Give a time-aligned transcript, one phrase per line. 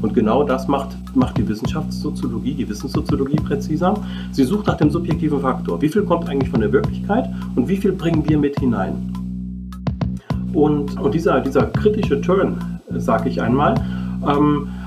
[0.00, 3.94] Und genau das macht, macht die Wissenschaftssoziologie, die Wissenssoziologie präziser.
[4.32, 5.80] Sie sucht nach dem subjektiven Faktor.
[5.80, 9.12] Wie viel kommt eigentlich von der Wirklichkeit und wie viel bringen wir mit hinein?
[10.52, 13.74] Und, und dieser, dieser kritische Turn, sage ich einmal,
[14.26, 14.77] ähm, äh,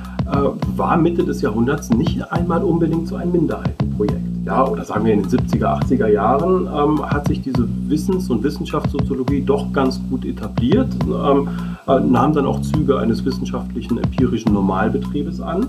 [0.75, 4.31] war Mitte des Jahrhunderts nicht einmal unbedingt so ein Minderheitenprojekt.
[4.45, 8.44] Ja, oder sagen wir in den 70er, 80er Jahren ähm, hat sich diese Wissens- und
[8.44, 11.48] Wissenschaftssoziologie doch ganz gut etabliert, ähm,
[11.88, 15.67] äh, nahm dann auch Züge eines wissenschaftlichen empirischen Normalbetriebes an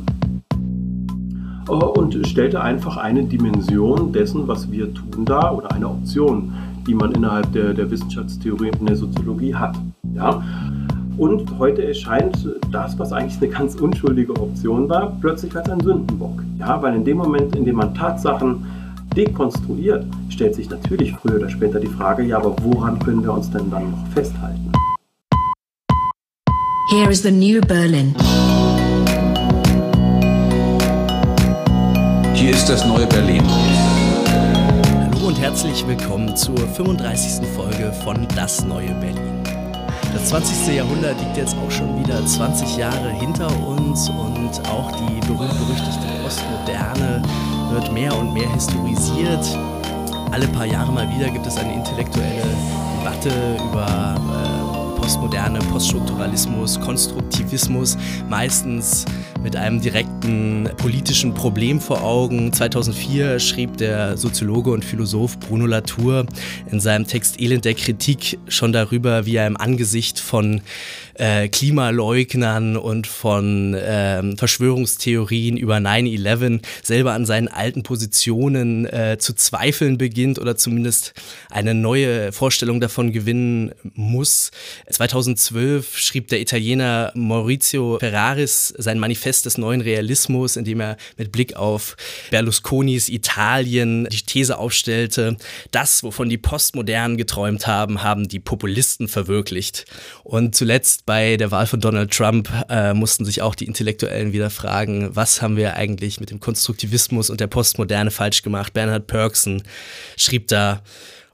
[1.69, 6.53] äh, und stellte einfach eine Dimension dessen, was wir tun da, oder eine Option,
[6.87, 9.77] die man innerhalb der, der Wissenschaftstheorie und der Soziologie hat.
[10.15, 10.43] Ja?
[11.19, 16.43] Und heute erscheint das, was eigentlich eine ganz unschuldige Option war, plötzlich als ein Sündenbock.
[16.59, 18.67] Ja, weil in dem Moment, in dem man Tatsachen
[19.15, 23.51] dekonstruiert, stellt sich natürlich früher oder später die Frage, ja, aber woran können wir uns
[23.51, 24.73] denn dann noch festhalten?
[26.91, 28.15] Here is the new Berlin.
[32.35, 33.43] Hier ist das neue Berlin.
[35.15, 37.47] Hallo und herzlich willkommen zur 35.
[37.55, 39.32] Folge von Das neue Berlin.
[40.13, 40.77] Das 20.
[40.77, 47.23] Jahrhundert liegt jetzt auch schon wieder 20 Jahre hinter uns und auch die berühmt-berüchtigte Postmoderne
[47.71, 49.59] wird mehr und mehr historisiert.
[50.31, 52.43] Alle paar Jahre mal wieder gibt es eine intellektuelle
[52.99, 53.31] Debatte
[53.71, 57.97] über äh, Postmoderne, Poststrukturalismus, Konstruktivismus,
[58.29, 59.05] meistens
[59.43, 62.53] mit einem direkten politischen Problem vor Augen.
[62.53, 66.27] 2004 schrieb der Soziologe und Philosoph Bruno Latour
[66.71, 70.63] in seinem Text Elend der Kritik schon darüber, wie er im Angesicht von
[71.15, 79.35] äh, Klimaleugnern und von äh, Verschwörungstheorien über 9-11 selber an seinen alten Positionen äh, zu
[79.35, 81.15] zweifeln beginnt oder zumindest
[81.51, 84.53] eine neue Vorstellung davon gewinnen muss.
[84.91, 91.33] 2012 schrieb der Italiener Maurizio Ferraris sein Manifest des neuen Realismus, in dem er mit
[91.33, 91.97] Blick auf
[92.31, 95.39] Berlusconis Italien die These aufstellte,
[95.71, 99.87] das, wovon die Postmodernen geträumt haben, haben die Populisten verwirklicht.
[100.23, 104.51] Und zuletzt bei der Wahl von Donald Trump äh, mussten sich auch die Intellektuellen wieder
[104.51, 108.75] fragen, was haben wir eigentlich mit dem Konstruktivismus und der Postmoderne falsch gemacht?
[108.75, 109.63] Bernhard Perksen
[110.17, 110.83] schrieb da,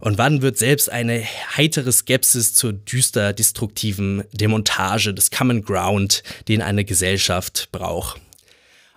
[0.01, 1.25] und wann wird selbst eine
[1.57, 8.21] heitere Skepsis zur düster destruktiven Demontage des Common Ground, den eine Gesellschaft braucht?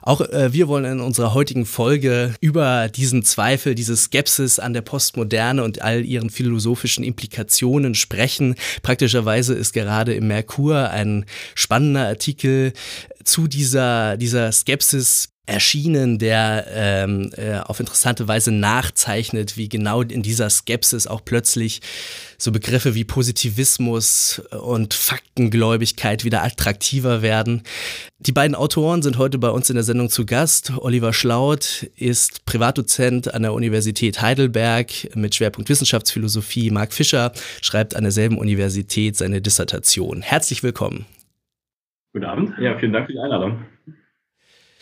[0.04, 4.82] Auch äh, wir wollen in unserer heutigen Folge über diesen Zweifel, diese Skepsis an der
[4.82, 8.56] Postmoderne und all ihren philosophischen Implikationen sprechen.
[8.82, 12.74] Praktischerweise ist gerade im Merkur ein spannender Artikel
[13.24, 20.24] zu dieser, dieser Skepsis erschienen, der ähm, äh, auf interessante Weise nachzeichnet, wie genau in
[20.24, 21.82] dieser Skepsis auch plötzlich
[22.38, 27.64] so Begriffe wie Positivismus und Faktengläubigkeit wieder attraktiver werden.
[28.20, 30.74] Die beiden Autoren sind heute bei uns in der Sendung zu Gast.
[30.78, 36.72] Oliver Schlaut ist Privatdozent an der Universität Heidelberg mit Schwerpunkt Wissenschaftsphilosophie.
[36.72, 37.32] Marc Fischer
[37.62, 40.22] schreibt an derselben Universität seine Dissertation.
[40.22, 41.06] Herzlich willkommen.
[42.14, 42.58] Guten Abend.
[42.60, 43.66] Ja, vielen Dank für die Einladung.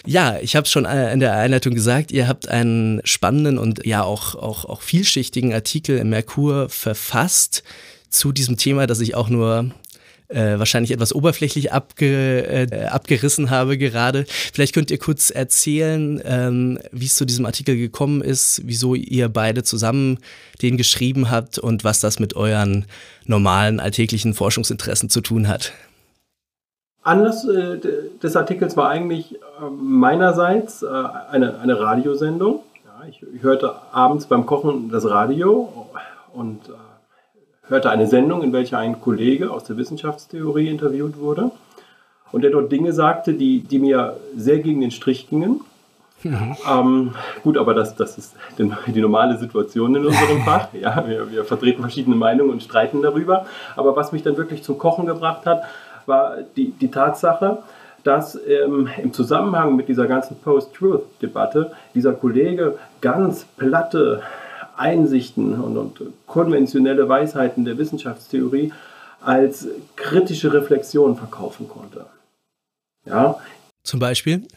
[0.05, 4.03] Ja, ich habe schon äh, in der Einleitung gesagt, ihr habt einen spannenden und ja
[4.03, 7.63] auch, auch, auch vielschichtigen Artikel im Merkur verfasst
[8.09, 9.71] zu diesem Thema, das ich auch nur
[10.29, 14.25] äh, wahrscheinlich etwas oberflächlich abge, äh, abgerissen habe gerade.
[14.27, 19.27] Vielleicht könnt ihr kurz erzählen, ähm, wie es zu diesem Artikel gekommen ist, wieso ihr
[19.27, 20.19] beide zusammen
[20.61, 22.85] den geschrieben habt und was das mit euren
[23.25, 25.73] normalen alltäglichen Forschungsinteressen zu tun hat.
[27.01, 27.79] Anlass äh,
[28.21, 29.35] des Artikels war eigentlich
[29.69, 30.87] meinerseits äh,
[31.31, 32.61] eine, eine Radiosendung.
[32.85, 35.87] Ja, ich, ich, hörte abends beim Kochen das Radio
[36.33, 41.51] und äh, hörte eine Sendung, in welcher ein Kollege aus der Wissenschaftstheorie interviewt wurde
[42.31, 45.61] und der dort Dinge sagte, die, die mir sehr gegen den Strich gingen.
[46.23, 46.55] Mhm.
[46.69, 50.67] Ähm, gut, aber das, das ist die, die normale Situation in unserem Fach.
[50.73, 53.45] Ja, wir, wir vertreten verschiedene Meinungen und streiten darüber.
[53.75, 55.63] Aber was mich dann wirklich zum Kochen gebracht hat,
[56.05, 57.59] war die, die Tatsache,
[58.09, 64.23] dass ähm, im Zusammenhang mit dieser ganzen Post-Truth-Debatte dieser Kollege ganz platte
[64.75, 68.73] Einsichten und, und, konventionelle Weisheiten der Wissenschaftstheorie
[69.21, 72.07] als kritische Reflexion verkaufen konnte.
[73.05, 73.37] Ja.
[73.83, 74.47] Zum Beispiel?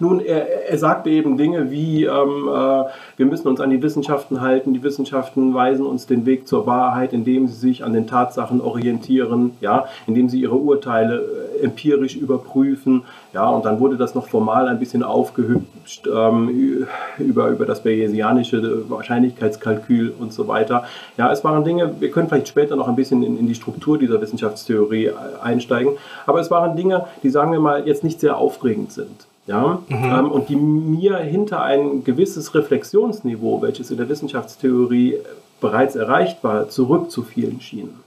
[0.00, 2.84] Nun, er, er sagte eben Dinge wie, ähm, äh,
[3.16, 7.12] wir müssen uns an die Wissenschaften halten, die Wissenschaften weisen uns den Weg zur Wahrheit,
[7.12, 11.24] indem sie sich an den Tatsachen orientieren, ja, indem sie ihre Urteile
[11.60, 16.86] äh, empirisch überprüfen, ja, und dann wurde das noch formal ein bisschen aufgehübscht ähm,
[17.18, 20.84] über, über das Bayesianische Wahrscheinlichkeitskalkül und so weiter.
[21.16, 23.98] Ja, es waren Dinge, wir können vielleicht später noch ein bisschen in, in die Struktur
[23.98, 25.12] dieser Wissenschaftstheorie äh,
[25.42, 25.94] einsteigen,
[26.26, 29.26] aber es waren Dinge, die, sagen wir mal, jetzt nicht sehr aufregend sind.
[29.46, 30.04] Ja, mhm.
[30.04, 35.18] ähm, und die mir hinter ein gewisses Reflexionsniveau, welches in der Wissenschaftstheorie
[35.60, 38.00] bereits erreicht war, zurückzufielen schienen.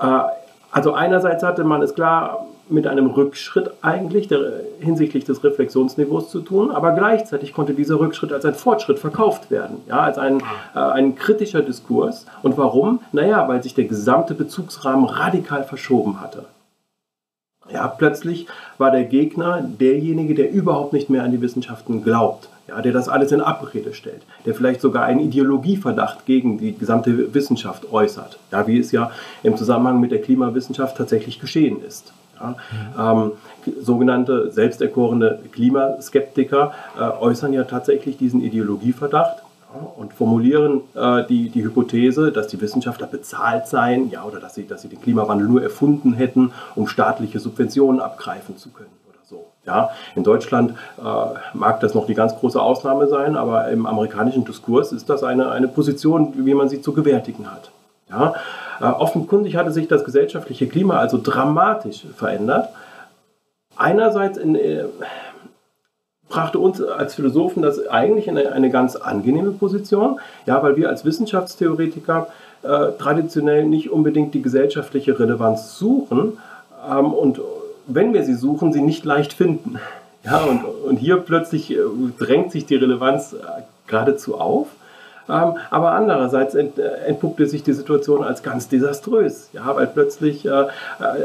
[0.00, 0.20] Äh,
[0.72, 6.40] also einerseits hatte man es klar mit einem Rückschritt eigentlich der, hinsichtlich des Reflexionsniveaus zu
[6.40, 10.40] tun, aber gleichzeitig konnte dieser Rückschritt als ein Fortschritt verkauft werden, ja, als ein,
[10.74, 12.26] äh, ein kritischer Diskurs.
[12.42, 13.00] Und warum?
[13.12, 16.44] Naja, weil sich der gesamte Bezugsrahmen radikal verschoben hatte.
[17.72, 18.46] Ja, plötzlich
[18.78, 23.08] war der Gegner derjenige, der überhaupt nicht mehr an die Wissenschaften glaubt, ja, der das
[23.08, 28.66] alles in Abrede stellt, der vielleicht sogar einen Ideologieverdacht gegen die gesamte Wissenschaft äußert, ja,
[28.66, 29.10] wie es ja
[29.42, 32.12] im Zusammenhang mit der Klimawissenschaft tatsächlich geschehen ist.
[32.40, 32.56] Ja,
[32.98, 33.32] ähm,
[33.82, 39.42] sogenannte selbsterkorene Klimaskeptiker äh, äußern ja tatsächlich diesen Ideologieverdacht
[39.96, 44.66] und formulieren äh, die, die Hypothese, dass die Wissenschaftler bezahlt seien, ja, oder dass sie,
[44.66, 48.90] dass sie den Klimawandel nur erfunden hätten, um staatliche Subventionen abgreifen zu können.
[49.66, 51.02] Ja, in Deutschland äh,
[51.52, 55.50] mag das noch die ganz große Ausnahme sein, aber im amerikanischen Diskurs ist das eine,
[55.50, 57.70] eine Position, wie man sie zu gewärtigen hat.
[58.08, 58.34] Ja,
[58.80, 62.70] äh, offenkundig hatte sich das gesellschaftliche Klima also dramatisch verändert.
[63.76, 64.84] Einerseits in, äh,
[66.30, 71.04] brachte uns als Philosophen das eigentlich in eine, ganz angenehme Position, ja, weil wir als
[71.04, 72.28] Wissenschaftstheoretiker
[72.62, 76.38] äh, traditionell nicht unbedingt die gesellschaftliche Relevanz suchen
[76.88, 77.40] ähm, und
[77.86, 79.78] wenn wir sie suchen, sie nicht leicht finden.
[80.24, 81.78] Ja, und, und hier plötzlich äh,
[82.18, 84.68] drängt sich die Relevanz äh, geradezu auf.
[85.28, 86.66] Ähm, aber andererseits äh,
[87.06, 90.66] entpuppte sich die Situation als ganz desaströs, ja, weil plötzlich äh, äh,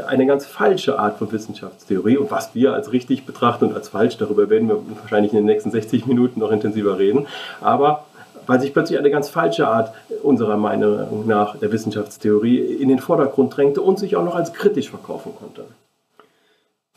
[0.06, 4.16] eine ganz falsche Art von Wissenschaftstheorie und was wir als richtig betrachten und als falsch,
[4.16, 7.26] darüber werden wir wahrscheinlich in den nächsten 60 Minuten noch intensiver reden,
[7.60, 8.04] aber
[8.46, 13.56] weil sich plötzlich eine ganz falsche Art unserer Meinung nach der Wissenschaftstheorie in den Vordergrund
[13.56, 15.64] drängte und sich auch noch als kritisch verkaufen konnte.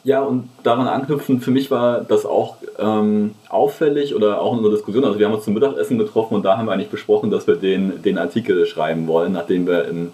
[0.06, 4.76] Ja, und daran anknüpfen, für mich war das auch ähm, auffällig oder auch in unserer
[4.76, 5.04] Diskussion.
[5.04, 7.56] Also wir haben uns zum Mittagessen getroffen und da haben wir eigentlich besprochen, dass wir
[7.56, 10.12] den, den Artikel schreiben wollen, nachdem wir im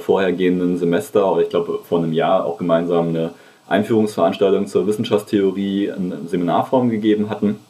[0.00, 3.30] vorhergehenden Semester oder ich glaube vor einem Jahr auch gemeinsam eine
[3.68, 7.60] Einführungsveranstaltung zur Wissenschaftstheorie in Seminarform gegeben hatten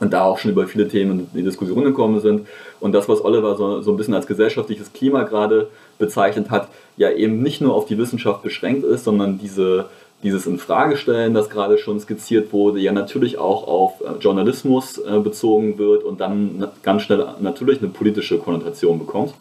[0.00, 2.46] und da auch schon über viele Themen in die Diskussion gekommen sind.
[2.80, 5.68] Und das, was Oliver so, so ein bisschen als gesellschaftliches Klima gerade
[5.98, 9.86] bezeichnet hat, ja eben nicht nur auf die Wissenschaft beschränkt ist, sondern diese
[10.22, 15.78] dieses Infragestellen, das gerade schon skizziert wurde, ja natürlich auch auf äh, Journalismus äh, bezogen
[15.78, 19.34] wird und dann ganz schnell natürlich eine politische Konnotation bekommt.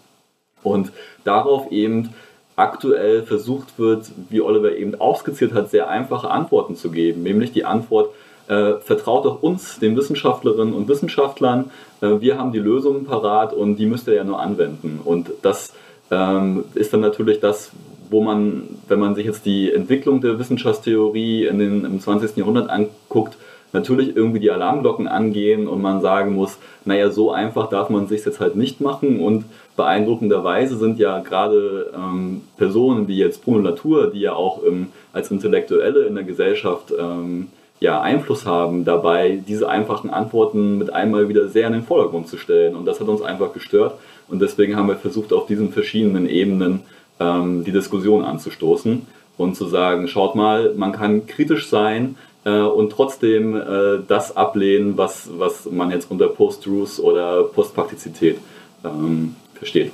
[0.64, 0.92] Und
[1.24, 2.14] darauf eben
[2.56, 7.24] aktuell versucht wird, wie Oliver eben auch skizziert hat, sehr einfache Antworten zu geben.
[7.24, 8.10] Nämlich die Antwort,
[8.48, 13.78] äh, vertraut doch uns, den Wissenschaftlerinnen und Wissenschaftlern, äh, wir haben die Lösungen parat und
[13.78, 15.00] die müsst ihr ja nur anwenden.
[15.04, 15.74] Und das
[16.12, 17.72] ähm, ist dann natürlich das,
[18.10, 22.38] wo man, wenn man sich jetzt die Entwicklung der Wissenschaftstheorie in den, im 20.
[22.38, 23.38] Jahrhundert anguckt,
[23.76, 28.26] natürlich irgendwie die Alarmglocken angehen und man sagen muss, naja, so einfach darf man sich
[28.26, 34.12] jetzt halt nicht machen und beeindruckenderweise sind ja gerade ähm, Personen wie jetzt Bruno Latour,
[34.12, 37.48] die ja auch ähm, als Intellektuelle in der Gesellschaft ähm,
[37.82, 42.38] ja, Einfluss haben dabei, diese einfachen Antworten mit einmal wieder sehr in den Vordergrund zu
[42.38, 43.96] stellen und das hat uns einfach gestört
[44.30, 46.82] und deswegen haben wir versucht, auf diesen verschiedenen Ebenen
[47.20, 49.06] ähm, die Diskussion anzustoßen
[49.38, 52.16] und zu sagen, schaut mal, man kann kritisch sein
[52.46, 58.40] äh, und trotzdem äh, das ablehnen, was, was man jetzt unter Post-Truth oder Postpraktizität
[58.84, 59.92] ähm, versteht.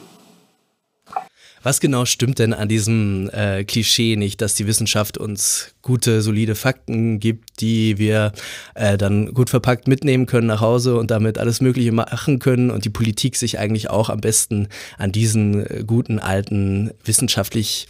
[1.64, 6.56] Was genau stimmt denn an diesem äh, Klischee nicht, dass die Wissenschaft uns gute, solide
[6.56, 8.32] Fakten gibt, die wir
[8.74, 12.86] äh, dann gut verpackt mitnehmen können nach Hause und damit alles Mögliche machen können und
[12.86, 17.88] die Politik sich eigentlich auch am besten an diesen äh, guten, alten, wissenschaftlich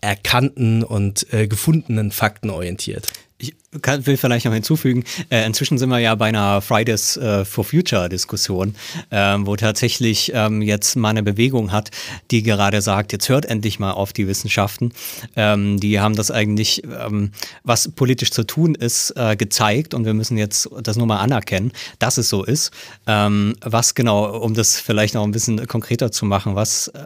[0.00, 3.08] erkannten und äh, gefundenen Fakten orientiert?
[3.40, 7.44] Ich kann, will vielleicht noch hinzufügen, äh, inzwischen sind wir ja bei einer Fridays äh,
[7.44, 8.74] for Future Diskussion,
[9.12, 11.90] ähm, wo tatsächlich ähm, jetzt mal eine Bewegung hat,
[12.32, 14.92] die gerade sagt, jetzt hört endlich mal auf die Wissenschaften.
[15.36, 17.30] Ähm, die haben das eigentlich, ähm,
[17.62, 21.70] was politisch zu tun ist, äh, gezeigt und wir müssen jetzt das nur mal anerkennen,
[22.00, 22.72] dass es so ist.
[23.06, 27.00] Ähm, was genau, um das vielleicht noch ein bisschen konkreter zu machen, was, äh,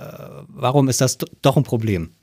[0.49, 2.15] warum ist das doch ein Problem?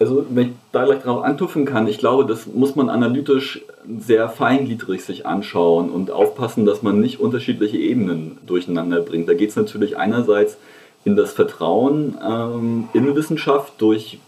[0.00, 3.60] Also, wenn ich da gleich darauf antupfen kann, ich glaube, das muss man analytisch
[3.98, 9.28] sehr feingliedrig sich anschauen und aufpassen, dass man nicht unterschiedliche Ebenen durcheinander bringt.
[9.28, 10.56] Da geht es natürlich einerseits
[11.04, 14.18] in das Vertrauen ähm, in Wissenschaft durch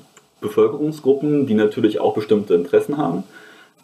[0.42, 3.24] Bevölkerungsgruppen, die natürlich auch bestimmte Interessen haben.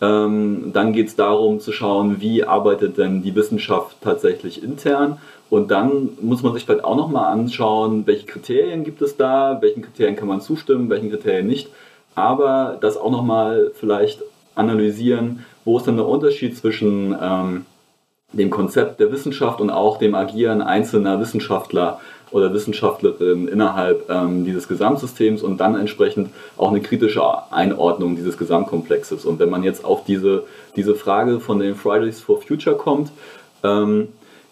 [0.02, 5.18] Ähm, dann geht es darum zu schauen, wie arbeitet denn die Wissenschaft tatsächlich intern.
[5.50, 9.82] Und dann muss man sich vielleicht auch nochmal anschauen, welche Kriterien gibt es da, welchen
[9.82, 11.68] Kriterien kann man zustimmen, welchen Kriterien nicht.
[12.14, 14.22] Aber das auch nochmal vielleicht
[14.54, 17.64] analysieren, wo ist denn der Unterschied zwischen ähm,
[18.32, 22.00] dem Konzept der Wissenschaft und auch dem Agieren einzelner Wissenschaftler
[22.30, 26.28] oder Wissenschaftlerin innerhalb ähm, dieses Gesamtsystems und dann entsprechend
[26.58, 29.24] auch eine kritische Einordnung dieses Gesamtkomplexes.
[29.24, 30.44] Und wenn man jetzt auf diese,
[30.76, 33.10] diese Frage von den Fridays for Future kommt,
[33.64, 34.08] ähm,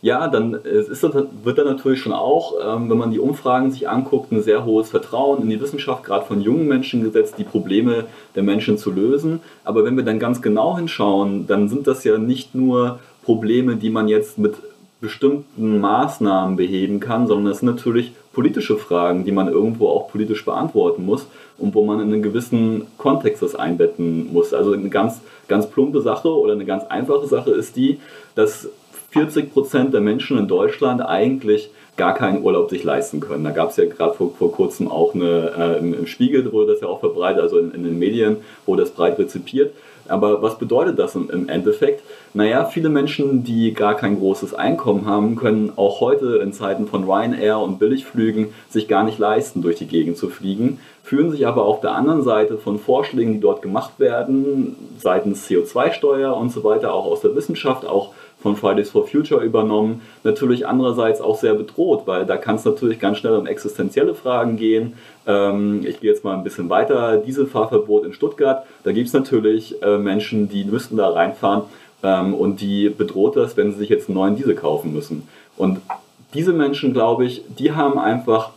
[0.06, 3.88] ja, dann ist das, wird da natürlich schon auch, ähm, wenn man die Umfragen sich
[3.88, 8.04] anguckt, ein sehr hohes Vertrauen in die Wissenschaft, gerade von jungen Menschen gesetzt, die Probleme
[8.36, 9.40] der Menschen zu lösen.
[9.64, 13.90] Aber wenn wir dann ganz genau hinschauen, dann sind das ja nicht nur Probleme, die
[13.90, 14.54] man jetzt mit
[15.00, 20.44] bestimmten Maßnahmen beheben kann, sondern das sind natürlich politische Fragen, die man irgendwo auch politisch
[20.44, 21.26] beantworten muss
[21.58, 24.54] und wo man in einen gewissen Kontext das einbetten muss.
[24.54, 27.98] Also eine ganz, ganz plumpe Sache oder eine ganz einfache Sache ist die,
[28.36, 28.68] dass
[29.16, 33.44] 40 Prozent der Menschen in Deutschland eigentlich gar keinen Urlaub sich leisten können.
[33.44, 36.72] Da gab es ja gerade vor, vor kurzem auch eine, äh, im, im, Spiegel wurde
[36.72, 39.72] das ja auch verbreitet, also in, in den Medien wurde das breit rezipiert.
[40.08, 42.02] Aber was bedeutet das im Endeffekt?
[42.32, 47.10] Naja, viele Menschen, die gar kein großes Einkommen haben, können auch heute in Zeiten von
[47.10, 51.64] Ryanair und Billigflügen sich gar nicht leisten, durch die Gegend zu fliegen, fühlen sich aber
[51.64, 56.92] auf der anderen Seite von Vorschlägen, die dort gemacht werden, seitens CO2-Steuer und so weiter,
[56.94, 58.12] auch aus der Wissenschaft, auch
[58.46, 63.00] von Fridays for Future übernommen, natürlich andererseits auch sehr bedroht, weil da kann es natürlich
[63.00, 64.92] ganz schnell um existenzielle Fragen gehen.
[65.26, 67.16] Ähm, ich gehe jetzt mal ein bisschen weiter.
[67.16, 71.62] Dieselfahrverbot in Stuttgart, da gibt es natürlich äh, Menschen, die müssten da reinfahren
[72.04, 75.26] ähm, und die bedroht das, wenn sie sich jetzt einen neuen Diesel kaufen müssen.
[75.56, 75.80] Und
[76.32, 78.50] diese Menschen, glaube ich, die haben einfach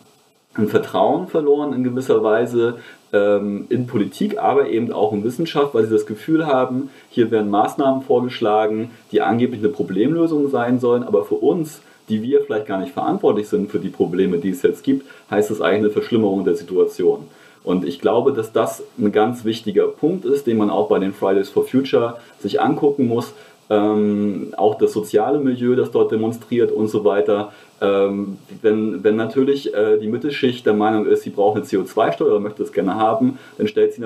[0.55, 2.79] ein Vertrauen verloren in gewisser Weise
[3.13, 7.49] ähm, in Politik, aber eben auch in Wissenschaft, weil sie das Gefühl haben, hier werden
[7.49, 12.79] Maßnahmen vorgeschlagen, die angeblich eine Problemlösung sein sollen, aber für uns, die wir vielleicht gar
[12.79, 16.43] nicht verantwortlich sind für die Probleme, die es jetzt gibt, heißt es eigentlich eine Verschlimmerung
[16.43, 17.27] der Situation.
[17.63, 21.13] Und ich glaube, dass das ein ganz wichtiger Punkt ist, den man auch bei den
[21.13, 23.33] Fridays for Future sich angucken muss.
[23.69, 27.51] Ähm, auch das soziale Milieu, das dort demonstriert und so weiter.
[27.81, 32.39] Ähm, wenn, wenn natürlich äh, die Mittelschicht der Meinung ist, sie braucht eine CO2-Steuer oder
[32.39, 34.03] möchte es gerne haben, dann stellt sie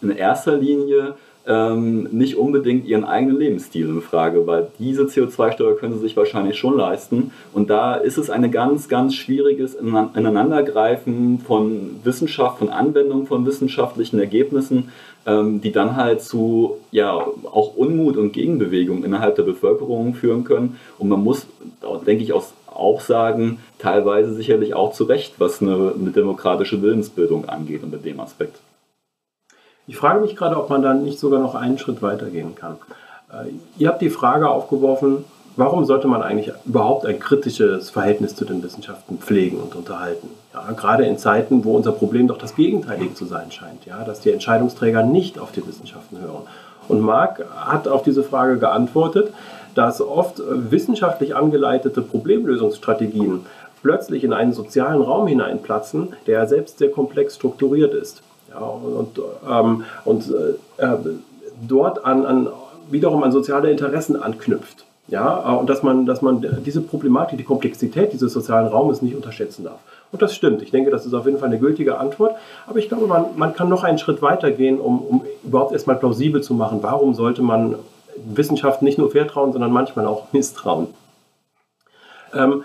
[0.00, 1.14] in erster Linie
[1.46, 6.56] ähm, nicht unbedingt ihren eigenen Lebensstil in Frage, weil diese CO2-Steuer können sie sich wahrscheinlich
[6.56, 7.32] schon leisten.
[7.52, 14.20] Und da ist es ein ganz, ganz schwieriges Ineinandergreifen von Wissenschaft, von Anwendung von wissenschaftlichen
[14.20, 14.90] Ergebnissen,
[15.26, 20.78] ähm, die dann halt zu ja, auch Unmut und Gegenbewegung innerhalb der Bevölkerung führen können.
[20.98, 21.46] Und man muss,
[22.06, 27.48] denke ich, aus auch sagen, teilweise sicherlich auch zu Recht, was eine, eine demokratische Willensbildung
[27.48, 28.60] angeht unter dem Aspekt.
[29.86, 32.76] Ich frage mich gerade, ob man dann nicht sogar noch einen Schritt weitergehen kann.
[33.32, 35.24] Äh, ihr habt die Frage aufgeworfen,
[35.56, 40.28] warum sollte man eigentlich überhaupt ein kritisches Verhältnis zu den Wissenschaften pflegen und unterhalten?
[40.54, 44.20] Ja, gerade in Zeiten, wo unser Problem doch das Gegenteilige zu sein scheint, ja, dass
[44.20, 46.42] die Entscheidungsträger nicht auf die Wissenschaften hören.
[46.88, 49.32] Und Marc hat auf diese Frage geantwortet,
[49.74, 53.46] dass oft wissenschaftlich angeleitete Problemlösungsstrategien
[53.82, 58.22] plötzlich in einen sozialen Raum hineinplatzen, der selbst sehr komplex strukturiert ist.
[58.50, 60.32] Ja, und ähm, und
[60.78, 60.98] äh, äh,
[61.66, 62.48] dort an, an,
[62.90, 64.84] wiederum an soziale Interessen anknüpft.
[65.08, 69.64] Ja, und dass man, dass man diese Problematik, die Komplexität dieses sozialen Raumes nicht unterschätzen
[69.64, 69.78] darf.
[70.12, 70.62] Und das stimmt.
[70.62, 72.36] Ich denke, das ist auf jeden Fall eine gültige Antwort.
[72.66, 75.96] Aber ich glaube, man, man kann noch einen Schritt weiter gehen, um, um überhaupt erstmal
[75.96, 77.76] plausibel zu machen, warum sollte man
[78.16, 80.88] Wissenschaft nicht nur vertrauen, sondern manchmal auch misstrauen.
[82.34, 82.64] Ähm,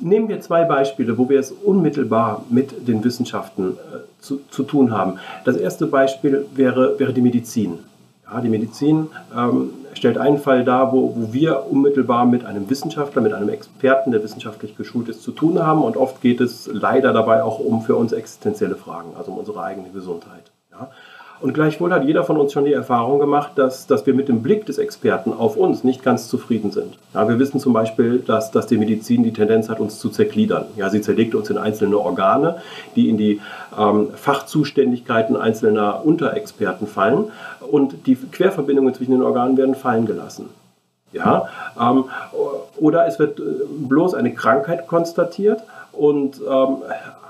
[0.00, 4.92] nehmen wir zwei Beispiele, wo wir es unmittelbar mit den Wissenschaften äh, zu, zu, tun
[4.92, 5.18] haben.
[5.44, 7.80] Das erste Beispiel wäre, wäre die Medizin.
[8.30, 13.20] Ja, die Medizin ähm, stellt einen Fall dar, wo, wo wir unmittelbar mit einem Wissenschaftler,
[13.20, 15.82] mit einem Experten, der wissenschaftlich geschult ist, zu tun haben.
[15.82, 19.62] Und oft geht es leider dabei auch um für uns existenzielle Fragen, also um unsere
[19.62, 20.50] eigene Gesundheit.
[20.72, 20.90] Ja.
[21.44, 24.42] Und gleichwohl hat jeder von uns schon die Erfahrung gemacht, dass, dass wir mit dem
[24.42, 26.96] Blick des Experten auf uns nicht ganz zufrieden sind.
[27.12, 30.64] Ja, wir wissen zum Beispiel, dass, dass die Medizin die Tendenz hat, uns zu zergliedern.
[30.76, 32.62] Ja, sie zerlegt uns in einzelne Organe,
[32.96, 33.42] die in die
[33.78, 37.26] ähm, Fachzuständigkeiten einzelner Unterexperten fallen
[37.70, 40.48] und die Querverbindungen zwischen den Organen werden fallen gelassen.
[41.12, 42.04] Ja, ähm,
[42.78, 43.42] oder es wird äh,
[43.86, 46.76] bloß eine Krankheit konstatiert und ähm,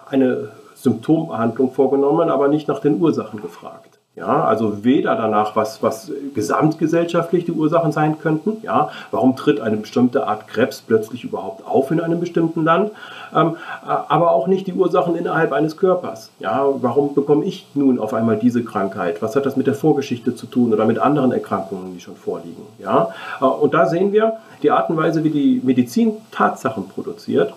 [0.08, 3.93] eine Symptombehandlung vorgenommen, aber nicht nach den Ursachen gefragt.
[4.16, 8.58] Ja, also weder danach, was, was gesamtgesellschaftlich die Ursachen sein könnten.
[8.62, 12.92] Ja, warum tritt eine bestimmte Art Krebs plötzlich überhaupt auf in einem bestimmten Land?
[13.34, 16.30] Ähm, aber auch nicht die Ursachen innerhalb eines Körpers.
[16.38, 19.20] Ja, warum bekomme ich nun auf einmal diese Krankheit?
[19.20, 22.62] Was hat das mit der Vorgeschichte zu tun oder mit anderen Erkrankungen, die schon vorliegen?
[22.78, 23.08] Ja,
[23.40, 27.52] äh, und da sehen wir die Art und Weise, wie die Medizin Tatsachen produziert,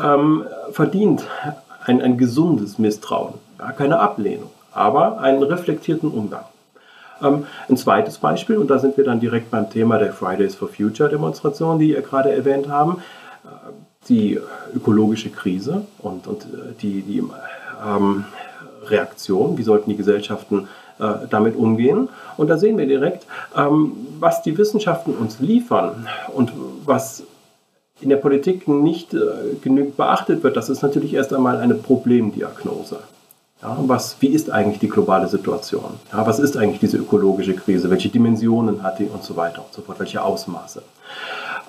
[0.00, 1.24] ähm, verdient
[1.84, 6.44] ein, ein gesundes Misstrauen, ja, keine Ablehnung aber einen reflektierten Umgang.
[7.22, 10.68] Ähm, ein zweites Beispiel, und da sind wir dann direkt beim Thema der Fridays for
[10.68, 12.98] Future Demonstration, die ihr gerade erwähnt haben,
[13.44, 13.48] äh,
[14.08, 14.38] die
[14.74, 17.22] ökologische Krise und, und äh, die, die
[17.84, 18.24] ähm,
[18.84, 20.68] Reaktion, wie sollten die Gesellschaften
[20.98, 22.08] äh, damit umgehen.
[22.36, 26.52] Und da sehen wir direkt, ähm, was die Wissenschaften uns liefern und
[26.84, 27.24] was
[28.00, 29.18] in der Politik nicht äh,
[29.62, 32.98] genügend beachtet wird, das ist natürlich erst einmal eine Problemdiagnose.
[33.62, 35.94] Ja, was, wie ist eigentlich die globale Situation?
[36.12, 37.90] Ja, was ist eigentlich diese ökologische Krise?
[37.90, 39.98] Welche Dimensionen hat die und so weiter und so fort?
[39.98, 40.82] Welche Ausmaße?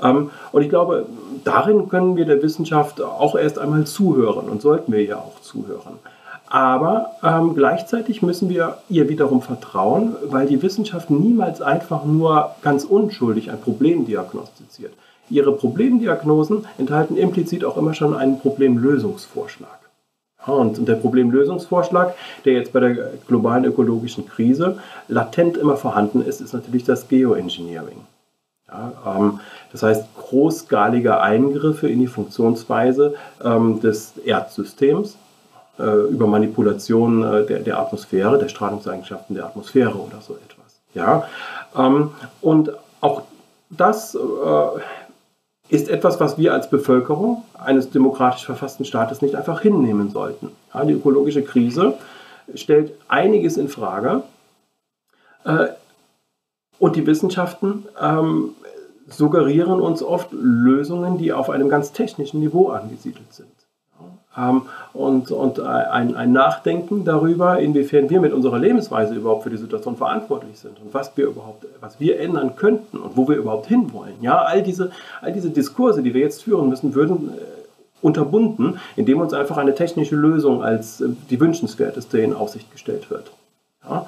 [0.03, 1.05] Ähm, und ich glaube,
[1.45, 5.99] darin können wir der Wissenschaft auch erst einmal zuhören und sollten wir ja auch zuhören.
[6.49, 12.85] Aber ähm, gleichzeitig müssen wir ihr wiederum vertrauen, weil die Wissenschaft niemals einfach nur ganz
[12.85, 14.93] unschuldig ein Problem diagnostiziert.
[15.29, 19.76] Ihre Problemdiagnosen enthalten implizit auch immer schon einen Problemlösungsvorschlag.
[20.47, 26.53] Und der Problemlösungsvorschlag, der jetzt bei der globalen ökologischen Krise latent immer vorhanden ist, ist
[26.53, 27.97] natürlich das Geoengineering.
[28.69, 29.39] Ja, ähm,
[29.71, 35.17] das heißt, großskalige Eingriffe in die Funktionsweise ähm, des Erdsystems
[35.79, 40.81] äh, über Manipulation äh, der, der, Atmosphäre, der Strahlungseigenschaften der Atmosphäre oder so etwas.
[40.93, 41.27] Ja?
[41.77, 42.11] Ähm,
[42.41, 43.23] und auch
[43.69, 44.19] das äh,
[45.69, 50.51] ist etwas, was wir als Bevölkerung eines demokratisch verfassten Staates nicht einfach hinnehmen sollten.
[50.73, 51.95] Ja, die ökologische Krise
[52.55, 54.23] stellt einiges in Frage
[55.43, 55.67] äh,
[56.79, 58.51] und die Wissenschaften ähm,
[59.09, 63.56] suggerieren uns oft Lösungen, die auf einem ganz technischen Niveau angesiedelt sind.
[64.93, 69.97] Und, und ein, ein, Nachdenken darüber, inwiefern wir mit unserer Lebensweise überhaupt für die Situation
[69.97, 74.13] verantwortlich sind und was wir überhaupt, was wir ändern könnten und wo wir überhaupt hinwollen.
[74.21, 74.91] Ja, all diese,
[75.21, 77.41] all diese Diskurse, die wir jetzt führen müssen, würden äh,
[78.03, 83.31] unterbunden, indem uns einfach eine technische Lösung als äh, die wünschenswerteste in Aussicht gestellt wird.
[83.89, 84.07] Ja,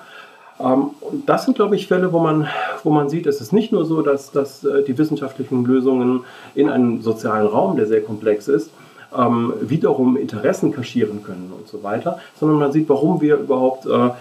[0.60, 2.48] ähm, und das sind, glaube ich, Fälle, wo man,
[2.84, 6.70] wo man sieht, es ist nicht nur so, dass, dass äh, die wissenschaftlichen Lösungen in
[6.70, 8.70] einem sozialen Raum, der sehr komplex ist,
[9.16, 13.90] ähm, wiederum Interessen kaschieren können und so weiter, sondern man sieht, warum wir überhaupt äh,
[13.90, 14.12] äh,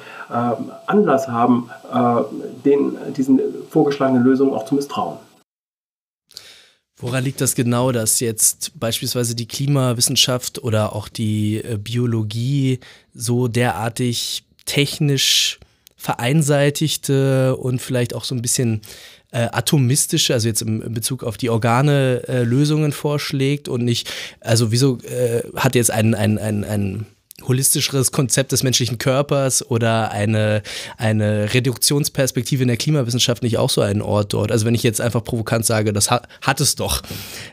[0.87, 2.23] Anlass haben, äh,
[2.65, 5.19] den, diesen vorgeschlagenen Lösungen auch zu misstrauen.
[7.01, 12.81] Woran liegt das genau, dass jetzt beispielsweise die Klimawissenschaft oder auch die äh, Biologie
[13.15, 15.61] so derartig technisch
[15.97, 18.83] vereinseitigte und vielleicht auch so ein bisschen
[19.31, 24.11] äh, atomistische, also jetzt im, in Bezug auf die Organe äh, Lösungen vorschlägt und nicht,
[24.41, 27.07] also wieso äh, hat jetzt ein, ein, ein, ein
[27.47, 30.63] holistischeres Konzept des menschlichen Körpers oder eine,
[30.97, 34.51] eine Reduktionsperspektive in der Klimawissenschaft nicht auch so einen Ort dort?
[34.51, 37.03] Also wenn ich jetzt einfach provokant sage, das hat, hat es doch.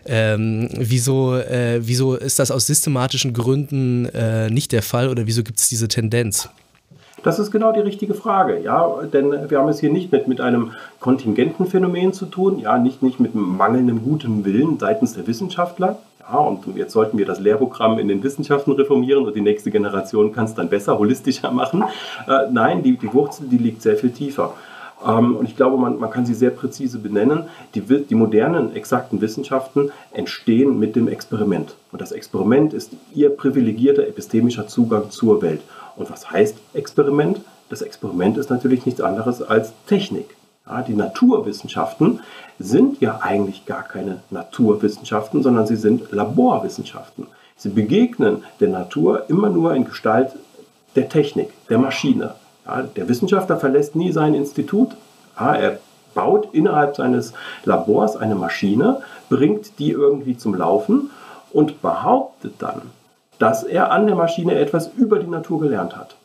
[0.05, 5.43] Ähm, wieso, äh, wieso ist das aus systematischen Gründen äh, nicht der Fall oder wieso
[5.43, 6.49] gibt es diese Tendenz?
[7.25, 10.41] Das ist genau die richtige Frage, ja, denn wir haben es hier nicht mit, mit
[10.41, 15.97] einem kontingenten Phänomen zu tun, ja, nicht, nicht mit mangelndem gutem Willen seitens der Wissenschaftler.
[16.19, 20.33] Ja, und jetzt sollten wir das Lehrprogramm in den Wissenschaften reformieren und die nächste Generation
[20.33, 21.83] kann es dann besser, holistischer machen.
[22.27, 24.53] Äh, nein, die, die Wurzel, die liegt sehr viel tiefer.
[25.03, 27.45] Ähm, und ich glaube, man, man kann sie sehr präzise benennen.
[27.73, 31.73] Die, die modernen, exakten Wissenschaften entstehen mit dem Experiment.
[31.91, 35.61] Und das Experiment ist ihr privilegierter epistemischer Zugang zur Welt.
[35.95, 37.41] Und was heißt Experiment?
[37.69, 40.35] Das Experiment ist natürlich nichts anderes als Technik.
[40.67, 42.21] Ja, die Naturwissenschaften
[42.57, 47.27] sind ja eigentlich gar keine Naturwissenschaften, sondern sie sind Laborwissenschaften.
[47.55, 50.31] Sie begegnen der Natur immer nur in Gestalt
[50.95, 52.35] der Technik, der Maschine.
[52.65, 54.95] Ja, der Wissenschaftler verlässt nie sein Institut.
[55.39, 55.79] Ja, er
[56.15, 61.11] baut innerhalb seines Labors eine Maschine, bringt die irgendwie zum Laufen
[61.51, 62.81] und behauptet dann,
[63.39, 66.15] dass er an der Maschine etwas über die Natur gelernt hat.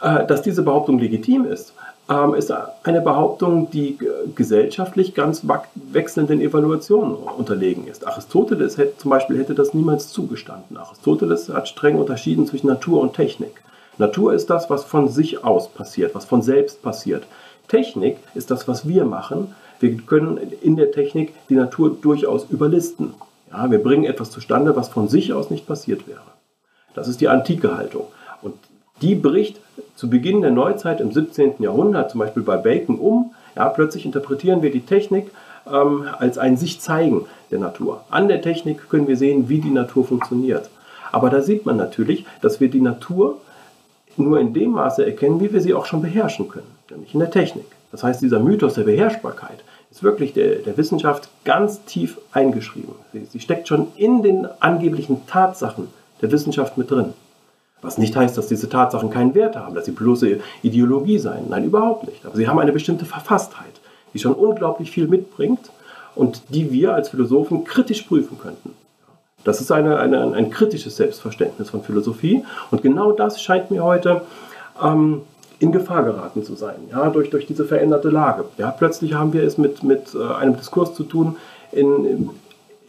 [0.00, 1.74] Äh, dass diese Behauptung legitim ist,
[2.10, 3.98] ähm, ist eine Behauptung, die
[4.34, 5.42] gesellschaftlich ganz
[5.74, 8.06] wechselnden Evaluationen unterlegen ist.
[8.06, 10.76] Aristoteles hätte, zum Beispiel hätte das niemals zugestanden.
[10.76, 13.62] Aristoteles hat streng unterschieden zwischen Natur und Technik.
[13.98, 17.24] Natur ist das, was von sich aus passiert, was von selbst passiert.
[17.68, 19.54] Technik ist das, was wir machen.
[19.78, 23.14] Wir können in der Technik die Natur durchaus überlisten.
[23.52, 26.22] Ja, wir bringen etwas zustande, was von sich aus nicht passiert wäre.
[26.94, 28.06] Das ist die antike Haltung.
[28.42, 28.54] Und
[29.02, 29.60] die bricht
[29.96, 31.54] zu Beginn der Neuzeit im 17.
[31.58, 33.34] Jahrhundert, zum Beispiel bei Bacon, um.
[33.56, 35.30] Ja, plötzlich interpretieren wir die Technik
[35.70, 38.04] ähm, als ein sich zeigen der Natur.
[38.10, 40.70] An der Technik können wir sehen, wie die Natur funktioniert.
[41.12, 43.38] Aber da sieht man natürlich, dass wir die Natur
[44.16, 47.30] nur in dem Maße erkennen, wie wir sie auch schon beherrschen können, nämlich in der
[47.30, 47.66] Technik.
[47.90, 52.94] Das heißt, dieser Mythos der Beherrschbarkeit ist wirklich der, der Wissenschaft ganz tief eingeschrieben.
[53.12, 55.88] Sie, sie steckt schon in den angeblichen Tatsachen
[56.22, 57.12] der Wissenschaft mit drin.
[57.82, 61.46] Was nicht heißt, dass diese Tatsachen keinen Wert haben, dass sie bloße Ideologie seien.
[61.48, 62.24] Nein, überhaupt nicht.
[62.26, 63.80] Aber sie haben eine bestimmte Verfasstheit,
[64.12, 65.70] die schon unglaublich viel mitbringt
[66.14, 68.74] und die wir als Philosophen kritisch prüfen könnten.
[69.44, 74.22] Das ist eine, eine, ein kritisches Selbstverständnis von Philosophie und genau das scheint mir heute
[74.82, 75.22] ähm,
[75.60, 78.46] in Gefahr geraten zu sein, ja, durch, durch diese veränderte Lage.
[78.56, 81.36] Ja, plötzlich haben wir es mit, mit äh, einem Diskurs zu tun,
[81.70, 82.30] in,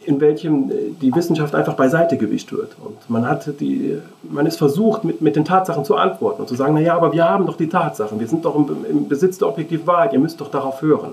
[0.04, 2.74] in welchem äh, die Wissenschaft einfach beiseite gewischt wird.
[2.82, 6.54] Und man, hat die, man ist versucht, mit, mit den Tatsachen zu antworten und zu
[6.54, 9.48] sagen, naja, aber wir haben doch die Tatsachen, wir sind doch im, im Besitz der
[9.48, 11.12] objektiven Wahrheit, ihr müsst doch darauf hören.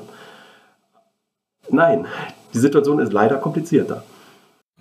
[1.69, 2.07] Nein,
[2.53, 4.03] die Situation ist leider komplizierter.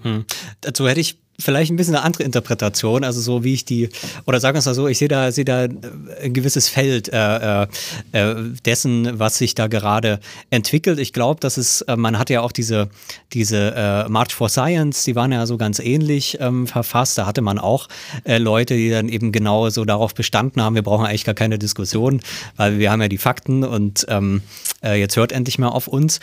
[0.03, 0.25] Hm.
[0.61, 3.91] Dazu hätte ich vielleicht ein bisschen eine andere Interpretation, also so wie ich die,
[4.27, 5.69] oder sagen wir es mal so, ich sehe da, sehe da
[6.23, 7.69] ein gewisses Feld äh, äh,
[8.65, 10.19] dessen, was sich da gerade
[10.51, 10.99] entwickelt.
[10.99, 12.89] Ich glaube, dass es, äh, man hat ja auch diese,
[13.33, 17.19] diese äh, March for Science, die waren ja so ganz ähnlich ähm, verfasst.
[17.19, 17.89] Da hatte man auch
[18.25, 21.59] äh, Leute, die dann eben genau so darauf bestanden haben, wir brauchen eigentlich gar keine
[21.59, 22.21] Diskussion,
[22.57, 24.43] weil wir haben ja die Fakten und ähm,
[24.83, 26.19] äh, jetzt hört endlich mal auf uns.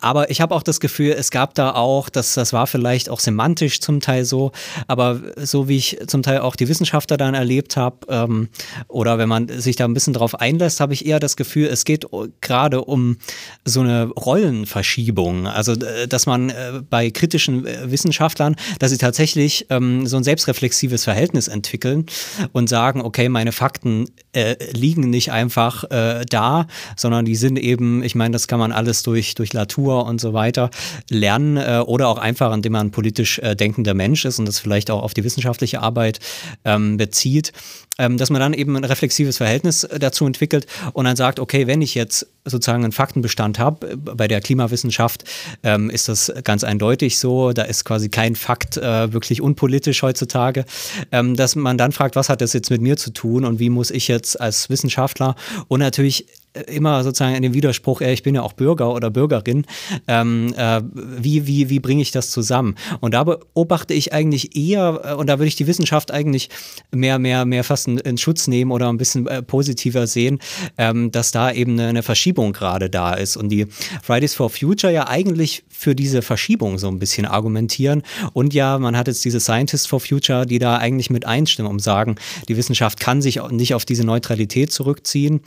[0.00, 3.20] Aber ich habe auch das Gefühl, es gab da auch, dass das war vielleicht auch
[3.20, 4.52] semantisch zum Teil so,
[4.86, 8.48] aber so wie ich zum Teil auch die Wissenschaftler dann erlebt habe, ähm,
[8.88, 11.84] oder wenn man sich da ein bisschen drauf einlässt, habe ich eher das Gefühl, es
[11.84, 12.06] geht
[12.42, 13.16] gerade um
[13.64, 15.46] so eine Rollenverschiebung.
[15.46, 21.04] Also, dass man äh, bei kritischen äh, Wissenschaftlern, dass sie tatsächlich ähm, so ein selbstreflexives
[21.04, 22.04] Verhältnis entwickeln
[22.52, 28.02] und sagen, okay, meine Fakten äh, liegen nicht einfach äh, da, sondern die sind eben,
[28.02, 30.70] ich meine, das kann man alles durch, durch Latour Kultur und so weiter
[31.10, 34.90] lernen äh, oder auch einfach, indem man politisch äh, denkender Mensch ist und das vielleicht
[34.90, 36.20] auch auf die wissenschaftliche Arbeit
[36.64, 37.52] ähm, bezieht,
[37.98, 41.66] ähm, dass man dann eben ein reflexives Verhältnis äh, dazu entwickelt und dann sagt, okay,
[41.66, 45.24] wenn ich jetzt sozusagen einen Faktenbestand habe, äh, bei der Klimawissenschaft
[45.62, 50.64] ähm, ist das ganz eindeutig so, da ist quasi kein Fakt äh, wirklich unpolitisch heutzutage,
[51.12, 53.70] ähm, dass man dann fragt, was hat das jetzt mit mir zu tun und wie
[53.70, 55.36] muss ich jetzt als Wissenschaftler
[55.68, 56.26] und natürlich
[56.66, 59.66] immer sozusagen in dem Widerspruch, ich bin ja auch Bürger oder Bürgerin,
[60.06, 62.76] ähm, äh, wie, wie, wie bringe ich das zusammen?
[63.00, 66.50] Und da beobachte ich eigentlich eher, äh, und da würde ich die Wissenschaft eigentlich
[66.92, 70.38] mehr, mehr, mehr fast in, Schutz nehmen oder ein bisschen äh, positiver sehen,
[70.78, 73.66] ähm, dass da eben eine, eine Verschiebung gerade da ist und die
[74.02, 78.02] Fridays for Future ja eigentlich für diese Verschiebung so ein bisschen argumentieren.
[78.32, 81.80] Und ja, man hat jetzt diese Scientists for Future, die da eigentlich mit einstimmen und
[81.80, 82.14] sagen,
[82.48, 85.40] die Wissenschaft kann sich nicht auf diese Neutralität zurückziehen.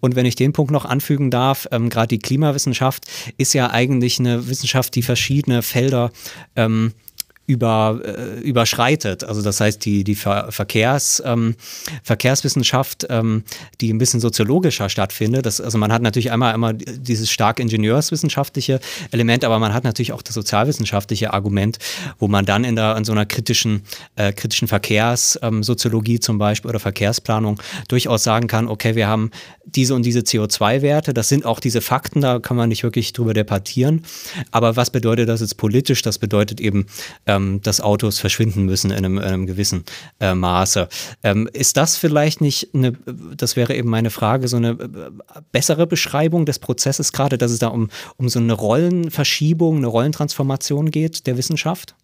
[0.00, 3.06] Und wenn ich den Punkt noch anfügen darf, ähm, gerade die Klimawissenschaft
[3.38, 6.10] ist ja eigentlich eine Wissenschaft, die verschiedene Felder
[6.56, 6.92] ähm,
[7.46, 9.24] über, äh, überschreitet.
[9.24, 11.56] Also das heißt, die, die Ver Verkehrs, ähm,
[12.04, 13.42] Verkehrswissenschaft, ähm,
[13.80, 15.44] die ein bisschen soziologischer stattfindet.
[15.44, 20.12] Das, also man hat natürlich einmal immer dieses stark ingenieurswissenschaftliche Element, aber man hat natürlich
[20.12, 21.78] auch das sozialwissenschaftliche Argument,
[22.18, 23.82] wo man dann in, der, in so einer kritischen,
[24.14, 29.30] äh, kritischen Verkehrssoziologie ähm, zum Beispiel oder Verkehrsplanung durchaus sagen kann, okay, wir haben
[29.64, 33.34] diese und diese CO2-Werte, das sind auch diese Fakten, da kann man nicht wirklich drüber
[33.34, 34.04] debattieren.
[34.50, 36.02] Aber was bedeutet das jetzt politisch?
[36.02, 36.86] Das bedeutet eben,
[37.26, 39.84] ähm, dass Autos verschwinden müssen in einem, in einem gewissen
[40.20, 40.88] äh, Maße.
[41.22, 42.92] Ähm, ist das vielleicht nicht eine,
[43.36, 45.10] das wäre eben meine Frage, so eine äh,
[45.52, 50.90] bessere Beschreibung des Prozesses gerade, dass es da um, um so eine Rollenverschiebung, eine Rollentransformation
[50.90, 51.94] geht der Wissenschaft?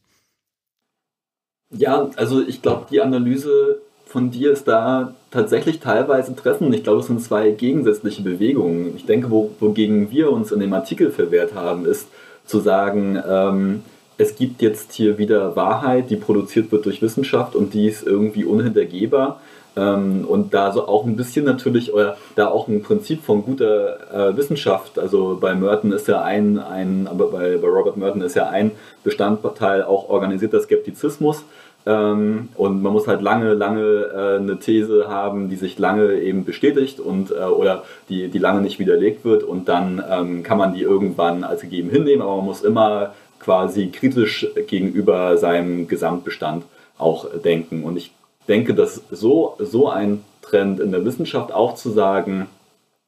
[1.71, 6.73] Ja, also ich glaube, die Analyse von dir ist da tatsächlich teilweise treffen.
[6.73, 8.97] Ich glaube, es sind zwei gegensätzliche Bewegungen.
[8.97, 12.09] Ich denke, wo, wogegen wir uns in dem Artikel verwehrt haben, ist
[12.47, 13.83] zu sagen, ähm,
[14.19, 18.45] es gibt jetzt hier wieder Wahrheit, die produziert wird durch Wissenschaft und die ist irgendwie
[18.45, 19.41] unhintergehbar.
[19.77, 24.33] Ähm, und da so auch ein bisschen natürlich, oder da auch ein Prinzip von guter
[24.33, 28.35] äh, Wissenschaft, also bei Merton ist ja ein, ein aber bei, bei Robert Merton ist
[28.35, 28.73] ja ein
[29.05, 31.45] Bestandteil auch organisierter Skeptizismus.
[31.87, 36.45] Ähm, und man muss halt lange, lange äh, eine These haben, die sich lange eben
[36.45, 40.75] bestätigt und äh, oder die, die lange nicht widerlegt wird und dann ähm, kann man
[40.75, 46.65] die irgendwann als gegeben hinnehmen, aber man muss immer quasi kritisch gegenüber seinem Gesamtbestand
[46.99, 47.85] auch denken.
[47.85, 48.13] Und ich
[48.49, 52.49] denke, dass so, so ein Trend in der Wissenschaft auch zu sagen,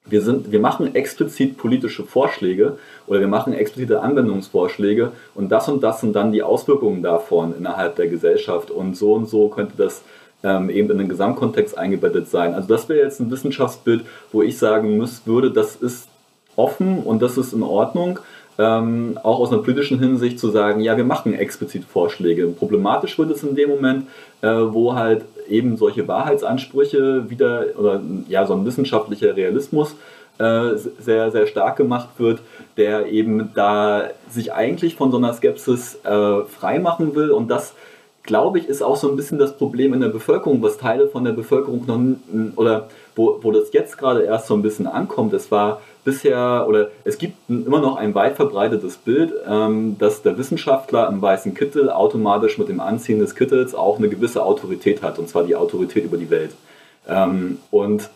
[0.07, 5.83] wir, sind, wir machen explizit politische Vorschläge oder wir machen explizite Anwendungsvorschläge und das und
[5.83, 10.03] das sind dann die Auswirkungen davon innerhalb der Gesellschaft und so und so könnte das
[10.43, 12.55] ähm, eben in den Gesamtkontext eingebettet sein.
[12.55, 16.09] Also das wäre jetzt ein Wissenschaftsbild, wo ich sagen muss, würde, das ist
[16.57, 18.19] offen und das ist in Ordnung.
[18.61, 22.47] Ähm, auch aus einer politischen Hinsicht zu sagen, ja, wir machen explizit Vorschläge.
[22.49, 24.07] Problematisch wird es in dem Moment,
[24.43, 29.97] äh, wo halt eben solche Wahrheitsansprüche wieder oder ja, so ein wissenschaftlicher Realismus
[30.39, 32.41] äh, sehr, sehr stark gemacht wird,
[32.77, 37.75] der eben da sich eigentlich von so einer Skepsis äh, freimachen will und das
[38.23, 41.25] glaube ich, ist auch so ein bisschen das Problem in der Bevölkerung, was Teile von
[41.25, 45.33] der Bevölkerung noch, oder wo, wo das jetzt gerade erst so ein bisschen ankommt.
[45.33, 50.39] Es war bisher, oder es gibt immer noch ein weit verbreitetes Bild, ähm, dass der
[50.39, 55.19] Wissenschaftler im weißen Kittel automatisch mit dem Anziehen des Kittels auch eine gewisse Autorität hat,
[55.19, 56.53] und zwar die Autorität über die Welt.
[57.09, 58.11] Ähm, und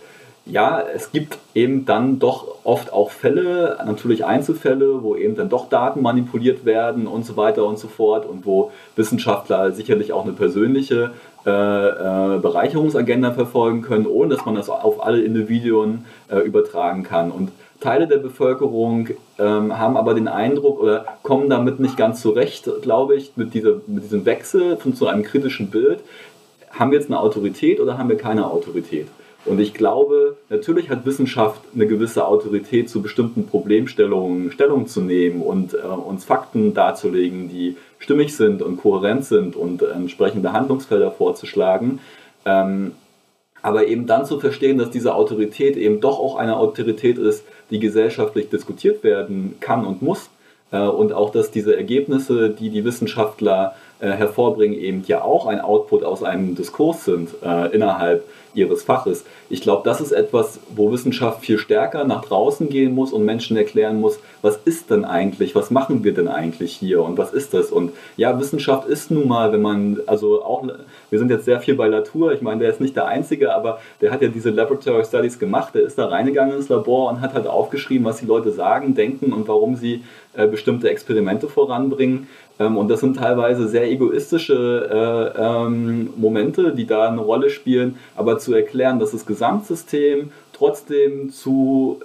[0.46, 5.70] ja, es gibt eben dann doch oft auch Fälle, natürlich Einzelfälle, wo eben dann doch
[5.70, 10.34] Daten manipuliert werden und so weiter und so fort und wo Wissenschaftler sicherlich auch eine
[10.34, 11.12] persönliche
[11.46, 17.30] äh, äh, Bereicherungsagenda verfolgen können, ohne dass man das auf alle Individuen äh, übertragen kann.
[17.30, 22.70] Und Teile der Bevölkerung ähm, haben aber den Eindruck oder kommen damit nicht ganz zurecht,
[22.80, 26.00] glaube ich, mit, dieser, mit diesem Wechsel von zu einem kritischen Bild.
[26.70, 29.08] Haben wir jetzt eine Autorität oder haben wir keine Autorität?
[29.44, 35.42] Und ich glaube, natürlich hat Wissenschaft eine gewisse Autorität, zu bestimmten Problemstellungen Stellung zu nehmen
[35.42, 42.00] und äh, uns Fakten darzulegen, die stimmig sind und kohärent sind und entsprechende Handlungsfelder vorzuschlagen.
[42.44, 42.92] Ähm,
[43.62, 47.80] aber eben dann zu verstehen, dass diese Autorität eben doch auch eine Autorität ist, die
[47.80, 50.28] gesellschaftlich diskutiert werden kann und muss.
[50.70, 55.62] Äh, und auch, dass diese Ergebnisse, die die Wissenschaftler äh, hervorbringen, eben ja auch ein
[55.62, 59.24] Output aus einem Diskurs sind äh, innerhalb ihres Faches.
[59.48, 63.56] Ich glaube, das ist etwas, wo Wissenschaft viel stärker nach draußen gehen muss und Menschen
[63.56, 67.54] erklären muss, was ist denn eigentlich, was machen wir denn eigentlich hier und was ist
[67.54, 67.70] das?
[67.70, 70.66] Und ja, Wissenschaft ist nun mal, wenn man, also auch,
[71.10, 73.80] wir sind jetzt sehr viel bei Latour, ich meine, der ist nicht der Einzige, aber
[74.00, 77.34] der hat ja diese Laboratory Studies gemacht, der ist da reingegangen ins Labor und hat
[77.34, 80.02] halt aufgeschrieben, was die Leute sagen, denken und warum sie
[80.36, 82.26] äh, bestimmte Experimente voranbringen.
[82.58, 87.98] Ähm, und das sind teilweise sehr egoistische äh, ähm, Momente, die da eine Rolle spielen.
[88.16, 92.00] Aber zu erklären, dass das Gesamtsystem trotzdem zu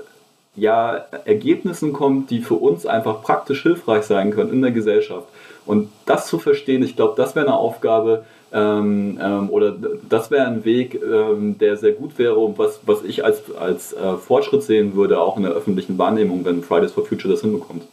[0.56, 5.28] ja, Ergebnissen kommt, die für uns einfach praktisch hilfreich sein können in der Gesellschaft.
[5.66, 9.76] Und das zu verstehen, ich glaube, das wäre eine Aufgabe ähm, ähm, oder
[10.10, 13.94] das wäre ein Weg, ähm, der sehr gut wäre und was, was ich als, als
[13.94, 17.84] äh, Fortschritt sehen würde, auch in der öffentlichen Wahrnehmung, wenn Fridays for Future das hinbekommt.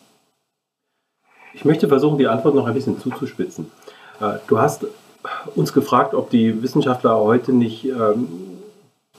[1.57, 3.71] Ich möchte versuchen, die Antwort noch ein bisschen zuzuspitzen.
[4.21, 4.87] Äh, du hast
[5.55, 8.29] uns gefragt, ob die Wissenschaftler heute nicht ähm,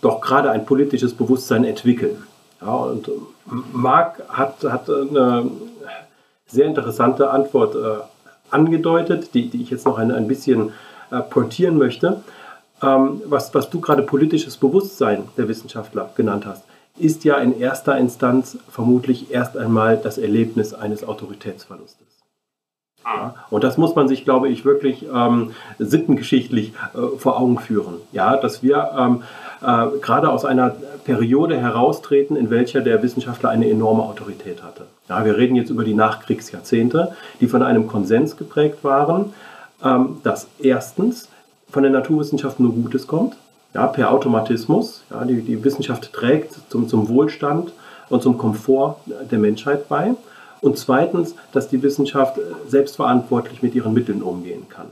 [0.02, 2.24] doch gerade ein politisches Bewusstsein entwickeln.
[2.62, 3.10] Ja, und
[3.74, 5.50] Marc hat, hat eine
[6.46, 8.04] sehr interessante Antwort äh,
[8.52, 10.74] angedeutet, die, die ich jetzt noch ein, ein bisschen
[11.10, 12.22] äh, pointieren möchte.
[12.84, 16.64] Ähm, was, was du gerade politisches Bewusstsein der Wissenschaftler genannt hast,
[17.00, 22.17] ist ja in erster Instanz vermutlich erst einmal das Erlebnis eines Autoritätsverlustes.
[23.08, 27.96] Ja, und das muss man sich, glaube ich, wirklich ähm, sittengeschichtlich äh, vor Augen führen.
[28.12, 29.24] Ja, dass wir ähm,
[29.62, 34.88] äh, gerade aus einer Periode heraustreten, in welcher der Wissenschaftler eine enorme Autorität hatte.
[35.08, 39.34] Ja, wir reden jetzt über die Nachkriegsjahrzehnte, die von einem Konsens geprägt waren,
[39.84, 41.30] ähm, dass erstens
[41.70, 43.38] von der Naturwissenschaft nur Gutes kommt,
[43.74, 45.04] ja, per Automatismus.
[45.10, 47.72] Ja, die, die Wissenschaft trägt zum, zum Wohlstand
[48.10, 50.14] und zum Komfort der Menschheit bei.
[50.62, 54.88] Und zweitens, dass die Wissenschaft selbstverantwortlich mit ihren Mitteln umgehen kann.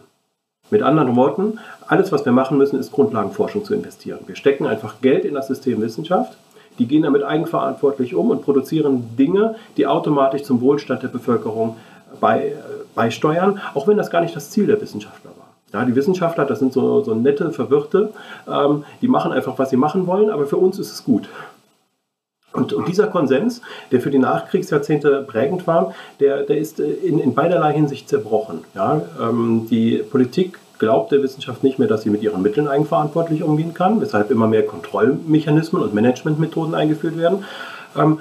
[0.71, 4.19] Mit anderen Worten, alles, was wir machen müssen, ist Grundlagenforschung zu investieren.
[4.25, 6.37] Wir stecken einfach Geld in das System Wissenschaft,
[6.79, 11.77] die gehen damit eigenverantwortlich um und produzieren Dinge, die automatisch zum Wohlstand der Bevölkerung
[12.19, 12.53] bei, äh,
[12.95, 15.45] beisteuern, auch wenn das gar nicht das Ziel der Wissenschaftler war.
[15.73, 18.11] Ja, die Wissenschaftler, das sind so, so nette Verwirrte,
[18.47, 21.29] ähm, die machen einfach, was sie machen wollen, aber für uns ist es gut.
[22.55, 27.19] Und, und, dieser Konsens, der für die Nachkriegsjahrzehnte prägend war, der, der ist äh, in,
[27.19, 28.63] in beiderlei Hinsicht zerbrochen.
[28.73, 29.01] Ja?
[29.21, 33.73] Ähm, die Politik glaubt der Wissenschaft nicht mehr, dass sie mit ihren Mitteln eigenverantwortlich umgehen
[33.73, 37.45] kann, weshalb immer mehr Kontrollmechanismen und Managementmethoden eingeführt werden.
[37.97, 38.19] Ähm,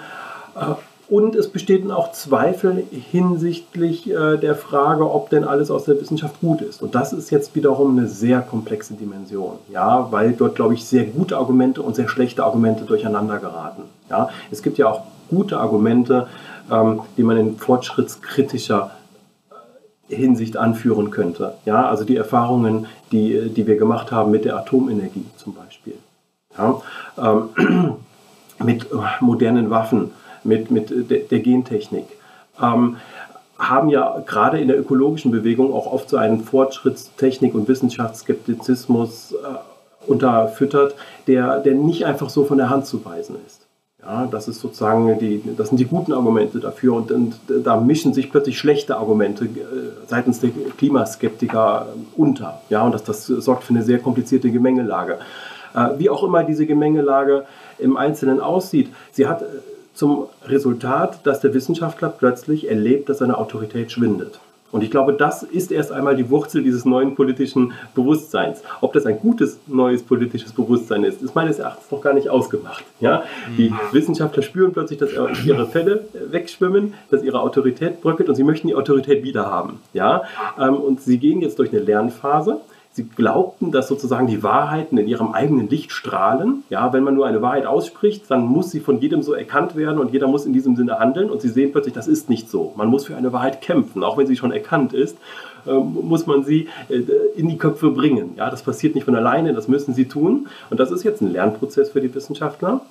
[0.57, 0.75] äh,
[1.09, 6.41] und es bestehen auch Zweifel hinsichtlich äh, der Frage, ob denn alles aus der Wissenschaft
[6.41, 6.83] gut ist.
[6.83, 11.05] Und das ist jetzt wiederum eine sehr komplexe Dimension, ja, weil dort, glaube ich, sehr
[11.05, 13.83] gute Argumente und sehr schlechte Argumente durcheinander geraten.
[14.09, 14.31] Ja.
[14.51, 16.27] Es gibt ja auch gute Argumente,
[16.71, 18.93] ähm, die man in fortschrittskritischer
[20.09, 21.55] äh, Hinsicht anführen könnte.
[21.67, 25.95] Ja, also die Erfahrungen, die, die wir gemacht haben mit der Atomenergie zum Beispiel.
[26.57, 26.81] Ja,
[27.19, 27.97] ähm,
[28.65, 30.13] mit äh, modernen Waffen,
[30.45, 32.07] mit, mit der, der Gentechnik.
[32.61, 32.97] Ähm,
[33.59, 40.11] haben ja gerade in der ökologischen Bewegung auch oft so einen Fortschrittstechnik- und Wissenschaftsskeptizismus äh,
[40.11, 40.95] unterfüttert,
[41.27, 43.65] der, der nicht einfach so von der Hand zu weisen ist.
[44.03, 48.13] Ja, das ist sozusagen die, das sind die guten Argumente dafür und, und da mischen
[48.13, 49.49] sich plötzlich schlechte Argumente äh,
[50.07, 52.61] seitens der Klimaskeptiker unter.
[52.69, 55.19] Ja, und das, das sorgt für eine sehr komplizierte Gemengelage.
[55.75, 57.47] Äh, wie auch immer diese Gemengelage
[57.79, 59.47] im Einzelnen aussieht, sie hat äh,
[59.95, 64.41] zum Resultat, dass der Wissenschaftler plötzlich erlebt, dass seine Autorität schwindet.
[64.75, 68.61] Und ich glaube, das ist erst einmal die Wurzel dieses neuen politischen Bewusstseins.
[68.81, 72.83] Ob das ein gutes neues politisches Bewusstsein ist, ist meines Erachtens noch gar nicht ausgemacht.
[72.99, 73.23] Ja?
[73.57, 73.73] Die.
[73.93, 75.11] Wissenschaftler spüren plötzlich, dass
[75.45, 79.79] ihre Fälle wegschwimmen, dass ihre Autorität bröckelt und sie möchten die Autorität wiederhaben.
[79.93, 80.25] Ja?
[80.59, 82.61] Ähm, und sie gehen jetzt durch eine Lernphase
[82.97, 86.63] Sie glaubten, dass sozusagen die Wahrheiten in ihrem eigenen Licht strahlen.
[86.71, 89.99] Ja, wenn man nur eine Wahrheit ausspricht, dann muss sie von jedem so erkannt werden
[89.99, 91.29] und jeder muss in diesem Sinne handeln.
[91.29, 92.73] Und sie sehen plötzlich, das ist nicht so.
[92.77, 95.17] Man muss für eine Wahrheit kämpfen, auch wenn sie schon erkannt ist
[95.67, 97.03] ähm, muss man sie äh,
[97.37, 98.35] in die Köpfe bringen.
[98.37, 100.47] Ja, das passiert nicht von alleine, das müssen sie tun.
[100.71, 102.83] Und das ist jetzt ein Lernprozess für die Wissenschaftler.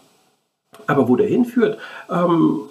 [0.88, 1.78] Aber wo der hinführt,
[2.10, 2.62] ähm,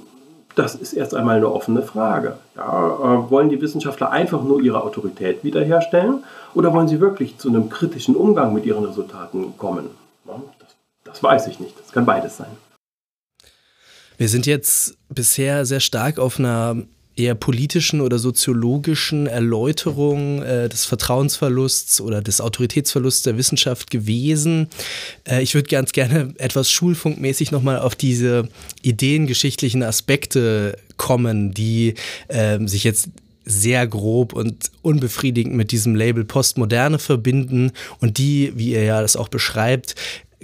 [0.54, 2.38] das ist erst einmal eine offene Frage.
[2.56, 7.48] Ja, äh, wollen die Wissenschaftler einfach nur ihre Autorität wiederherstellen oder wollen sie wirklich zu
[7.48, 9.90] einem kritischen Umgang mit ihren Resultaten kommen?
[10.26, 11.78] Das, das weiß ich nicht.
[11.80, 12.50] Das kann beides sein.
[14.18, 16.76] Wir sind jetzt bisher sehr stark auf einer
[17.16, 24.68] eher politischen oder soziologischen Erläuterung äh, des Vertrauensverlusts oder des Autoritätsverlusts der Wissenschaft gewesen.
[25.24, 28.48] Äh, ich würde ganz gerne etwas schulfunkmäßig nochmal auf diese
[28.82, 31.94] ideengeschichtlichen Aspekte kommen, die
[32.28, 33.08] äh, sich jetzt
[33.44, 39.16] sehr grob und unbefriedigend mit diesem Label Postmoderne verbinden und die, wie ihr ja das
[39.16, 39.96] auch beschreibt,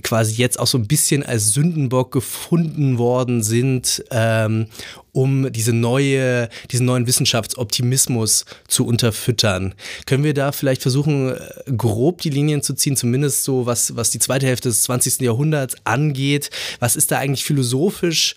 [0.02, 4.66] quasi jetzt auch so ein bisschen als Sündenbock gefunden worden sind, ähm,
[5.12, 9.74] um diese neue, diesen neuen Wissenschaftsoptimismus zu unterfüttern.
[10.06, 14.10] Können wir da vielleicht versuchen, äh, grob die Linien zu ziehen, zumindest so, was, was
[14.10, 15.20] die zweite Hälfte des 20.
[15.20, 16.50] Jahrhunderts angeht?
[16.78, 18.34] Was ist da eigentlich philosophisch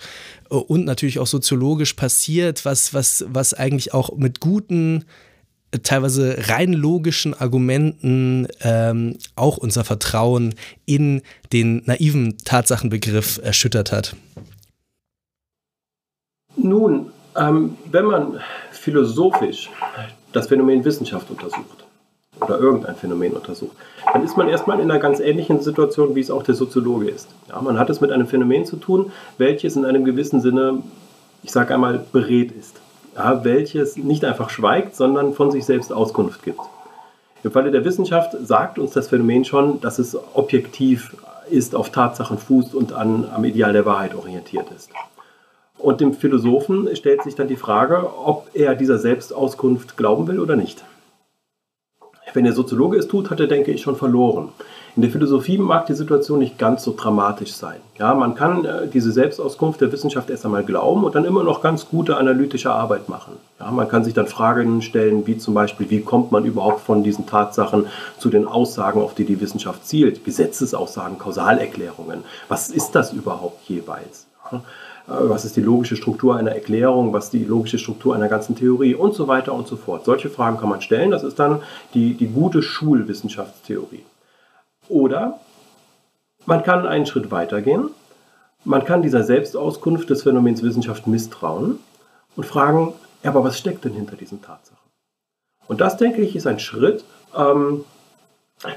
[0.49, 5.05] äh, und natürlich auch soziologisch passiert, was, was, was eigentlich auch mit guten
[5.83, 10.55] teilweise rein logischen Argumenten ähm, auch unser Vertrauen
[10.85, 11.21] in
[11.53, 14.15] den naiven Tatsachenbegriff erschüttert hat?
[16.57, 18.39] Nun, ähm, wenn man
[18.71, 19.69] philosophisch
[20.33, 21.85] das Phänomen Wissenschaft untersucht
[22.41, 23.75] oder irgendein Phänomen untersucht,
[24.11, 27.29] dann ist man erstmal in einer ganz ähnlichen Situation, wie es auch der Soziologe ist.
[27.49, 30.83] Ja, man hat es mit einem Phänomen zu tun, welches in einem gewissen Sinne,
[31.43, 32.81] ich sage einmal, beredt ist
[33.15, 36.59] ja, welches nicht einfach schweigt, sondern von sich selbst Auskunft gibt.
[37.43, 41.15] Im Falle der Wissenschaft sagt uns das Phänomen schon, dass es objektiv
[41.49, 44.91] ist, auf Tatsachen fußt und an, am Ideal der Wahrheit orientiert ist.
[45.77, 50.55] Und dem Philosophen stellt sich dann die Frage, ob er dieser Selbstauskunft glauben will oder
[50.55, 50.83] nicht.
[52.33, 54.49] Wenn der Soziologe es tut, hat er, denke ich, schon verloren.
[54.95, 57.77] In der Philosophie mag die Situation nicht ganz so dramatisch sein.
[57.97, 61.61] Ja, man kann äh, diese Selbstauskunft der Wissenschaft erst einmal glauben und dann immer noch
[61.61, 63.33] ganz gute analytische Arbeit machen.
[63.59, 67.03] Ja, man kann sich dann Fragen stellen, wie zum Beispiel, wie kommt man überhaupt von
[67.03, 67.85] diesen Tatsachen
[68.17, 70.25] zu den Aussagen, auf die die Wissenschaft zielt?
[70.25, 72.23] Gesetzesaussagen, Kausalerklärungen.
[72.49, 74.27] Was ist das überhaupt jeweils?
[74.51, 74.61] Ja,
[75.07, 78.95] was ist die logische Struktur einer Erklärung, was ist die logische Struktur einer ganzen Theorie
[78.95, 80.05] und so weiter und so fort.
[80.05, 81.11] Solche Fragen kann man stellen.
[81.11, 81.61] Das ist dann
[81.93, 84.05] die, die gute Schulwissenschaftstheorie.
[84.89, 85.39] Oder
[86.45, 87.89] man kann einen Schritt weitergehen.
[88.63, 91.79] Man kann dieser Selbstauskunft des Phänomens Wissenschaft misstrauen
[92.35, 94.77] und fragen, ja, aber was steckt denn hinter diesen Tatsachen?
[95.67, 97.03] Und das, denke ich, ist ein Schritt,
[97.35, 97.85] ähm,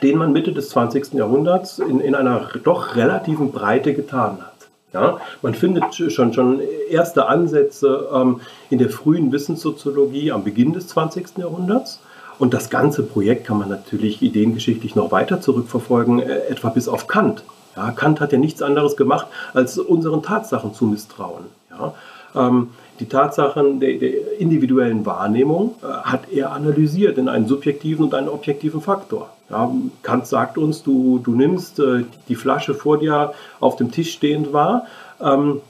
[0.02, 1.14] den man Mitte des 20.
[1.14, 4.53] Jahrhunderts in, in einer doch relativen Breite getan hat.
[4.94, 10.86] Ja, man findet schon, schon erste Ansätze ähm, in der frühen Wissenssoziologie am Beginn des
[10.86, 11.38] 20.
[11.38, 12.00] Jahrhunderts.
[12.38, 17.08] Und das ganze Projekt kann man natürlich ideengeschichtlich noch weiter zurückverfolgen, äh, etwa bis auf
[17.08, 17.42] Kant.
[17.76, 21.46] Ja, Kant hat ja nichts anderes gemacht, als unseren Tatsachen zu misstrauen.
[21.70, 21.94] Ja,
[22.36, 28.14] ähm, die Tatsachen der, der individuellen Wahrnehmung äh, hat er analysiert in einen subjektiven und
[28.14, 29.30] einen objektiven Faktor.
[29.50, 29.70] Ja,
[30.02, 34.52] Kant sagt uns, du, du nimmst äh, die Flasche vor dir auf dem Tisch stehend
[34.52, 34.86] wahr
[35.20, 35.60] ähm,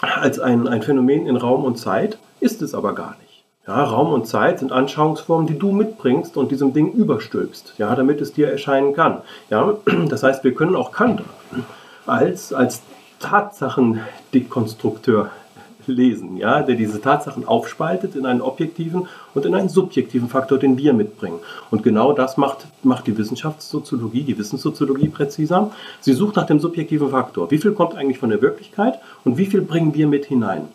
[0.00, 3.44] als ein, ein Phänomen in Raum und Zeit, ist es aber gar nicht.
[3.66, 8.20] Ja, Raum und Zeit sind Anschauungsformen, die du mitbringst und diesem Ding überstülpst, ja, damit
[8.20, 9.22] es dir erscheinen kann.
[9.50, 9.76] Ja,
[10.08, 11.22] das heißt, wir können auch Kant
[12.06, 12.82] als, als
[13.20, 15.30] Tatsachendekonstrukteur
[15.86, 20.76] lesen, ja, der diese Tatsachen aufspaltet in einen objektiven und in einen subjektiven Faktor, den
[20.78, 21.38] wir mitbringen.
[21.70, 25.70] Und genau das macht, macht die Wissenschaftssoziologie, die Wissenssoziologie präziser.
[26.00, 27.50] Sie sucht nach dem subjektiven Faktor.
[27.50, 30.68] Wie viel kommt eigentlich von der Wirklichkeit und wie viel bringen wir mit hinein?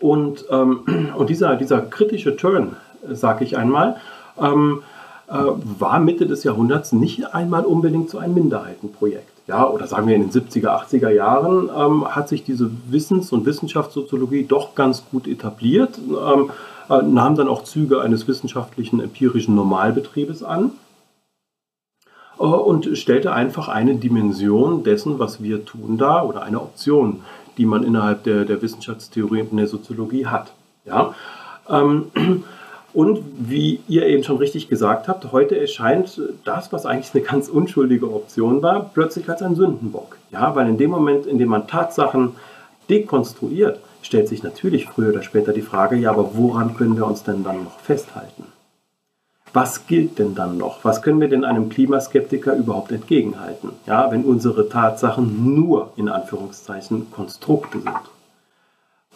[0.00, 2.76] Und, ähm, und dieser, dieser kritische Turn,
[3.08, 3.96] sage ich einmal,
[4.38, 4.82] ähm,
[5.28, 5.34] äh,
[5.78, 9.39] war Mitte des Jahrhunderts nicht einmal unbedingt so ein Minderheitenprojekt.
[9.50, 13.46] Ja, oder sagen wir in den 70er, 80er Jahren ähm, hat sich diese Wissens- und
[13.46, 16.50] Wissenschaftssoziologie doch ganz gut etabliert, ähm,
[16.88, 20.70] äh, nahm dann auch Züge eines wissenschaftlichen empirischen Normalbetriebes an
[22.38, 27.22] äh, und stellte einfach eine Dimension dessen, was wir tun, dar oder eine Option,
[27.58, 30.52] die man innerhalb der, der Wissenschaftstheorie und der Soziologie hat.
[30.84, 31.12] Ja?
[31.68, 32.12] Ähm,
[32.92, 37.48] und wie ihr eben schon richtig gesagt habt, heute erscheint das, was eigentlich eine ganz
[37.48, 40.18] unschuldige Option war, plötzlich als ein Sündenbock.
[40.30, 42.32] Ja, weil in dem Moment, in dem man Tatsachen
[42.88, 47.22] dekonstruiert, stellt sich natürlich früher oder später die Frage, ja, aber woran können wir uns
[47.22, 48.44] denn dann noch festhalten?
[49.52, 50.84] Was gilt denn dann noch?
[50.84, 53.70] Was können wir denn einem Klimaskeptiker überhaupt entgegenhalten?
[53.84, 58.19] Ja, wenn unsere Tatsachen nur in Anführungszeichen Konstrukte sind.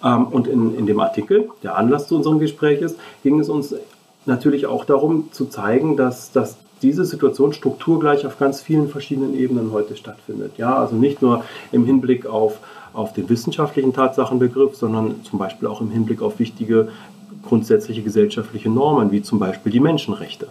[0.05, 3.75] Ähm, und in, in dem Artikel, der Anlass zu unserem Gespräch ist, ging es uns
[4.27, 9.73] natürlich auch darum zu zeigen, dass, dass diese Situation strukturgleich auf ganz vielen verschiedenen Ebenen
[9.73, 10.53] heute stattfindet.
[10.59, 12.59] Ja, also nicht nur im Hinblick auf,
[12.93, 16.89] auf den wissenschaftlichen Tatsachenbegriff, sondern zum Beispiel auch im Hinblick auf wichtige
[17.43, 20.49] grundsätzliche gesellschaftliche Normen, wie zum Beispiel die Menschenrechte.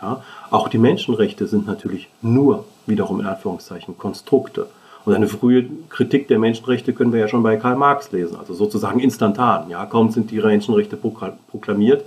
[0.00, 4.66] Ja, auch die Menschenrechte sind natürlich nur wiederum in Anführungszeichen Konstrukte.
[5.04, 8.54] Und eine frühe Kritik der Menschenrechte können wir ja schon bei Karl Marx lesen, also
[8.54, 9.70] sozusagen instantan.
[9.70, 12.04] Ja, kaum sind die Menschenrechte proklamiert,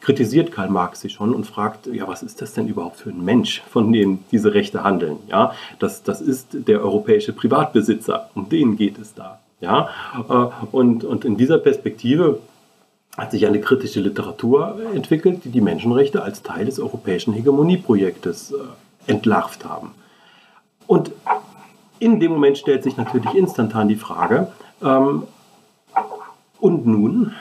[0.00, 3.24] kritisiert Karl Marx sie schon und fragt, ja, was ist das denn überhaupt für ein
[3.24, 5.18] Mensch, von dem diese Rechte handeln?
[5.28, 9.40] Ja, das, das ist der europäische Privatbesitzer, um den geht es da.
[9.60, 9.90] Ja,
[10.28, 12.40] äh, und, und in dieser Perspektive
[13.16, 19.10] hat sich eine kritische Literatur entwickelt, die die Menschenrechte als Teil des europäischen Hegemonieprojektes äh,
[19.10, 19.90] entlarvt haben.
[20.86, 21.12] Und
[22.00, 24.48] in dem Moment stellt sich natürlich instantan die Frage,
[24.82, 25.24] ähm,
[26.58, 27.34] und nun,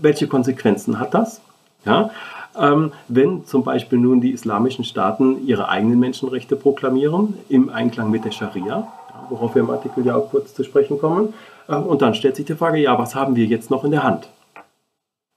[0.00, 1.40] welche Konsequenzen hat das?
[1.84, 2.10] Ja,
[2.58, 8.24] ähm, wenn zum Beispiel nun die islamischen Staaten ihre eigenen Menschenrechte proklamieren, im Einklang mit
[8.24, 8.88] der Scharia,
[9.28, 11.34] worauf wir im Artikel ja auch kurz zu sprechen kommen,
[11.68, 14.02] äh, und dann stellt sich die Frage, ja, was haben wir jetzt noch in der
[14.02, 14.28] Hand?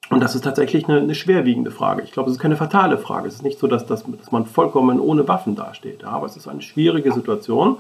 [0.09, 2.01] Und das ist tatsächlich eine, eine, schwerwiegende Frage.
[2.01, 3.27] Ich glaube, es ist keine fatale Frage.
[3.27, 6.01] Es ist nicht so, dass, dass, dass man vollkommen ohne Waffen dasteht.
[6.01, 7.77] Ja, aber es ist eine schwierige Situation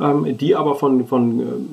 [0.00, 1.68] ähm, die aber von, von ähm,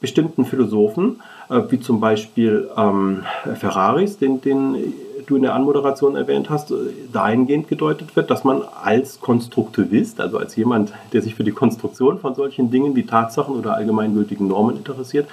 [0.00, 3.24] bestimmten Philosophen, äh, wie zum Beispiel ähm,
[3.54, 4.94] Ferraris, den, den
[5.26, 6.74] du in der Anmoderation erwähnt hast, äh,
[7.12, 12.18] dahingehend gedeutet wird, dass man als Konstruktivist, also als jemand, der sich für die Konstruktion
[12.18, 15.28] von solchen Dingen wie Tatsachen oder allgemeingültigen Normen interessiert,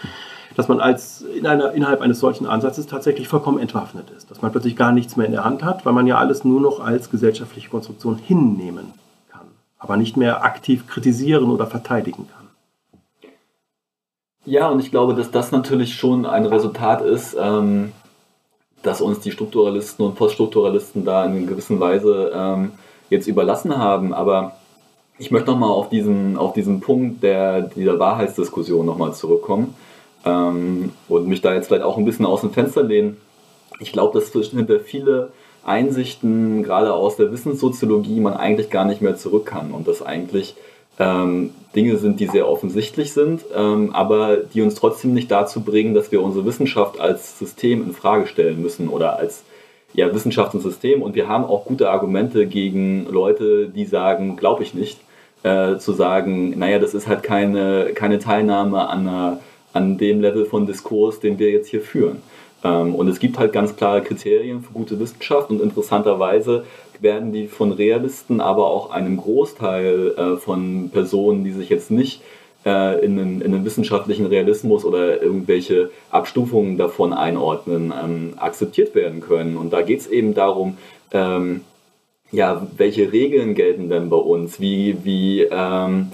[0.56, 4.51] dass man als in einer, innerhalb eines solchen Ansatzes tatsächlich vollkommen entwaffnet ist, dass man
[4.51, 7.10] plötzlich gar nichts mehr in der Hand hat, weil man ja alles nur noch als
[7.10, 9.05] gesellschaftliche Konstruktion hinnehmen
[9.78, 12.45] aber nicht mehr aktiv kritisieren oder verteidigen kann.
[14.45, 17.91] Ja, und ich glaube, dass das natürlich schon ein Resultat ist, ähm,
[18.84, 22.73] dass uns die Strukturalisten und Poststrukturalisten da in gewisser Weise ähm,
[23.09, 24.13] jetzt überlassen haben.
[24.13, 24.55] Aber
[25.17, 29.73] ich möchte nochmal auf diesen, auf diesen Punkt der, dieser Wahrheitsdiskussion nochmal zurückkommen
[30.26, 33.17] ähm, und mich da jetzt vielleicht auch ein bisschen aus dem Fenster lehnen.
[33.80, 35.32] Ich glaube, dass hinter viele
[35.66, 40.55] Einsichten, gerade aus der Wissenssoziologie, man eigentlich gar nicht mehr zurück kann und das eigentlich
[40.99, 45.93] ähm, Dinge sind, die sehr offensichtlich sind, ähm, aber die uns trotzdem nicht dazu bringen,
[45.93, 49.43] dass wir unsere Wissenschaft als System in Frage stellen müssen oder als
[49.93, 51.01] ja, Wissenschaft und System.
[51.01, 54.99] Und wir haben auch gute Argumente gegen Leute, die sagen, glaube ich nicht,
[55.43, 59.39] äh, zu sagen, naja, das ist halt keine, keine Teilnahme an, einer,
[59.74, 62.22] an dem Level von Diskurs, den wir jetzt hier führen.
[62.66, 66.66] Ähm, und es gibt halt ganz klare Kriterien für gute Wissenschaft und interessanterweise
[66.99, 72.22] werden die von Realisten, aber auch einem Großteil äh, von Personen, die sich jetzt nicht
[72.66, 79.22] äh, in einen, in einen wissenschaftlichen Realismus oder irgendwelche Abstufungen davon einordnen, ähm, akzeptiert werden
[79.22, 79.57] können.
[79.57, 80.78] Und da geht es eben darum,
[81.11, 81.61] ähm,
[82.32, 84.59] ja, welche Regeln gelten denn bei uns?
[84.59, 86.07] Wie, wie ähm,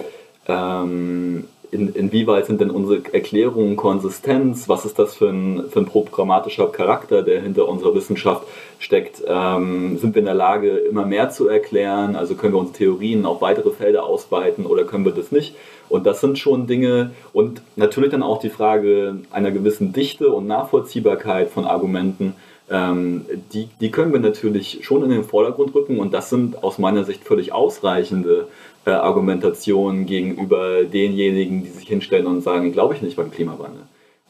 [0.46, 4.68] ähm, in, inwieweit sind denn unsere Erklärungen Konsistenz?
[4.68, 8.46] Was ist das für ein, für ein programmatischer Charakter, der hinter unserer Wissenschaft
[8.78, 9.22] steckt?
[9.26, 12.14] Ähm, sind wir in der Lage, immer mehr zu erklären?
[12.14, 15.56] Also können wir unsere Theorien auf weitere Felder ausweiten oder können wir das nicht?
[15.88, 20.46] Und das sind schon Dinge und natürlich dann auch die Frage einer gewissen Dichte und
[20.46, 22.34] Nachvollziehbarkeit von Argumenten.
[22.70, 26.78] Ähm, die, die können wir natürlich schon in den Vordergrund rücken und das sind aus
[26.78, 28.48] meiner Sicht völlig ausreichende
[28.84, 33.82] äh, Argumentation gegenüber denjenigen, die sich hinstellen und sagen, glaube ich nicht beim Klimawandel.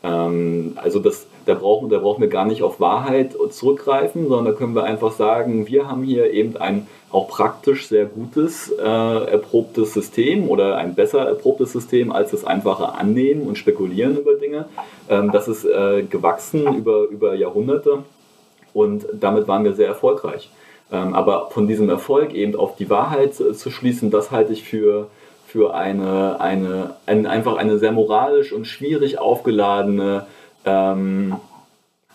[0.03, 4.53] Ähm, also das, da, brauchen, da brauchen wir gar nicht auf Wahrheit zurückgreifen, sondern da
[4.53, 9.93] können wir einfach sagen, wir haben hier eben ein auch praktisch sehr gutes, äh, erprobtes
[9.93, 14.67] System oder ein besser erprobtes System als das einfache Annehmen und Spekulieren über Dinge.
[15.09, 18.05] Ähm, das ist äh, gewachsen über, über Jahrhunderte
[18.73, 20.51] und damit waren wir sehr erfolgreich.
[20.93, 25.09] Ähm, aber von diesem Erfolg eben auf die Wahrheit zu schließen, das halte ich für,
[25.47, 30.27] für eine, eine, ein, einfach eine sehr moralisch und schwierig aufgeladene
[30.65, 31.37] ähm,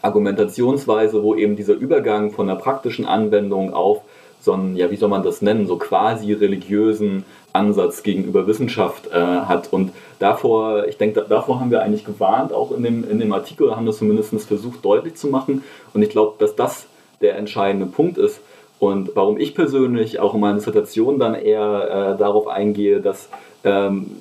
[0.02, 4.02] Argumentationsweise, wo eben dieser Übergang von der praktischen Anwendung auf
[4.40, 9.20] so einen, ja, wie soll man das nennen, so quasi religiösen Ansatz gegenüber Wissenschaft äh,
[9.20, 9.74] hat.
[9.74, 13.76] Und davor, ich denke, davor haben wir eigentlich gewarnt, auch in dem, in dem Artikel,
[13.76, 15.64] haben das zumindest versucht deutlich zu machen.
[15.94, 16.86] Und ich glaube, dass das
[17.22, 18.40] der entscheidende Punkt ist.
[18.80, 23.30] Und warum ich persönlich auch in meiner Dissertation dann eher äh, darauf eingehe, dass
[23.64, 24.18] ähm,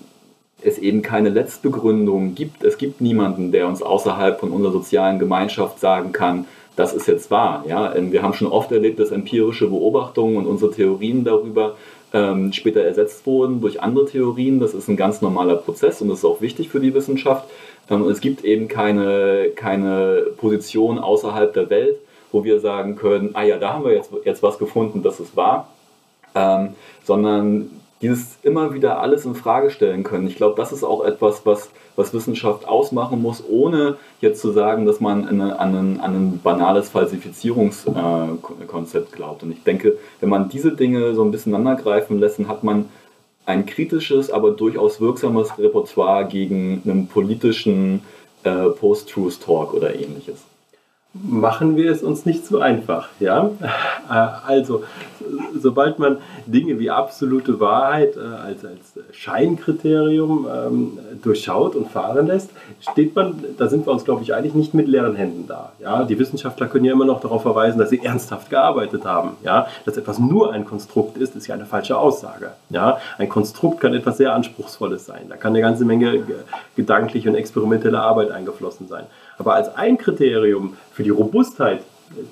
[0.63, 2.65] es eben keine Letztbegründung gibt.
[2.65, 6.47] Es gibt niemanden, der uns außerhalb von unserer sozialen Gemeinschaft sagen kann,
[6.77, 7.65] das ist jetzt wahr.
[7.67, 7.95] Ja?
[7.95, 11.77] Ähm, wir haben schon oft erlebt, dass empirische Beobachtungen und unsere Theorien darüber
[12.13, 14.61] ähm, später ersetzt wurden durch andere Theorien.
[14.61, 17.49] Das ist ein ganz normaler Prozess und das ist auch wichtig für die Wissenschaft.
[17.91, 21.99] Ähm, es gibt eben keine, keine Position außerhalb der Welt,
[22.37, 25.37] wo wir sagen können, ah ja, da haben wir jetzt, jetzt was gefunden, das ist
[25.37, 25.68] wahr.
[26.34, 27.70] Ähm, sondern
[28.03, 30.26] dieses immer wieder alles in Frage stellen können.
[30.26, 34.84] Ich glaube, das ist auch etwas, was, was Wissenschaft ausmachen muss, ohne jetzt zu sagen,
[34.84, 39.43] dass man eine, an, ein, an ein banales Falsifizierungskonzept äh, glaubt.
[39.43, 42.91] Und ich denke, wenn man diese Dinge so ein bisschen aneinandergreifen lässt, dann hat man
[43.47, 48.03] ein kritisches, aber durchaus wirksames Repertoire gegen einen politischen
[48.43, 50.45] äh, Post-Truth-Talk oder ähnliches
[51.25, 53.09] machen wir es uns nicht so einfach.
[53.21, 53.51] Ja?
[54.09, 54.12] Äh,
[54.47, 54.85] also,
[55.61, 62.51] sobald man Dinge wie absolute Wahrheit äh, als, als Scheinkriterium ähm, durchschaut und fahren lässt,
[62.81, 65.73] steht man, da sind wir uns, glaube ich, eigentlich nicht mit leeren Händen da.
[65.81, 66.05] Ja?
[66.05, 69.33] Die Wissenschaftler können ja immer noch darauf verweisen, dass sie ernsthaft gearbeitet haben.
[69.43, 69.67] Ja?
[69.85, 72.53] Dass etwas nur ein Konstrukt ist, ist ja eine falsche Aussage.
[72.71, 72.99] Ja?
[73.19, 75.27] Ein Konstrukt kann etwas sehr Anspruchsvolles sein.
[75.29, 76.23] Da kann eine ganze Menge
[76.77, 79.05] gedankliche und experimentelle Arbeit eingeflossen sein.
[79.39, 81.82] Aber als ein Kriterium für die Robustheit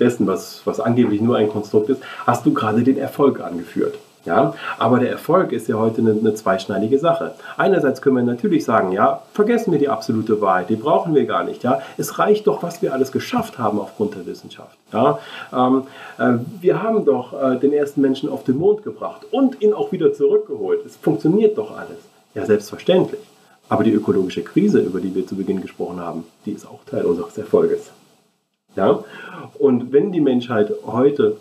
[0.00, 3.96] dessen, was, was angeblich nur ein Konstrukt ist, hast du gerade den Erfolg angeführt.
[4.24, 7.34] Ja, aber der Erfolg ist ja heute eine, eine, zweischneidige Sache.
[7.58, 11.44] Einerseits können wir natürlich sagen, ja, vergessen wir die absolute Wahrheit, die brauchen wir gar
[11.44, 11.62] nicht.
[11.62, 14.78] Ja, es reicht doch, was wir alles geschafft haben aufgrund der Wissenschaft.
[14.94, 15.18] Ja,
[15.52, 15.82] ähm,
[16.18, 19.92] äh, wir haben doch äh, den ersten Menschen auf den Mond gebracht und ihn auch
[19.92, 20.86] wieder zurückgeholt.
[20.86, 21.98] Es funktioniert doch alles.
[22.34, 23.20] Ja, selbstverständlich.
[23.68, 27.04] Aber die ökologische Krise, über die wir zu Beginn gesprochen haben, die ist auch Teil
[27.04, 27.90] unseres Erfolges.
[28.76, 29.04] Ja?
[29.58, 31.36] Und wenn die Menschheit heute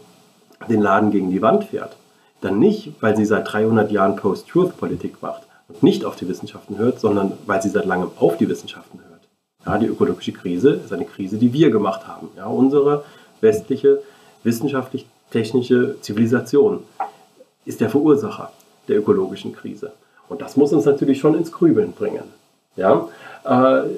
[0.70, 1.98] den Laden gegen die Wand fährt,
[2.42, 7.00] dann nicht, weil sie seit 300 Jahren Post-Truth-Politik macht und nicht auf die Wissenschaften hört,
[7.00, 9.14] sondern weil sie seit langem auf die Wissenschaften hört.
[9.66, 12.30] Ja, die ökologische Krise ist eine Krise, die wir gemacht haben.
[12.36, 13.06] Ja, unsere
[13.40, 14.02] westliche
[14.44, 16.84] wissenschaftlich-technische Zivilisation
[17.66, 18.52] ist der Verursacher
[18.90, 19.94] der ökologischen Krise.
[20.30, 22.24] Und das muss uns natürlich schon ins Grübeln bringen.
[22.76, 23.08] Ja?
[23.44, 23.90] Äh,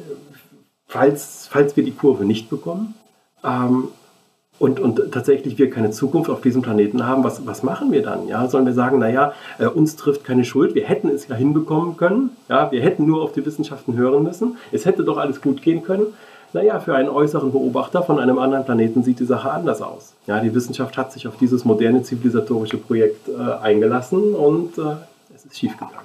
[0.87, 2.95] falls, falls wir die Kurve nicht bekommen
[3.43, 3.89] ähm,
[4.59, 8.27] und, und tatsächlich wir keine Zukunft auf diesem Planeten haben, was, was machen wir dann?
[8.27, 8.47] Ja?
[8.47, 12.31] Sollen wir sagen, naja, äh, uns trifft keine Schuld, wir hätten es ja hinbekommen können,
[12.49, 12.71] ja?
[12.71, 16.07] wir hätten nur auf die Wissenschaften hören müssen, es hätte doch alles gut gehen können.
[16.53, 20.13] Naja, für einen äußeren Beobachter von einem anderen Planeten sieht die Sache anders aus.
[20.25, 24.95] Ja, die Wissenschaft hat sich auf dieses moderne zivilisatorische Projekt äh, eingelassen und äh,
[25.35, 26.04] es ist schiefgegangen.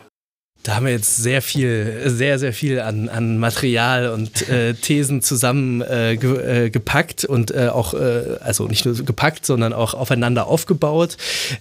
[0.62, 5.22] Da haben wir jetzt sehr viel, sehr, sehr viel an, an Material und äh, Thesen
[5.22, 10.48] zusammen äh, ge, äh, und äh, auch, äh, also nicht nur gepackt, sondern auch aufeinander
[10.48, 11.16] aufgebaut.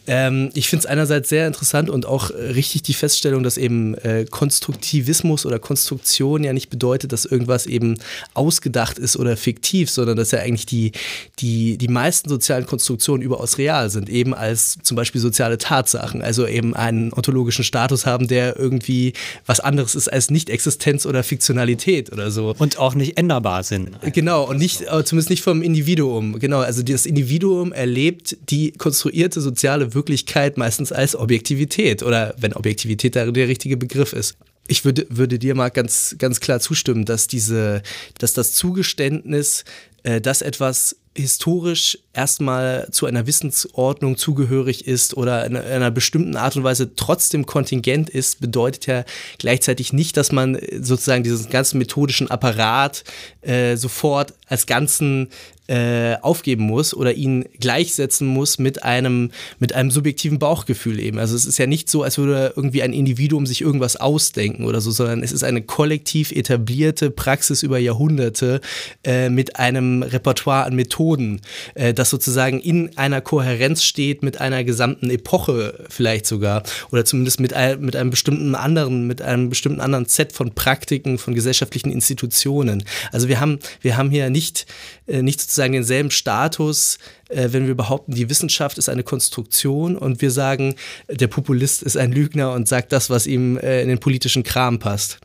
[0.05, 4.25] Ähm, ich finde es einerseits sehr interessant und auch richtig die Feststellung, dass eben äh,
[4.29, 7.95] Konstruktivismus oder Konstruktion ja nicht bedeutet, dass irgendwas eben
[8.33, 10.91] ausgedacht ist oder fiktiv, sondern dass ja eigentlich die,
[11.39, 16.45] die, die meisten sozialen Konstruktionen überaus real sind, eben als zum Beispiel soziale Tatsachen, also
[16.45, 19.13] eben einen ontologischen Status haben, der irgendwie irgendwie
[19.45, 22.55] was anderes ist als Nicht-Existenz oder Fiktionalität oder so.
[22.57, 23.97] Und auch nicht änderbar sind.
[24.13, 26.39] Genau, und nicht, äh, zumindest nicht vom Individuum.
[26.39, 33.15] Genau, also das Individuum erlebt die konstruierte soziale Wirklichkeit meistens als Objektivität oder wenn Objektivität
[33.15, 34.35] der, der richtige Begriff ist.
[34.67, 37.81] Ich würde, würde dir mal ganz, ganz klar zustimmen, dass diese,
[38.19, 39.63] dass das Zugeständnis,
[40.03, 46.55] äh, dass etwas historisch erstmal zu einer Wissensordnung zugehörig ist oder in einer bestimmten Art
[46.55, 49.03] und Weise trotzdem kontingent ist, bedeutet ja
[49.37, 53.03] gleichzeitig nicht, dass man sozusagen diesen ganzen methodischen Apparat
[53.41, 55.29] äh, sofort als ganzen
[55.69, 61.19] äh, aufgeben muss oder ihn gleichsetzen muss mit einem, mit einem subjektiven Bauchgefühl eben.
[61.19, 64.81] Also es ist ja nicht so, als würde irgendwie ein Individuum sich irgendwas ausdenken oder
[64.81, 68.61] so, sondern es ist eine kollektiv etablierte Praxis über Jahrhunderte
[69.03, 71.41] äh, mit einem Repertoire an Methoden,
[71.75, 77.39] äh, das sozusagen in einer Kohärenz steht mit einer gesamten Epoche vielleicht sogar oder zumindest
[77.39, 81.91] mit, ein, mit einem bestimmten anderen, mit einem bestimmten anderen Set von Praktiken, von gesellschaftlichen
[81.91, 82.83] Institutionen.
[83.11, 84.65] Also wir haben, wir haben hier nicht,
[85.05, 89.97] äh, nicht sozusagen sozusagen denselben Status, äh, wenn wir behaupten, die Wissenschaft ist eine Konstruktion
[89.97, 90.75] und wir sagen,
[91.09, 94.79] der Populist ist ein Lügner und sagt das, was ihm äh, in den politischen Kram
[94.79, 95.19] passt.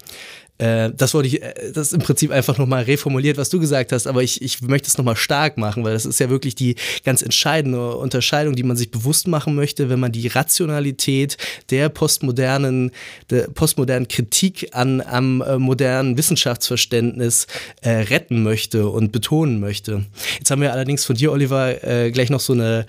[0.59, 3.91] Äh, das wollte ich, äh, das ist im Prinzip einfach nochmal reformuliert, was du gesagt
[3.91, 6.77] hast, aber ich, ich möchte es nochmal stark machen, weil das ist ja wirklich die
[7.05, 11.37] ganz entscheidende Unterscheidung, die man sich bewusst machen möchte, wenn man die Rationalität
[11.71, 12.93] der postmodernen,
[13.31, 17.49] der postmodernen Kritik an, am äh, modernen Wissenschaftsverständnis
[17.83, 20.05] äh, retten möchte und betonen möchte.
[20.39, 21.75] Jetzt haben wir allerdings von dir, Oliver,
[22.11, 22.87] gleich noch so eine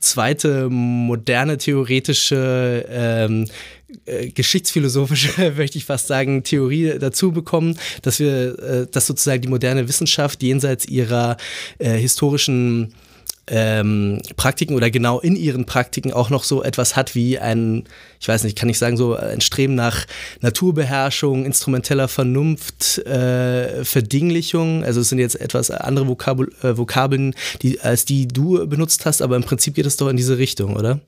[0.00, 3.46] zweite moderne theoretische ähm,
[4.04, 9.48] äh, geschichtsphilosophische, möchte ich fast sagen, Theorie dazu bekommen, dass wir, äh, dass sozusagen die
[9.48, 11.36] moderne Wissenschaft jenseits ihrer
[11.78, 12.94] äh, historischen
[13.48, 17.84] ähm, Praktiken oder genau in ihren Praktiken auch noch so etwas hat wie ein,
[18.20, 20.06] ich weiß nicht, kann ich sagen, so ein Streben nach
[20.40, 24.82] Naturbeherrschung, instrumenteller Vernunft, äh, Verdinglichung.
[24.82, 29.22] Also es sind jetzt etwas andere Vokabel, äh, Vokabeln, die, als die du benutzt hast,
[29.22, 31.00] aber im Prinzip geht es doch in diese Richtung, oder?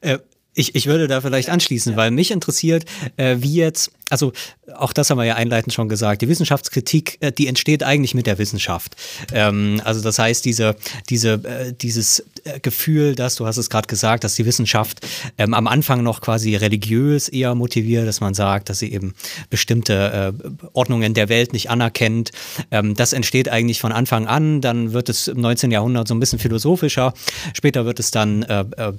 [0.00, 0.18] Äh,
[0.58, 2.84] ich, ich würde da vielleicht anschließen, weil mich interessiert,
[3.16, 4.32] äh, wie jetzt, also
[4.74, 8.26] auch das haben wir ja einleitend schon gesagt, die Wissenschaftskritik, äh, die entsteht eigentlich mit
[8.26, 8.96] der Wissenschaft.
[9.32, 10.74] Ähm, also das heißt, diese,
[11.08, 15.06] diese, äh, dieses äh, Gefühl, dass, du hast es gerade gesagt, dass die Wissenschaft
[15.38, 19.14] ähm, am Anfang noch quasi religiös eher motiviert, dass man sagt, dass sie eben
[19.50, 22.32] bestimmte äh, Ordnungen der Welt nicht anerkennt.
[22.72, 25.70] Ähm, das entsteht eigentlich von Anfang an, dann wird es im 19.
[25.70, 27.14] Jahrhundert so ein bisschen philosophischer,
[27.54, 28.92] später wird es dann äh, äh,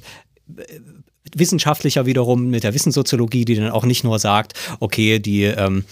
[1.36, 5.86] wissenschaftlicher wiederum mit der Wissenssoziologie, die dann auch nicht nur sagt, okay, die, ähm,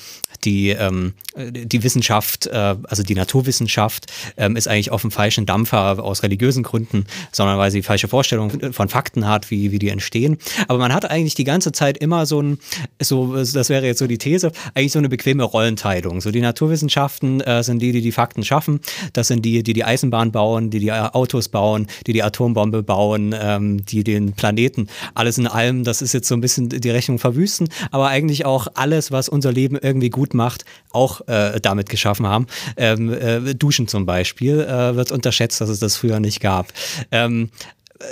[0.43, 6.03] die, ähm, die Wissenschaft, äh, also die Naturwissenschaft, ähm, ist eigentlich auf dem falschen Dampfer
[6.03, 10.37] aus religiösen Gründen, sondern weil sie falsche Vorstellungen von Fakten hat, wie, wie die entstehen.
[10.67, 12.59] Aber man hat eigentlich die ganze Zeit immer so ein,
[13.01, 16.21] so, das wäre jetzt so die These, eigentlich so eine bequeme Rollenteilung.
[16.21, 18.79] So die Naturwissenschaften äh, sind die, die die Fakten schaffen.
[19.13, 23.35] Das sind die, die die Eisenbahn bauen, die die Autos bauen, die die Atombombe bauen,
[23.39, 24.87] ähm, die den Planeten
[25.27, 28.67] alles in allem, das ist jetzt so ein bisschen die Rechnung verwüsten, aber eigentlich auch
[28.75, 32.47] alles, was unser Leben irgendwie gut macht, auch äh, damit geschaffen haben.
[32.77, 36.71] Ähm, äh, Duschen zum Beispiel äh, wird unterschätzt, dass es das früher nicht gab.
[37.11, 37.49] Ähm,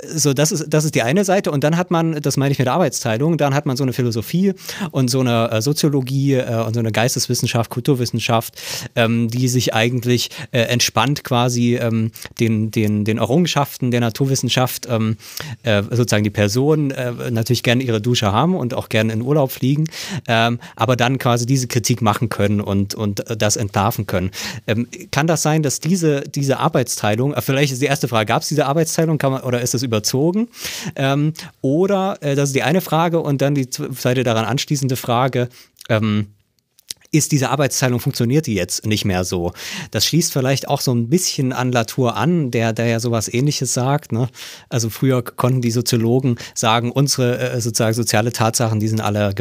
[0.08, 1.50] so, das ist, das ist die eine Seite.
[1.50, 4.54] Und dann hat man, das meine ich mit Arbeitsteilung, dann hat man so eine Philosophie
[4.90, 8.54] und so eine äh, Soziologie äh, und so eine Geisteswissenschaft, Kulturwissenschaft,
[8.94, 12.10] ähm, die sich eigentlich äh, entspannt quasi ähm,
[12.40, 15.16] den, den, den Errungenschaften der Naturwissenschaft ähm,
[15.62, 19.50] äh, sozusagen die Person äh, natürlich gerne ihre Dusche haben und auch gerne in Urlaub
[19.50, 19.84] fliegen,
[20.26, 24.30] aber dann quasi diese Kritik machen können und, und das entlarven können.
[25.10, 28.66] Kann das sein, dass diese, diese Arbeitsteilung, vielleicht ist die erste Frage, gab es diese
[28.66, 30.48] Arbeitsteilung kann man, oder ist es überzogen?
[30.96, 35.48] Ähm, oder, äh, das ist die eine Frage und dann die zweite daran anschließende Frage,
[35.88, 36.28] ähm,
[37.16, 39.52] ist diese Arbeitsteilung, funktioniert die jetzt nicht mehr so?
[39.90, 43.74] Das schließt vielleicht auch so ein bisschen an Latour an, der, der ja sowas ähnliches
[43.74, 44.12] sagt.
[44.12, 44.28] Ne?
[44.68, 49.34] Also früher konnten die Soziologen sagen, unsere äh, sozusagen soziale Tatsachen, die sind alle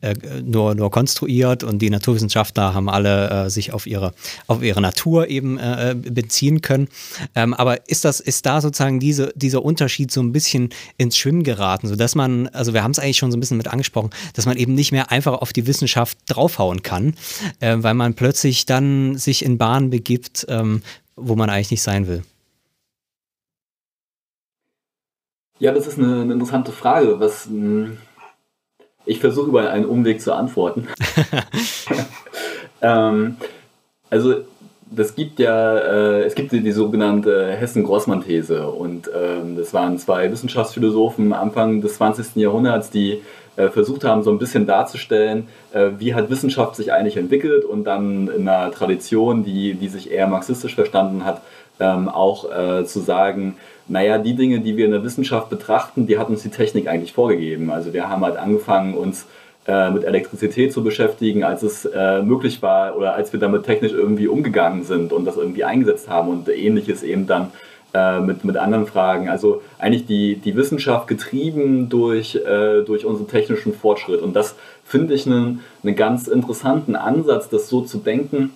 [0.00, 4.14] äh, äh, nur, nur konstruiert und die Naturwissenschaftler haben alle äh, sich auf ihre,
[4.46, 6.88] auf ihre Natur eben äh, äh, beziehen können.
[7.34, 11.42] Ähm, aber ist das, ist da sozusagen diese, dieser Unterschied so ein bisschen ins Schwimmen
[11.42, 14.46] geraten, sodass man, also wir haben es eigentlich schon so ein bisschen mit angesprochen, dass
[14.46, 17.14] man eben nicht mehr einfach auf die Wissenschaft draufhauen kann,
[17.58, 20.82] äh, weil man plötzlich dann sich in Bahnen begibt, ähm,
[21.16, 22.22] wo man eigentlich nicht sein will.
[25.58, 27.18] Ja, das ist eine, eine interessante Frage.
[27.18, 27.98] Was hm,
[29.06, 30.88] ich versuche über einen Umweg zu antworten.
[32.82, 33.36] ähm,
[34.10, 34.44] also
[34.96, 41.32] das gibt ja, äh, es gibt die, sogenannte Hessen-Grossmann-These und ähm, das waren zwei Wissenschaftsphilosophen
[41.32, 42.36] Anfang des 20.
[42.36, 43.22] Jahrhunderts, die
[43.56, 47.84] äh, versucht haben, so ein bisschen darzustellen, äh, wie hat Wissenschaft sich eigentlich entwickelt und
[47.84, 51.42] dann in einer Tradition, die, die sich eher marxistisch verstanden hat,
[51.80, 56.18] ähm, auch äh, zu sagen, naja, die Dinge, die wir in der Wissenschaft betrachten, die
[56.18, 57.70] hat uns die Technik eigentlich vorgegeben.
[57.70, 59.26] Also wir haben halt angefangen, uns äh,
[59.66, 64.28] mit Elektrizität zu beschäftigen, als es äh, möglich war oder als wir damit technisch irgendwie
[64.28, 67.50] umgegangen sind und das irgendwie eingesetzt haben und ähnliches eben dann
[67.94, 69.28] äh, mit, mit anderen Fragen.
[69.28, 74.20] Also eigentlich die, die Wissenschaft getrieben durch, äh, durch unseren technischen Fortschritt.
[74.20, 78.50] Und das finde ich einen, einen ganz interessanten Ansatz, das so zu denken,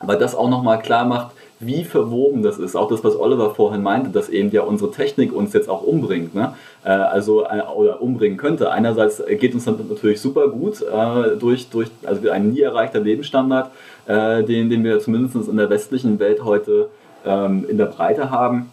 [0.00, 2.76] weil das auch nochmal klar macht, wie verwoben das ist.
[2.76, 6.34] Auch das, was Oliver vorhin meinte, dass eben ja unsere Technik uns jetzt auch umbringt.
[6.34, 6.54] Ne?
[6.84, 8.70] Äh, also, äh, oder umbringen könnte.
[8.70, 13.70] Einerseits geht uns natürlich super gut äh, durch, durch also ein nie erreichter Lebensstandard,
[14.06, 16.88] äh, den, den wir zumindest in der westlichen Welt heute
[17.24, 18.70] ähm, in der Breite haben.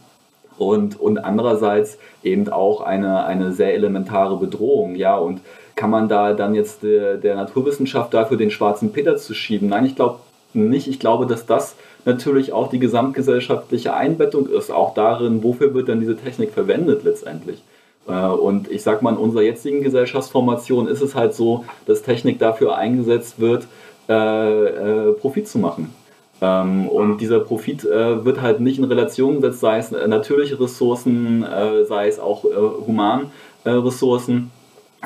[0.57, 4.95] Und, und andererseits eben auch eine, eine sehr elementare Bedrohung.
[4.95, 5.41] Ja, und
[5.75, 9.69] kann man da dann jetzt der, der Naturwissenschaft dafür den schwarzen Peter zu schieben?
[9.69, 10.19] Nein, ich glaube
[10.53, 10.87] nicht.
[10.87, 11.75] Ich glaube, dass das
[12.05, 17.61] natürlich auch die gesamtgesellschaftliche Einbettung ist, auch darin, wofür wird denn diese Technik verwendet letztendlich.
[18.07, 22.39] Äh, und ich sag mal, in unserer jetzigen Gesellschaftsformation ist es halt so, dass Technik
[22.39, 23.67] dafür eingesetzt wird,
[24.09, 25.93] äh, äh, Profit zu machen.
[26.41, 31.45] Ähm, und dieser Profit wird halt nicht in Relation gesetzt, sei es natürliche Ressourcen,
[31.87, 34.49] sei es auch Humanressourcen.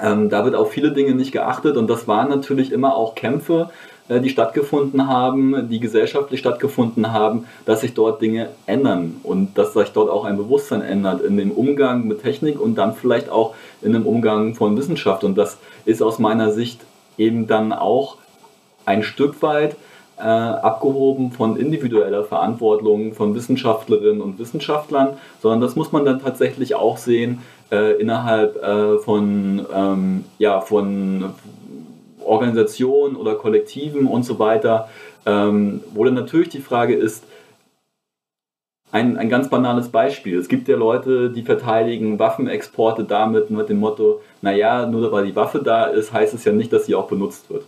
[0.02, 3.70] Ähm, da wird auf viele Dinge nicht geachtet und das waren natürlich immer auch Kämpfe,
[4.10, 9.90] die stattgefunden haben, die gesellschaftlich stattgefunden haben, dass sich dort Dinge ändern und dass sich
[9.90, 13.94] dort auch ein Bewusstsein ändert in dem Umgang mit Technik und dann vielleicht auch in
[13.94, 15.24] dem Umgang von Wissenschaft.
[15.24, 16.82] Und das ist aus meiner Sicht
[17.18, 18.18] eben dann auch
[18.86, 19.76] ein Stück weit
[20.18, 26.76] äh, abgehoben von individueller Verantwortung von Wissenschaftlerinnen und Wissenschaftlern, sondern das muss man dann tatsächlich
[26.76, 27.40] auch sehen
[27.72, 31.34] äh, innerhalb äh, von, ähm, ja, von
[32.26, 34.90] Organisationen oder Kollektiven und so weiter,
[35.26, 37.24] ähm, wo dann natürlich die Frage ist,
[38.92, 40.40] ein, ein ganz banales Beispiel.
[40.40, 45.36] Es gibt ja Leute, die verteidigen Waffenexporte damit mit dem Motto, naja, nur weil die
[45.36, 47.66] Waffe da ist, heißt es ja nicht, dass sie auch benutzt wird.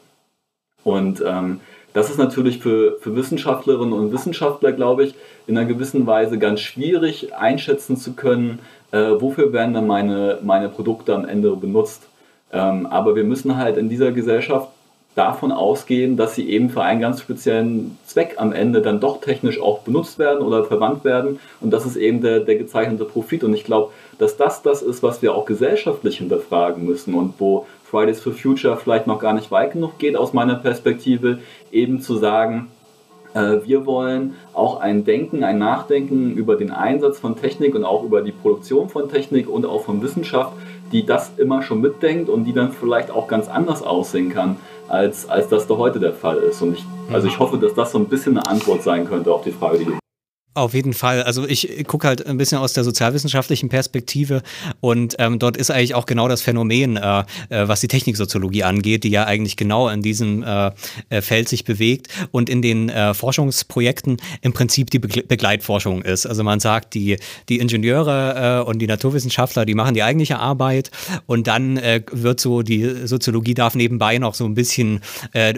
[0.84, 1.60] Und ähm,
[1.93, 5.16] das ist natürlich für, für Wissenschaftlerinnen und Wissenschaftler, glaube ich,
[5.47, 8.60] in einer gewissen Weise ganz schwierig einschätzen zu können,
[8.91, 12.07] äh, wofür werden dann meine, meine Produkte am Ende benutzt.
[12.52, 14.70] Ähm, aber wir müssen halt in dieser Gesellschaft
[15.18, 19.60] davon ausgehen, dass sie eben für einen ganz speziellen Zweck am Ende dann doch technisch
[19.60, 21.39] auch benutzt werden oder verwandt werden.
[21.60, 23.43] Und das ist eben der, der gezeichnete Profit.
[23.43, 27.66] Und ich glaube, dass das das ist, was wir auch gesellschaftlich hinterfragen müssen und wo
[27.89, 31.39] Fridays for Future vielleicht noch gar nicht weit genug geht aus meiner Perspektive,
[31.72, 32.68] eben zu sagen,
[33.34, 38.04] äh, wir wollen auch ein Denken, ein Nachdenken über den Einsatz von Technik und auch
[38.04, 40.54] über die Produktion von Technik und auch von Wissenschaft
[40.91, 44.57] die das immer schon mitdenkt und die dann vielleicht auch ganz anders aussehen kann,
[44.88, 46.61] als, als das da heute der Fall ist.
[46.61, 47.39] Und ich, also ich mhm.
[47.39, 49.97] hoffe, dass das so ein bisschen eine Antwort sein könnte auf die Frage, die du
[50.58, 51.24] auf jeden Fall.
[51.24, 54.41] Also ich gucke halt ein bisschen aus der sozialwissenschaftlichen Perspektive
[54.82, 57.20] und ähm, dort ist eigentlich auch genau das Phänomen, äh,
[57.50, 60.72] äh, was die Techniksoziologie angeht, die ja eigentlich genau in diesem äh,
[61.10, 66.26] äh Feld sich bewegt und in den äh, Forschungsprojekten im Prinzip die Be Begleitforschung ist.
[66.26, 67.18] Also man sagt, die,
[67.50, 70.91] die Ingenieure äh, und die Naturwissenschaftler, die machen die eigentliche Arbeit
[71.26, 71.80] und dann
[72.12, 75.02] wird so, die Soziologie darf nebenbei noch so ein bisschen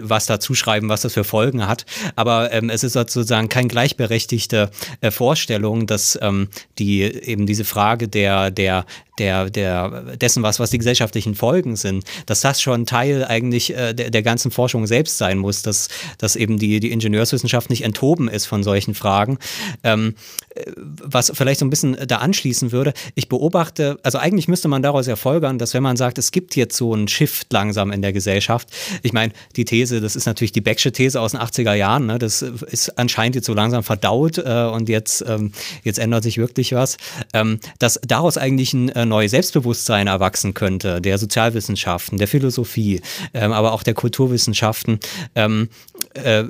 [0.02, 1.86] was dazu schreiben, was das für Folgen hat.
[2.16, 4.70] Aber ähm, es ist sozusagen kein gleichberechtigter
[5.00, 8.84] äh, Vorstellung, dass ähm, die eben diese Frage der, der,
[9.20, 13.92] der, der, dessen, was, was die gesellschaftlichen Folgen sind, dass das schon Teil eigentlich äh,
[13.92, 18.28] der, der ganzen Forschung selbst sein muss, dass, dass eben die, die Ingenieurswissenschaft nicht enthoben
[18.28, 19.38] ist von solchen Fragen.
[19.84, 20.14] Ähm,
[20.54, 24.82] äh, was vielleicht so ein bisschen da anschließen würde, ich beobachte, also eigentlich müsste man
[24.82, 28.14] daraus erfolgern, dass wenn man sagt, es gibt jetzt so einen Shift langsam in der
[28.14, 28.68] Gesellschaft,
[29.02, 32.18] ich meine, die These, das ist natürlich die Becksche These aus den 80er Jahren, ne,
[32.18, 35.52] das ist anscheinend jetzt so langsam verdaut äh, und jetzt, ähm,
[35.84, 36.96] jetzt ändert sich wirklich was,
[37.34, 43.02] ähm, dass daraus eigentlich ein äh, neues Selbstbewusstsein erwachsen könnte, der Sozialwissenschaften, der Philosophie,
[43.34, 44.98] ähm, aber auch der Kulturwissenschaften.
[45.34, 45.68] Ähm,
[46.14, 46.44] äh,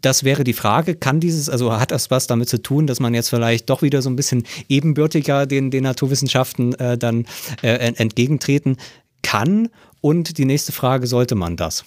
[0.00, 3.12] das wäre die Frage, kann dieses, also hat das was damit zu tun, dass man
[3.14, 7.26] jetzt vielleicht doch wieder so ein bisschen ebenbürtiger den, den Naturwissenschaften äh, dann
[7.62, 8.76] äh, entgegentreten
[9.22, 9.70] kann?
[10.00, 11.84] Und die nächste Frage, sollte man das?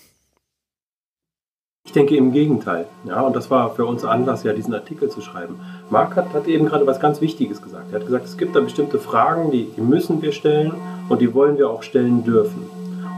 [1.86, 2.86] Ich denke im Gegenteil.
[3.06, 5.62] Ja, und das war für uns Anlass, ja, diesen Artikel zu schreiben.
[5.90, 7.92] Marc hat, hat eben gerade was ganz Wichtiges gesagt.
[7.92, 10.74] Er hat gesagt, es gibt da bestimmte Fragen, die, die müssen wir stellen
[11.10, 12.70] und die wollen wir auch stellen dürfen.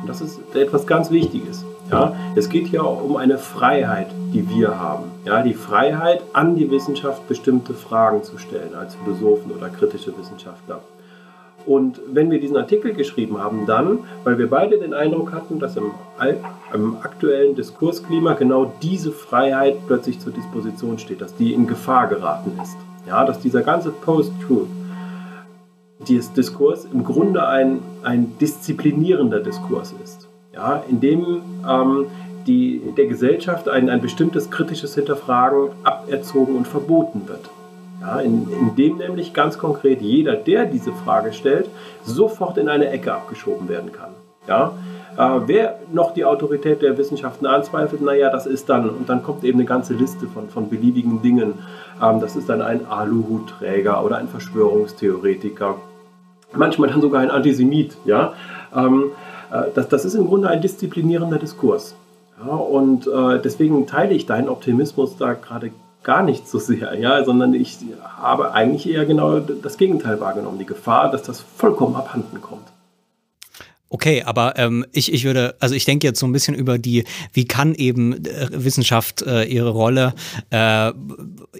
[0.01, 1.65] Und das ist etwas ganz Wichtiges.
[1.91, 5.05] Ja, es geht hier auch um eine Freiheit, die wir haben.
[5.25, 10.81] Ja, die Freiheit, an die Wissenschaft bestimmte Fragen zu stellen, als Philosophen oder kritische Wissenschaftler.
[11.69, 15.77] Und wenn wir diesen Artikel geschrieben haben, dann, weil wir beide den Eindruck hatten, dass
[15.77, 15.91] im,
[16.73, 22.59] im, aktuellen Diskursklima genau diese Freiheit plötzlich zur Disposition steht, dass die in Gefahr geraten
[22.59, 22.75] ist.
[23.07, 24.67] Ja, dass dieser ganze Post-Truth,
[26.07, 30.27] dieses Diskurs im Grunde ein, ein disziplinierender Diskurs ist.
[30.51, 32.07] ja, indem ähm,
[32.47, 37.47] die, der Gesellschaft ein, ein bestimmtes kritisches Hinterfragen aberzogen und verboten wird.
[38.01, 41.69] Ja, in, indem nämlich ganz konkret jeder, der diese Frage stellt,
[42.03, 44.11] sofort in eine Ecke abgeschoben werden kann.
[44.47, 44.73] Ja?
[45.17, 49.43] Äh, wer noch die Autorität der Wissenschaften anzweifelt, naja, das ist dann, und dann kommt
[49.43, 51.55] eben eine ganze Liste von, von beliebigen Dingen.
[52.01, 55.75] Ähm, das ist dann ein Aluhutträger oder ein Verschwörungstheoretiker,
[56.53, 57.97] manchmal dann sogar ein Antisemit.
[58.05, 58.33] Ja?
[58.73, 59.11] Ähm,
[59.51, 61.95] äh, das, das ist im Grunde ein disziplinierender Diskurs.
[62.45, 62.53] Ja?
[62.53, 65.71] Und äh, deswegen teile ich deinen Optimismus da gerade
[66.09, 67.77] gar nicht so sehr, ja, sondern ich
[68.17, 72.67] habe eigentlich eher genau das Gegenteil wahrgenommen, die Gefahr, dass das vollkommen abhanden kommt.
[73.91, 77.05] Okay, aber ähm, ich, ich würde, also ich denke jetzt so ein bisschen über die,
[77.33, 80.13] wie kann eben äh, Wissenschaft äh, ihre Rolle
[80.51, 80.91] äh,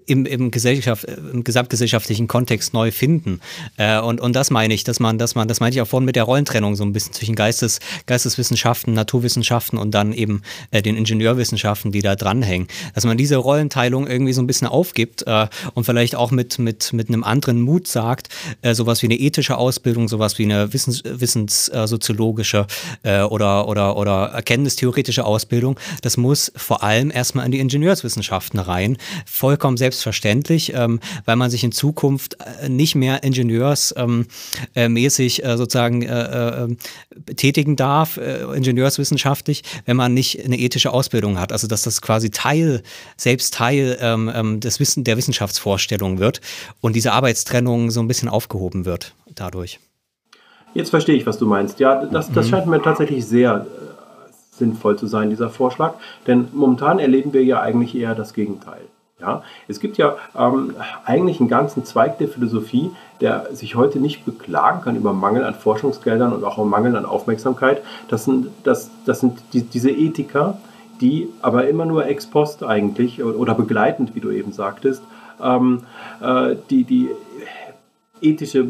[0.05, 3.41] im, im, Gesellschaft, im gesamtgesellschaftlichen Kontext neu finden.
[3.77, 6.05] Äh, und, und das meine ich, dass man, dass man, das meine ich auch vorhin
[6.05, 10.97] mit der Rollentrennung so ein bisschen zwischen Geistes, Geisteswissenschaften, Naturwissenschaften und dann eben äh, den
[10.97, 12.67] Ingenieurwissenschaften, die da dranhängen.
[12.93, 16.93] Dass man diese Rollenteilung irgendwie so ein bisschen aufgibt äh, und vielleicht auch mit, mit,
[16.93, 18.29] mit einem anderen Mut sagt,
[18.61, 22.67] äh, sowas wie eine ethische Ausbildung, sowas wie eine Wissens, Wissenssoziologie, soziologische
[23.03, 28.97] äh, oder, oder, oder erkenntnistheoretische Ausbildung, das muss vor allem erstmal in die Ingenieurswissenschaften rein.
[29.25, 36.03] Vollkommen selbstverständlich, ähm, weil man sich in Zukunft äh, nicht mehr ingenieursmäßig ähm, äh, sozusagen
[36.03, 36.67] äh, äh,
[37.15, 41.53] betätigen darf, äh, ingenieurswissenschaftlich, wenn man nicht eine ethische Ausbildung hat.
[41.53, 42.83] Also dass das quasi Teil,
[43.17, 46.41] selbst Teil ähm, ähm des Wissen, der Wissenschaftsvorstellung wird
[46.81, 49.79] und diese Arbeitstrennung so ein bisschen aufgehoben wird dadurch.
[50.73, 51.79] Jetzt verstehe ich, was du meinst.
[51.79, 52.49] Ja, das, das mhm.
[52.49, 55.93] scheint mir tatsächlich sehr äh, sinnvoll zu sein, dieser Vorschlag.
[56.27, 58.81] Denn momentan erleben wir ja eigentlich eher das Gegenteil.
[59.21, 64.23] Ja, es gibt ja ähm, eigentlich einen ganzen Zweig der Philosophie, der sich heute nicht
[64.23, 67.81] beklagen kann über Mangel an Forschungsgeldern und auch um Mangel an Aufmerksamkeit.
[68.07, 70.57] Das sind, das, das sind die, diese Ethiker,
[71.01, 75.03] die aber immer nur ex post eigentlich oder begleitend, wie du eben sagtest,
[75.43, 75.83] ähm,
[76.21, 77.09] äh, die, die
[78.21, 78.67] ethische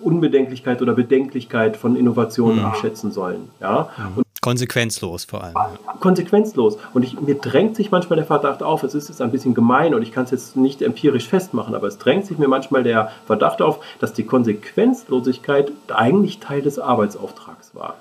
[0.00, 2.64] Unbedenklichkeit oder Bedenklichkeit von Innovationen mhm.
[2.66, 3.48] abschätzen sollen.
[3.60, 3.90] Ja?
[3.96, 4.22] Mhm.
[4.46, 5.56] Konsequenzlos vor allem.
[5.98, 6.78] Konsequenzlos.
[6.94, 9.92] Und ich, mir drängt sich manchmal der Verdacht auf, es ist jetzt ein bisschen gemein
[9.92, 13.10] und ich kann es jetzt nicht empirisch festmachen, aber es drängt sich mir manchmal der
[13.26, 17.96] Verdacht auf, dass die Konsequenzlosigkeit eigentlich Teil des Arbeitsauftrags war.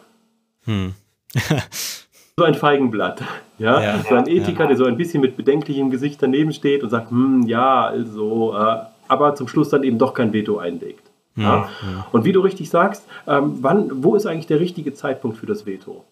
[0.66, 0.94] Hm.
[2.38, 3.24] so ein Feigenblatt.
[3.58, 3.82] Ja?
[3.82, 4.68] ja so ein Ethiker, ja.
[4.68, 8.82] der so ein bisschen mit bedenklichem Gesicht daneben steht und sagt, hm, ja, also, äh,
[9.08, 11.05] aber zum Schluss dann eben doch kein Veto einlegt.
[11.36, 12.08] Ja, ja.
[12.12, 15.66] Und wie du richtig sagst, ähm, wann, wo ist eigentlich der richtige Zeitpunkt für das
[15.66, 16.06] Veto?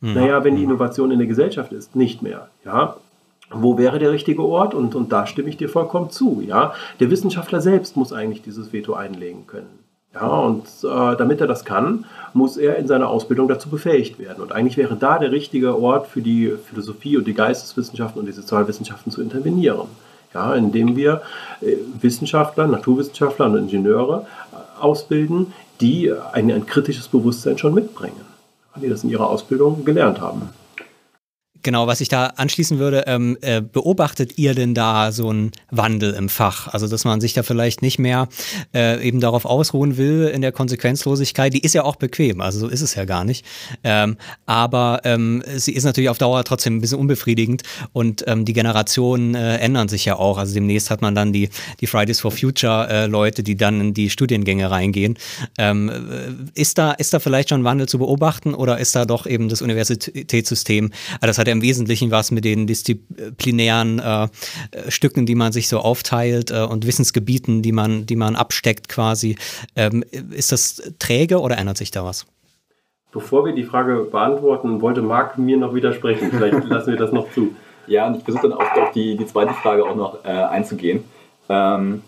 [0.00, 0.14] Mhm.
[0.14, 2.48] Naja, wenn die Innovation in der Gesellschaft ist, nicht mehr.
[2.64, 2.96] Ja,
[3.50, 4.74] wo wäre der richtige Ort?
[4.74, 6.42] Und, und da stimme ich dir vollkommen zu.
[6.44, 9.84] Ja, der Wissenschaftler selbst muss eigentlich dieses Veto einlegen können.
[10.14, 14.42] Ja, und äh, damit er das kann, muss er in seiner Ausbildung dazu befähigt werden.
[14.42, 18.32] Und eigentlich wäre da der richtige Ort für die Philosophie und die Geisteswissenschaften und die
[18.32, 19.88] Sozialwissenschaften zu intervenieren
[20.34, 21.22] ja, indem wir
[21.60, 28.20] äh, Wissenschaftler, Naturwissenschaftler und Ingenieure äh, ausbilden, die ein, ein kritisches Bewusstsein schon mitbringen,
[28.76, 30.50] die das in ihrer Ausbildung gelernt haben.
[31.64, 36.12] Genau, was ich da anschließen würde, ähm, äh, beobachtet ihr denn da so einen Wandel
[36.12, 36.68] im Fach?
[36.68, 38.28] Also, dass man sich da vielleicht nicht mehr
[38.74, 41.54] äh, eben darauf ausruhen will in der Konsequenzlosigkeit.
[41.54, 43.46] Die ist ja auch bequem, also so ist es ja gar nicht.
[43.82, 47.62] Ähm, aber ähm, sie ist natürlich auf Dauer trotzdem ein bisschen unbefriedigend
[47.94, 50.36] und ähm, die Generationen äh, ändern sich ja auch.
[50.36, 51.48] Also demnächst hat man dann die,
[51.80, 55.16] die Fridays for Future äh, Leute, die dann in die Studiengänge reingehen.
[55.56, 59.26] Ähm, äh, ist, da, ist da vielleicht schon Wandel zu beobachten oder ist da doch
[59.26, 60.92] eben das Universitätssystem,
[61.22, 64.28] also das hat ja im Wesentlichen was mit den disziplinären äh,
[64.88, 69.36] Stücken, die man sich so aufteilt äh, und Wissensgebieten, die man, die man absteckt quasi.
[69.76, 72.26] Ähm, ist das träge oder ändert sich da was?
[73.12, 76.30] Bevor wir die Frage beantworten, wollte Marc mir noch widersprechen.
[76.30, 77.54] Vielleicht lassen wir das noch zu.
[77.86, 81.04] Ja, und ich versuche dann auch auf die, die zweite Frage auch noch äh, einzugehen.
[81.48, 82.02] Ähm,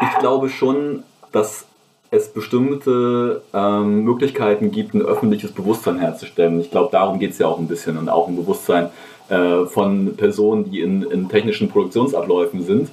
[0.00, 1.66] ich glaube schon, dass
[2.10, 6.60] es bestimmte ähm, Möglichkeiten gibt, ein öffentliches Bewusstsein herzustellen.
[6.60, 8.90] Ich glaube, darum geht es ja auch ein bisschen und auch ein Bewusstsein
[9.28, 12.90] äh, von Personen, die in, in technischen Produktionsabläufen sind.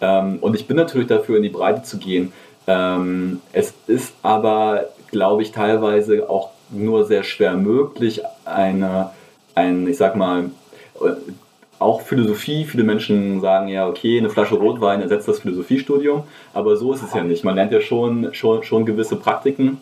[0.00, 2.32] Ähm, und ich bin natürlich dafür, in die Breite zu gehen.
[2.66, 9.10] Ähm, es ist aber, glaube ich, teilweise auch nur sehr schwer möglich, eine,
[9.54, 10.50] ein, ich sag mal,
[11.78, 12.64] auch Philosophie.
[12.64, 16.24] Viele Menschen sagen ja, okay, eine Flasche Rotwein ersetzt das Philosophiestudium,
[16.54, 17.44] aber so ist es ja nicht.
[17.44, 19.78] Man lernt ja schon, schon, schon gewisse Praktiken,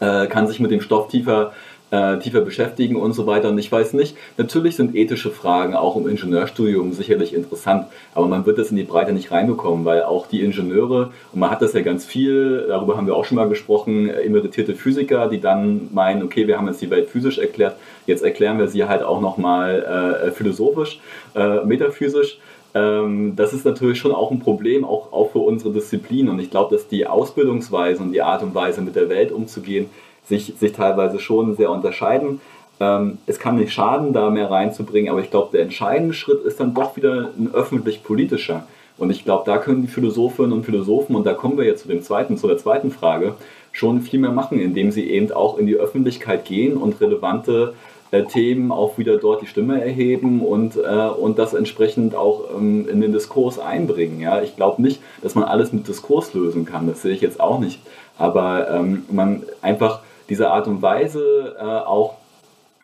[0.00, 1.52] äh, kann sich mit dem Stoff tiefer
[1.94, 3.50] äh, äh, tiefer beschäftigen und so weiter.
[3.50, 8.46] Und ich weiß nicht, natürlich sind ethische Fragen auch im Ingenieurstudium sicherlich interessant, aber man
[8.46, 11.72] wird das in die Breite nicht reinbekommen, weil auch die Ingenieure, und man hat das
[11.72, 16.22] ja ganz viel, darüber haben wir auch schon mal gesprochen, emeritierte Physiker, die dann meinen,
[16.22, 17.76] okay, wir haben jetzt die Welt physisch erklärt,
[18.06, 21.00] jetzt erklären wir sie halt auch nochmal äh, philosophisch,
[21.34, 22.38] äh, metaphysisch
[22.76, 26.28] ähm, das ist natürlich schon auch ein Problem, auch, auch für unsere Disziplin.
[26.28, 29.86] Und ich glaube, dass die Ausbildungsweise und die Art und Weise, mit der Welt umzugehen,
[30.26, 32.40] sich, sich teilweise schon sehr unterscheiden.
[32.80, 36.60] Ähm, es kann nicht schaden, da mehr reinzubringen, aber ich glaube, der entscheidende Schritt ist
[36.60, 38.66] dann doch wieder ein öffentlich-politischer.
[38.96, 41.88] Und ich glaube, da können die Philosophinnen und Philosophen, und da kommen wir jetzt zu,
[41.88, 43.34] dem zweiten, zu der zweiten Frage,
[43.72, 47.74] schon viel mehr machen, indem sie eben auch in die Öffentlichkeit gehen und relevante
[48.12, 52.88] äh, Themen auch wieder dort die Stimme erheben und, äh, und das entsprechend auch ähm,
[52.88, 54.20] in den Diskurs einbringen.
[54.20, 54.42] Ja?
[54.42, 57.58] Ich glaube nicht, dass man alles mit Diskurs lösen kann, das sehe ich jetzt auch
[57.58, 57.80] nicht.
[58.16, 62.14] Aber ähm, man einfach diese Art und Weise äh, auch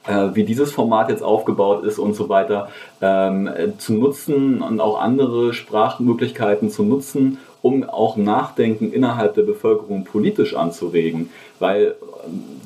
[0.06, 2.68] äh, wie dieses Format jetzt aufgebaut ist und so weiter,
[3.00, 10.04] ähm, zu nutzen und auch andere Sprachmöglichkeiten zu nutzen, um auch Nachdenken innerhalb der Bevölkerung
[10.04, 11.30] politisch anzuregen.
[11.58, 11.96] Weil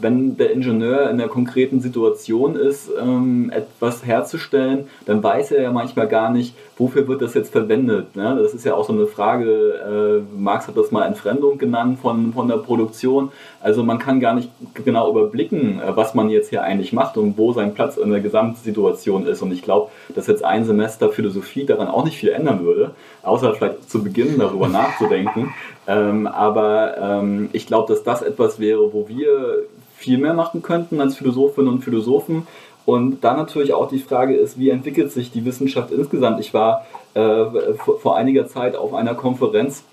[0.04, 5.72] wenn der Ingenieur in der konkreten Situation ist, ähm, etwas herzustellen, dann weiß er ja
[5.72, 8.14] manchmal gar nicht, wofür wird das jetzt verwendet.
[8.14, 8.38] Ne?
[8.40, 12.34] Das ist ja auch so eine Frage, äh, Marx hat das mal Entfremdung genannt von,
[12.34, 13.32] von der Produktion.
[13.62, 14.50] Also man kann gar nicht
[14.84, 18.20] genau überblicken, äh, was man jetzt hier eigentlich macht und wo sein Platz in der
[18.20, 19.40] Gesamtsituation ist.
[19.40, 22.90] Und ich glaube, dass jetzt ein Semester Philosophie daran auch nicht viel ändern würde,
[23.22, 25.54] außer vielleicht zu Beginn darüber nachzudenken.
[25.86, 29.64] Ähm, aber ähm, ich glaube, dass das etwas wäre, wo wir
[29.96, 32.46] viel mehr machen könnten als Philosophinnen und Philosophen.
[32.86, 36.40] Und dann natürlich auch die Frage ist, wie entwickelt sich die Wissenschaft insgesamt?
[36.40, 36.84] Ich war
[37.14, 37.44] äh,
[37.76, 39.84] vor, einiger Zeit auf einer Konferenz,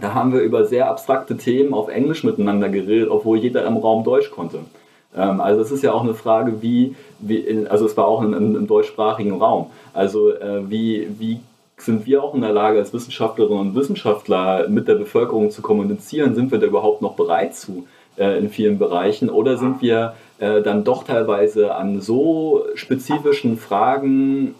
[0.00, 4.04] da haben wir über sehr abstrakte Themen auf Englisch miteinander geredet, obwohl jeder im Raum
[4.04, 4.60] Deutsch konnte.
[5.14, 8.22] Ähm, also es ist ja auch eine Frage, wie, wie in, also es war auch
[8.22, 9.66] im, im deutschsprachigen Raum.
[9.92, 11.40] Also äh, wie, wie
[11.76, 16.34] sind wir auch in der Lage, als Wissenschaftlerinnen und Wissenschaftler mit der Bevölkerung zu kommunizieren?
[16.34, 17.86] Sind wir da überhaupt noch bereit zu
[18.16, 19.30] äh, in vielen Bereichen?
[19.30, 24.54] Oder sind wir äh, dann doch teilweise an so spezifischen Fragen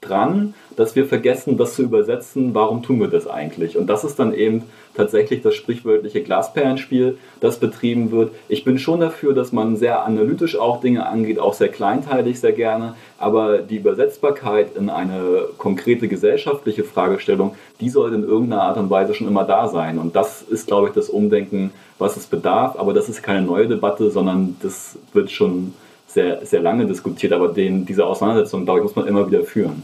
[0.00, 3.78] dran, dass wir vergessen, das zu übersetzen, warum tun wir das eigentlich?
[3.78, 4.64] Und das ist dann eben
[4.94, 8.32] tatsächlich das sprichwörtliche Glasperlenspiel, das betrieben wird.
[8.48, 12.52] Ich bin schon dafür, dass man sehr analytisch auch Dinge angeht, auch sehr kleinteilig sehr
[12.52, 18.90] gerne, aber die Übersetzbarkeit in eine konkrete gesellschaftliche Fragestellung, die sollte in irgendeiner Art und
[18.90, 19.98] Weise schon immer da sein.
[19.98, 22.76] Und das ist, glaube ich, das Umdenken, was es bedarf.
[22.78, 25.74] Aber das ist keine neue Debatte, sondern das wird schon
[26.06, 27.32] sehr, sehr lange diskutiert.
[27.32, 29.82] Aber den, diese Auseinandersetzung, glaube ich, muss man immer wieder führen.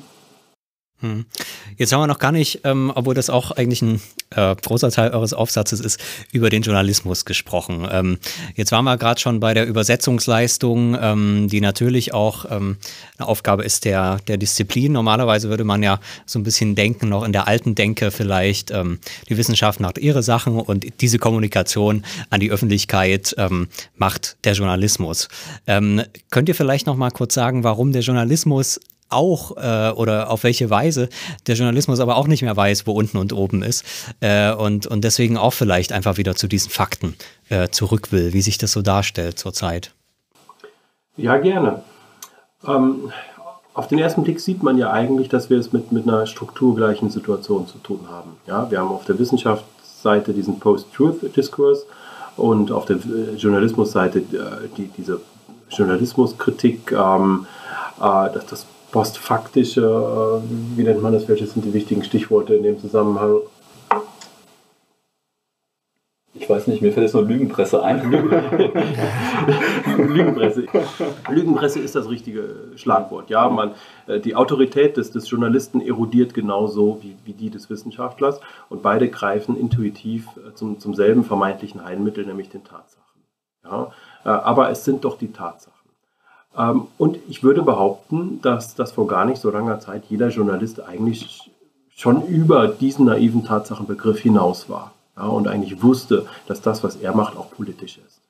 [1.01, 1.25] Hm.
[1.79, 4.03] Jetzt haben wir noch gar nicht, ähm, obwohl das auch eigentlich ein
[4.37, 5.99] äh, großer Teil eures Aufsatzes ist,
[6.31, 7.89] über den Journalismus gesprochen.
[7.91, 8.19] Ähm,
[8.55, 12.77] jetzt waren wir gerade schon bei der Übersetzungsleistung, ähm, die natürlich auch ähm,
[13.17, 14.93] eine Aufgabe ist der, der Disziplin.
[14.93, 18.99] Normalerweise würde man ja so ein bisschen denken, noch in der alten Denke vielleicht, ähm,
[19.31, 25.29] die Wissenschaft macht ihre Sachen und diese Kommunikation an die Öffentlichkeit ähm, macht der Journalismus.
[25.67, 28.81] könnt ihr vielleicht noch mal kurz sagen, warum der Journalismus
[29.11, 31.09] auch äh, oder auf welche Weise
[31.47, 33.85] der Journalismus aber auch nicht mehr weiß, wo unten und oben ist
[34.21, 37.17] äh, und, und deswegen auch vielleicht einfach wieder zu diesen Fakten
[37.49, 39.93] äh, zurück will, wie sich das so darstellt zurzeit.
[41.17, 41.83] Ja, gerne.
[42.67, 43.13] Ähm,
[43.75, 47.11] auf den ersten Blick sieht man ja eigentlich, dass wir es mit, mit einer strukturgleichen
[47.11, 48.37] Situation zu tun haben.
[48.47, 51.87] Ja, wir haben auf der Wissenschaftsseite diesen Post-Truth-Diskurs
[52.37, 55.21] und auf der äh, Journalismusseite äh, die, diese
[55.71, 57.47] Journalismuskritik, ähm,
[57.99, 62.63] äh, dass das postfaktische, äh, wie nennt man das, welche sind die wichtigen Stichworte in
[62.63, 63.41] dem Zusammenhang?
[66.33, 68.11] Ich weiß nicht, mir fällt jetzt nur Lügenpresse ein.
[69.99, 70.67] Lügenpresse.
[71.29, 73.31] Lügenpresse ist das richtige Schlagwort.
[73.31, 73.73] Ja, man,
[74.07, 79.09] äh, die Autorität des, des Journalisten erodiert genauso wie, wie die des Wissenschaftlers und beide
[79.09, 83.01] greifen intuitiv äh, zum, zum selben vermeintlichen Heilmittel, nämlich den Tatsachen.
[83.65, 83.93] Ja,
[84.25, 85.80] aber es sind doch die Tatsachen.
[86.57, 90.83] Ähm, und ich würde behaupten, dass das vor gar nicht so langer Zeit jeder Journalist
[90.83, 91.51] eigentlich
[91.91, 97.15] schon über diesen naiven Tatsachenbegriff hinaus war ja, und eigentlich wusste, dass das, was er
[97.15, 98.21] macht, auch politisch ist.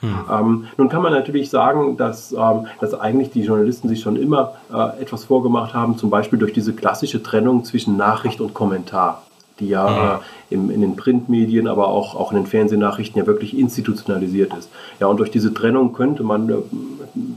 [0.00, 0.14] Hm.
[0.30, 4.54] Ähm, nun kann man natürlich sagen, dass, ähm, dass eigentlich die Journalisten sich schon immer
[4.72, 9.22] äh, etwas vorgemacht haben, zum Beispiel durch diese klassische Trennung zwischen Nachricht und Kommentar
[9.60, 10.18] die ja äh,
[10.50, 14.70] im, in den Printmedien, aber auch, auch in den Fernsehnachrichten ja wirklich institutionalisiert ist.
[15.00, 16.54] Ja, und durch diese Trennung könnte man äh,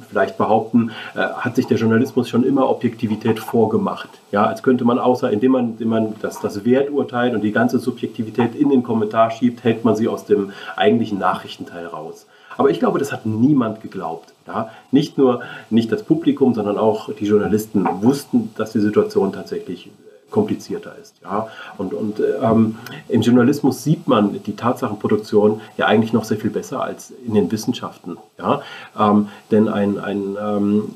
[0.09, 4.09] vielleicht behaupten, äh, hat sich der Journalismus schon immer Objektivität vorgemacht.
[4.31, 7.79] Ja, als könnte man außer, indem man, indem man das, das Werturteil und die ganze
[7.79, 12.27] Subjektivität in den Kommentar schiebt, hält man sie aus dem eigentlichen Nachrichtenteil raus.
[12.57, 14.33] Aber ich glaube, das hat niemand geglaubt.
[14.47, 14.69] Ja?
[14.91, 19.89] Nicht nur nicht das Publikum, sondern auch die Journalisten wussten, dass die Situation tatsächlich
[20.31, 21.15] komplizierter ist.
[21.21, 21.47] Ja?
[21.77, 22.77] Und, und ähm,
[23.09, 27.51] im Journalismus sieht man die Tatsachenproduktion ja eigentlich noch sehr viel besser als in den
[27.51, 28.17] Wissenschaften.
[28.39, 28.61] Ja?
[28.99, 30.95] Ähm, denn ein, ein ähm,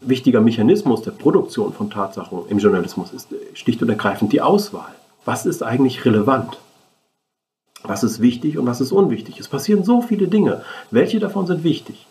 [0.00, 4.94] wichtiger Mechanismus der Produktion von Tatsachen im Journalismus ist schlicht und ergreifend die Auswahl.
[5.24, 6.58] Was ist eigentlich relevant?
[7.82, 9.38] Was ist wichtig und was ist unwichtig?
[9.40, 10.62] Es passieren so viele Dinge.
[10.90, 12.06] Welche davon sind wichtig?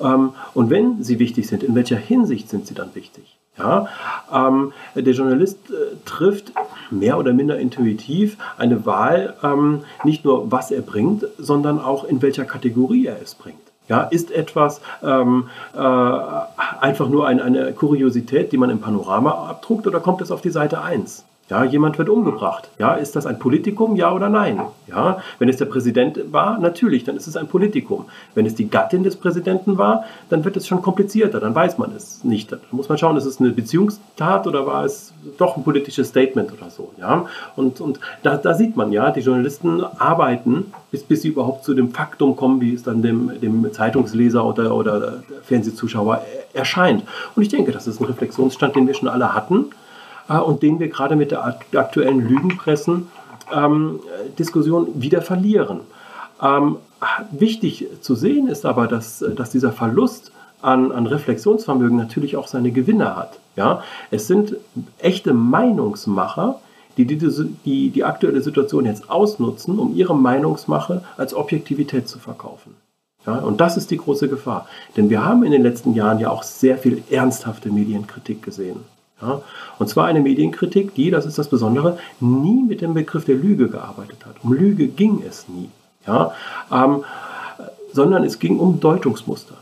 [0.00, 3.37] Ähm, und wenn sie wichtig sind, in welcher Hinsicht sind sie dann wichtig?
[3.58, 3.88] Ja,
[4.32, 6.52] ähm, der Journalist äh, trifft
[6.90, 12.22] mehr oder minder intuitiv eine Wahl, ähm, nicht nur was er bringt, sondern auch in
[12.22, 13.58] welcher Kategorie er es bringt.
[13.88, 19.86] Ja, ist etwas ähm, äh, einfach nur ein, eine Kuriosität, die man im Panorama abdruckt,
[19.86, 21.24] oder kommt es auf die Seite 1?
[21.50, 22.68] Ja, jemand wird umgebracht.
[22.78, 23.96] Ja, ist das ein Politikum?
[23.96, 24.60] Ja oder nein?
[24.86, 28.04] Ja, wenn es der Präsident war, natürlich, dann ist es ein Politikum.
[28.34, 31.92] Wenn es die Gattin des Präsidenten war, dann wird es schon komplizierter, dann weiß man
[31.96, 32.52] es nicht.
[32.52, 36.52] Da muss man schauen, ist es eine Beziehungstat oder war es doch ein politisches Statement
[36.52, 36.92] oder so.
[36.98, 37.24] Ja,
[37.56, 41.72] und, und da, da sieht man ja, die Journalisten arbeiten, bis, bis sie überhaupt zu
[41.72, 46.22] dem Faktum kommen, wie es dann dem, dem Zeitungsleser oder, oder Fernsehzuschauer
[46.52, 47.04] erscheint.
[47.34, 49.77] Und ich denke, das ist ein Reflexionsstand, den wir schon alle hatten äh,
[50.28, 53.08] und den wir gerade mit der aktuellen Lügenpressen
[53.52, 54.00] ähm,
[54.94, 55.80] wieder verlieren.
[56.42, 56.76] Ähm,
[57.30, 62.72] wichtig zu sehen ist aber, dass, dass dieser Verlust an, an Reflexionsvermögen natürlich auch seine
[62.72, 63.38] Gewinne hat.
[63.56, 63.82] Ja?
[64.10, 64.56] Es sind
[64.98, 66.60] echte Meinungsmacher,
[66.96, 67.16] die die,
[67.64, 72.74] die die aktuelle Situation jetzt ausnutzen, um ihre Meinungsmache als Objektivität zu verkaufen.
[73.26, 74.66] Ja, und das ist die große Gefahr.
[74.96, 78.80] Denn wir haben in den letzten Jahren ja auch sehr viel ernsthafte Medienkritik gesehen.
[79.20, 79.42] Ja?
[79.78, 83.68] Und zwar eine Medienkritik, die, das ist das Besondere, nie mit dem Begriff der Lüge
[83.68, 84.36] gearbeitet hat.
[84.42, 85.70] Um Lüge ging es nie.
[86.06, 86.32] Ja?
[86.72, 87.04] Ähm,
[87.92, 89.54] sondern es ging um Deutungsmuster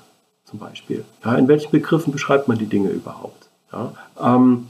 [0.44, 1.04] zum Beispiel.
[1.24, 3.48] Ja, in welchen Begriffen beschreibt man die Dinge überhaupt?
[3.72, 3.92] Ja?
[4.20, 4.66] Ähm,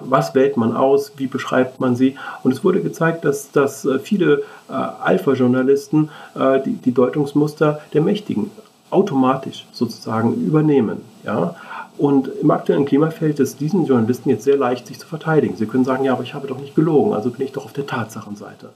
[0.00, 1.12] was wählt man aus?
[1.16, 2.16] Wie beschreibt man sie?
[2.42, 8.00] Und es wurde gezeigt, dass, dass äh, viele äh, Alpha-Journalisten äh, die, die Deutungsmuster der
[8.00, 8.50] Mächtigen
[8.90, 11.02] automatisch sozusagen übernehmen.
[11.24, 11.54] Ja?
[12.00, 15.56] Und im aktuellen Klima fällt es diesen Journalisten jetzt sehr leicht, sich zu verteidigen.
[15.56, 17.74] Sie können sagen, ja, aber ich habe doch nicht gelogen, also bin ich doch auf
[17.74, 18.70] der Tatsachenseite.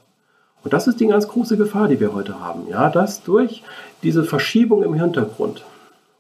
[0.62, 2.68] Und das ist die ganz große Gefahr, die wir heute haben.
[2.68, 3.62] Ja, dass durch
[4.02, 5.64] diese Verschiebung im Hintergrund,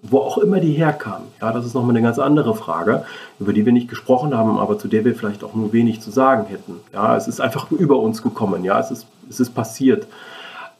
[0.00, 3.04] wo auch immer die herkam, ja, das ist nochmal eine ganz andere Frage,
[3.38, 6.10] über die wir nicht gesprochen haben, aber zu der wir vielleicht auch nur wenig zu
[6.10, 6.80] sagen hätten.
[6.94, 10.06] Ja, es ist einfach über uns gekommen, ja, es ist, es ist passiert.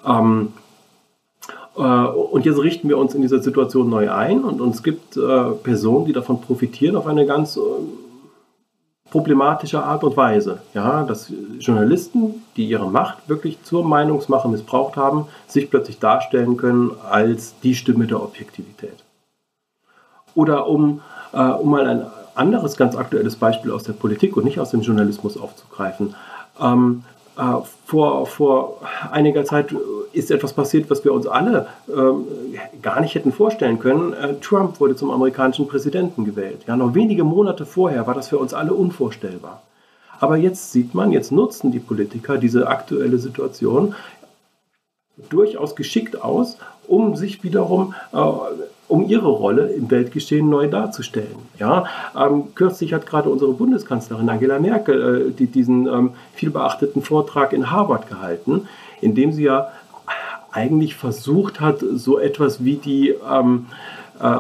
[0.07, 0.64] Ähm, äh,
[1.81, 6.07] und jetzt richten wir uns in dieser Situation neu ein und, es gibt äh, Personen,
[6.07, 7.61] die davon profitieren auf eine ganz äh,
[9.11, 10.61] problematische Art und Weise.
[10.73, 16.93] Ja, dass Journalisten, die ihre Macht wirklich zur Meinungsmache missbraucht haben, sich plötzlich darstellen können
[17.11, 19.05] als die Stimme der Objektivität.
[20.35, 21.01] Oder um,
[21.33, 25.37] um mal ein anderes ganz aktuelles Beispiel aus der Politik und nicht aus dem Journalismus
[25.37, 26.17] aufzugreifen.
[26.61, 27.14] Ähm, äh,
[27.87, 28.81] vor, vor
[29.11, 29.75] einiger Zeit
[30.13, 32.27] ist etwas passiert, was wir uns alle ähm,
[32.81, 34.13] gar nicht hätten vorstellen können.
[34.13, 36.63] Äh, Trump wurde zum amerikanischen Präsidenten gewählt.
[36.67, 39.63] Ja, noch wenige Monate vorher war das für uns alle unvorstellbar.
[40.21, 43.95] Aber jetzt sieht man, jetzt nutzen die Politiker diese aktuelle Situation
[45.29, 46.57] durchaus geschickt aus,
[46.87, 48.17] um sich wiederum äh,
[48.89, 51.37] um ihre Rolle im Weltgeschehen neu darzustellen.
[51.59, 51.85] Ja,
[52.17, 57.71] ähm, kürzlich hat gerade unsere Bundeskanzlerin Angela Merkel äh, die, diesen ähm, vielbeachteten Vortrag in
[57.71, 58.69] Harvard gehalten,
[59.01, 59.69] in dem sie ja
[60.53, 63.67] eigentlich versucht hat, so etwas wie die ähm,
[64.21, 64.39] äh,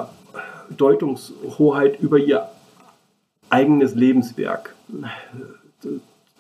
[0.76, 2.48] Deutungshoheit über ihr
[3.50, 5.88] eigenes Lebenswerk äh,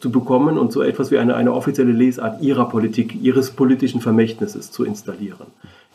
[0.00, 4.70] zu bekommen und so etwas wie eine, eine offizielle Lesart ihrer Politik, ihres politischen Vermächtnisses
[4.70, 5.46] zu installieren.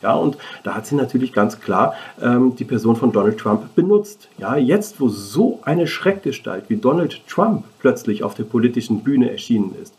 [0.02, 4.28] Ja, und da hat sie natürlich ganz klar ähm, die Person von Donald Trump benutzt.
[4.38, 9.74] Ja, jetzt, wo so eine Schreckgestalt wie Donald Trump plötzlich auf der politischen Bühne erschienen
[9.80, 9.94] ist,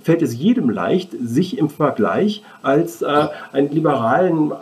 [0.00, 4.52] fällt es jedem leicht, sich im Vergleich als äh, einen liberalen,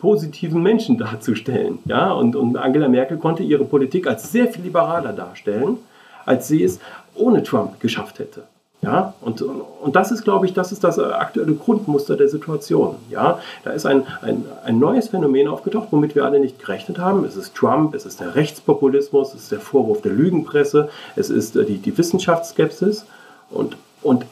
[0.00, 1.78] positiven Menschen darzustellen.
[1.84, 5.78] Ja, und, und Angela Merkel konnte ihre Politik als sehr viel liberaler darstellen,
[6.26, 6.80] als sie es
[7.14, 8.42] ohne Trump geschafft hätte.
[8.82, 12.96] Ja, und, und das ist, glaube ich, das ist das aktuelle Grundmuster der Situation.
[13.10, 17.24] Ja, da ist ein, ein, ein neues Phänomen aufgetaucht, womit wir alle nicht gerechnet haben.
[17.24, 21.54] Es ist Trump, es ist der Rechtspopulismus, es ist der Vorwurf der Lügenpresse, es ist
[21.54, 23.06] äh, die, die Wissenschaftsskepsis.
[23.50, 24.26] Und, und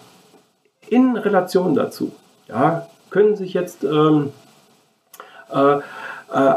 [0.88, 2.10] in Relation dazu
[2.48, 4.32] ja, können sich jetzt ähm,
[5.52, 6.54] äh, äh,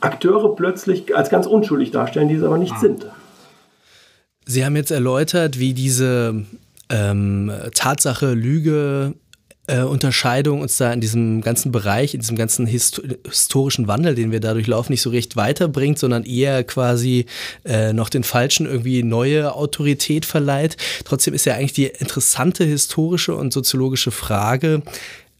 [0.00, 2.80] Akteure plötzlich als ganz unschuldig darstellen, die es aber nicht ah.
[2.80, 3.06] sind.
[4.46, 6.44] Sie haben jetzt erläutert, wie diese
[6.92, 9.14] ähm, Tatsache, Lüge
[9.68, 14.32] äh, Unterscheidung uns da in diesem ganzen Bereich, in diesem ganzen Hist historischen Wandel, den
[14.32, 17.26] wir dadurch laufen, nicht so recht weiterbringt, sondern eher quasi
[17.64, 20.76] äh, noch den Falschen irgendwie neue Autorität verleiht.
[21.04, 24.82] Trotzdem ist ja eigentlich die interessante historische und soziologische Frage,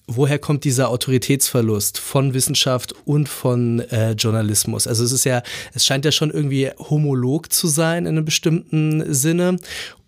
[0.07, 4.87] woher kommt dieser Autoritätsverlust von Wissenschaft und von äh, Journalismus?
[4.87, 5.43] Also es ist ja,
[5.75, 9.57] es scheint ja schon irgendwie homolog zu sein in einem bestimmten Sinne.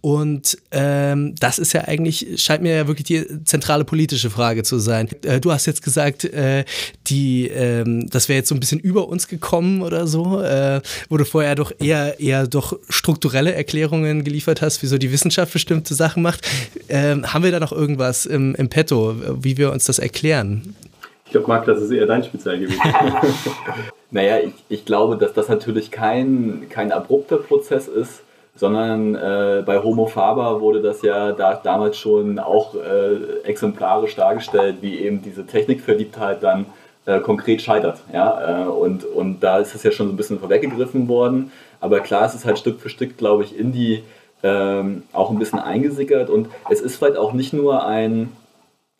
[0.05, 4.77] Und ähm, das ist ja eigentlich, scheint mir ja wirklich die zentrale politische Frage zu
[4.77, 5.09] sein.
[5.25, 6.67] Äh, du hast jetzt gesagt, äh,
[7.07, 11.17] die, ähm, das wäre jetzt so ein bisschen über uns gekommen oder so, äh, wo
[11.17, 16.23] du vorher doch eher, eher doch strukturelle Erklärungen geliefert hast, wieso die Wissenschaft bestimmte Sachen
[16.23, 16.47] macht.
[16.91, 20.77] Ähm, haben wir da noch irgendwas im, im Petto, wie wir uns das erklären?
[21.25, 22.79] Ich glaube, Marc, das ist eher dein Spezialgebiet.
[24.11, 28.24] naja, ich, ich glaube, dass das natürlich kein, kein abrupter Prozess ist
[28.57, 34.77] sondern äh, bei Homo Faber wurde das ja da, damals schon auch äh, exemplarisch dargestellt,
[34.81, 36.67] wie eben diese Technikverliebtheit dann
[37.07, 38.01] äh, konkret scheitert.
[38.13, 38.65] Ja?
[38.65, 41.51] Äh, und, und da ist es ja schon so ein bisschen vorweggegriffen worden,
[41.81, 44.05] aber klar, es ist halt Stück für Stück, glaube ich, in die
[44.43, 48.31] ähm, auch ein bisschen eingesickert und es ist vielleicht auch nicht nur ein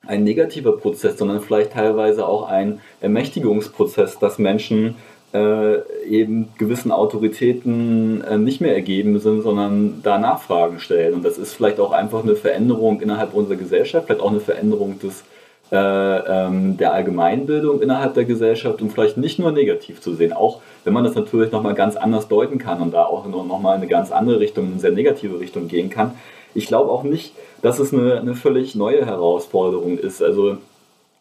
[0.07, 4.97] ein negativer Prozess, sondern vielleicht teilweise auch ein Ermächtigungsprozess, dass Menschen
[5.35, 11.15] äh, eben gewissen Autoritäten äh, nicht mehr ergeben sind, sondern da Nachfragen stellen.
[11.15, 15.01] Und das ist vielleicht auch einfach eine Veränderung innerhalb unserer Gesellschaft, vielleicht auch eine Veränderung
[15.01, 15.25] des,
[15.73, 20.61] äh, ähm, der Allgemeinbildung innerhalb der Gesellschaft und vielleicht nicht nur negativ zu sehen, auch
[20.85, 23.91] wenn man das natürlich nochmal ganz anders deuten kann und da auch nochmal in eine
[23.91, 26.13] ganz andere Richtung, eine sehr negative Richtung gehen kann.
[26.55, 30.23] Ich glaube auch nicht, dass es eine, eine völlig neue Herausforderung ist.
[30.23, 30.59] Also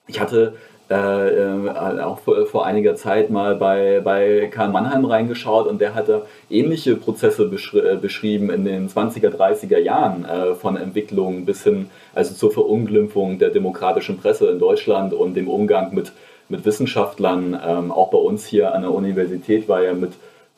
[0.07, 0.53] ich hatte
[0.89, 5.95] äh, äh, auch vor, vor, einiger Zeit mal bei, bei Karl Mannheim reingeschaut und der
[5.95, 11.63] hatte ähnliche Prozesse beschri äh, beschrieben in den 20er, 30er Jahren äh, von Entwicklung bis
[11.63, 16.11] hin also zur Verunglimpfung der demokratischen Presse in Deutschland und dem Umgang mit,
[16.49, 17.57] mit Wissenschaftlern.
[17.65, 20.11] Ähm, auch bei uns hier an der Universität war ja mit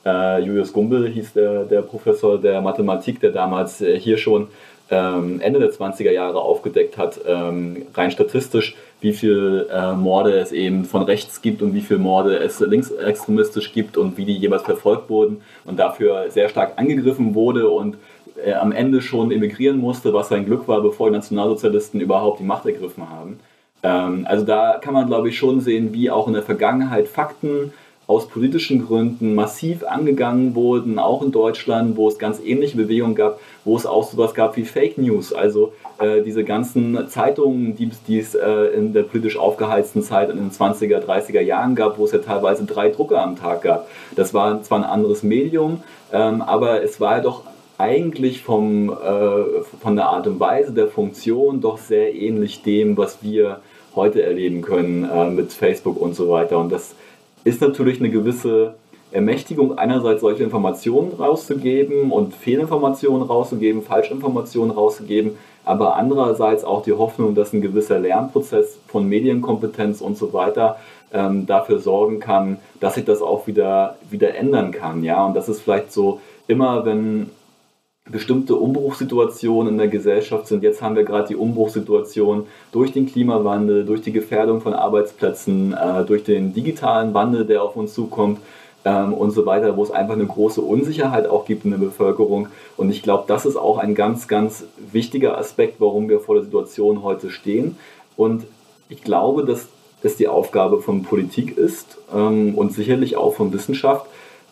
[0.05, 4.47] äh, Julius Gumbel, hieß der, der Professor der Mathematik, der damals äh, hier schon
[4.89, 10.51] ähm, Ende der 20er Jahre aufgedeckt hat, ähm, rein statistisch, wie viele äh, Morde es
[10.51, 14.63] eben von rechts gibt und wie viele Morde es linksextremistisch gibt und wie die jeweils
[14.63, 17.97] verfolgt wurden und dafür sehr stark angegriffen wurde und
[18.43, 22.43] äh, am Ende schon emigrieren musste, was sein Glück war, bevor die Nationalsozialisten überhaupt die
[22.43, 23.39] Macht ergriffen haben.
[23.83, 27.73] Ähm, also da kann man, glaube ich, schon sehen, wie auch in der Vergangenheit Fakten
[28.07, 33.39] aus politischen Gründen massiv angegangen wurden, auch in Deutschland, wo es ganz ähnliche Bewegungen gab,
[33.63, 38.19] wo es auch sowas gab wie Fake News, also äh, diese ganzen Zeitungen, die, die
[38.19, 42.11] es äh, in der politisch aufgeheizten Zeit in den 20er, 30er Jahren gab, wo es
[42.11, 43.87] ja teilweise drei Drucker am Tag gab.
[44.15, 45.81] Das war zwar ein anderes Medium,
[46.13, 47.41] ähm, aber es war ja doch
[47.77, 53.23] eigentlich vom, äh, von der Art und Weise der Funktion doch sehr ähnlich dem, was
[53.23, 53.61] wir
[53.95, 56.59] heute erleben können äh, mit Facebook und so weiter.
[56.59, 56.95] Und das
[57.45, 58.73] ist natürlich eine gewisse
[59.11, 67.33] Ermächtigung, einerseits solche Informationen rauszugeben und Fehlinformationen rauszugeben, Falschinformationen rauszugeben, aber andererseits auch die Hoffnung,
[67.33, 70.77] dass ein gewisser Lernprozess von Medienkompetenz und so weiter
[71.13, 75.03] ähm, dafür sorgen kann, dass sich das auch wieder, wieder ändern kann.
[75.03, 75.25] Ja?
[75.25, 77.29] Und das ist vielleicht so immer, wenn
[78.09, 80.61] bestimmte Umbruchssituationen in der Gesellschaft sind.
[80.61, 86.05] Jetzt haben wir gerade die Umbruchssituation durch den Klimawandel, durch die Gefährdung von Arbeitsplätzen, äh,
[86.05, 88.39] durch den digitalen Wandel, der auf uns zukommt
[88.85, 92.49] ähm, und so weiter, wo es einfach eine große Unsicherheit auch gibt in der Bevölkerung.
[92.77, 96.43] Und ich glaube, das ist auch ein ganz, ganz wichtiger Aspekt, warum wir vor der
[96.43, 97.75] Situation heute stehen.
[98.15, 98.45] Und
[98.87, 99.67] ich glaube, dass
[100.03, 104.05] es die Aufgabe von Politik ist ähm, und sicherlich auch von Wissenschaft,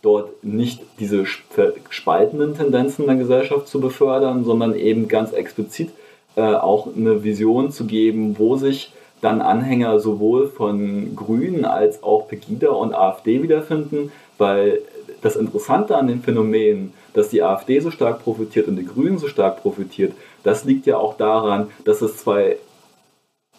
[0.04, 5.90] dort nicht diese spaltenden Tendenzen der Gesellschaft zu befördern, sondern eben ganz explizit
[6.36, 12.28] äh, auch eine Vision zu geben, wo sich dann Anhänger sowohl von Grünen als auch
[12.28, 14.82] Pegida und AfD wiederfinden, weil
[15.22, 19.30] das Interessante an dem Phänomen, dass die AfD so stark profitiert und die Grünen so
[19.30, 20.12] stark profitiert,
[20.44, 22.58] das liegt ja auch daran, dass es zwei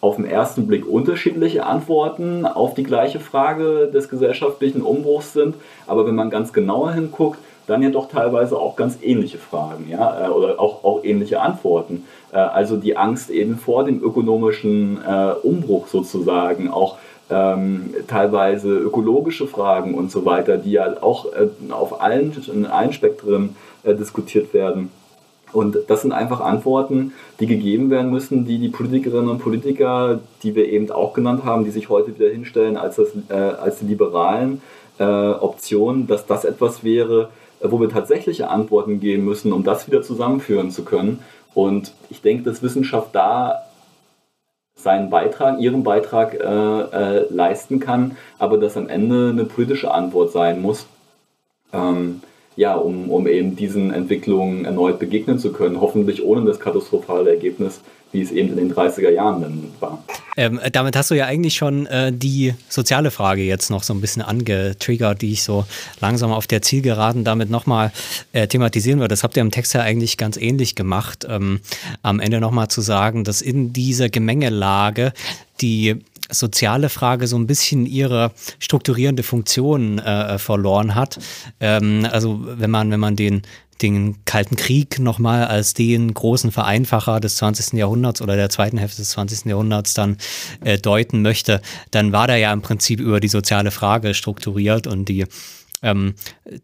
[0.01, 5.55] auf den ersten Blick unterschiedliche Antworten auf die gleiche Frage des gesellschaftlichen Umbruchs sind,
[5.87, 10.27] aber wenn man ganz genauer hinguckt, dann ja doch teilweise auch ganz ähnliche Fragen, ja,
[10.27, 12.05] äh, oder auch, auch ähnliche Antworten.
[12.33, 16.99] Äh, also die Angst eben vor dem ökonomischen äh, Umbruch sozusagen, auch
[17.31, 21.27] ähm, teilweise ökologische Fragen und so weiter, die ja auch
[21.71, 24.91] auf allen, in allen Spektren diskutiert werden.
[25.55, 30.55] Und das sind einfach Antworten, die gegeben werden müssen, die die Politikerinnen und Politiker, die
[30.55, 33.87] wir eben auch genannt haben, die sich heute wieder hinstellen als, das, äh, als die
[33.87, 34.61] liberalen
[34.99, 39.87] äh, Optionen, dass das etwas wäre, äh, wo wir tatsächliche Antworten geben müssen, um das
[39.87, 41.21] wieder zusammenführen zu können.
[41.55, 43.63] Und ich denke, dass Wissenschaft da
[44.75, 50.33] seinen Beitrag, ihren Beitrag äh, äh, leisten kann, aber dass am Ende eine politische Antwort
[50.33, 50.87] sein muss,
[51.73, 52.23] ähm,
[52.57, 57.81] ja, um, um eben diesen Entwicklungen erneut begegnen zu können, hoffentlich ohne das katastrophale Ergebnis,
[58.13, 60.05] wie es eben in den 30er Jahren dann war.
[60.37, 64.01] Ähm, damit hast du ja eigentlich schon äh, die soziale Frage jetzt noch so ein
[64.01, 65.65] bisschen angetriggert, die ich so
[66.01, 67.93] langsam auf der Zielgeraden damit nochmal
[68.33, 69.13] äh, thematisieren würde.
[69.13, 71.61] Das habt ihr im Text ja eigentlich ganz ähnlich gemacht, ähm,
[72.03, 75.13] am Ende nochmal zu sagen, dass in dieser Gemengelage
[75.61, 75.97] die
[76.31, 81.19] soziale Frage so ein bisschen ihre strukturierende Funktion äh, verloren hat.
[81.61, 83.43] Ähm, also wenn man, wenn man den
[83.83, 87.73] den Kalten Krieg nochmal als den großen Vereinfacher des 20.
[87.75, 89.47] Jahrhunderts oder der zweiten Hälfte des 20.
[89.47, 90.17] Jahrhunderts dann
[90.63, 91.61] äh, deuten möchte,
[91.91, 95.27] dann war der ja im Prinzip über die soziale Frage strukturiert und die
[95.85, 96.15] ähm,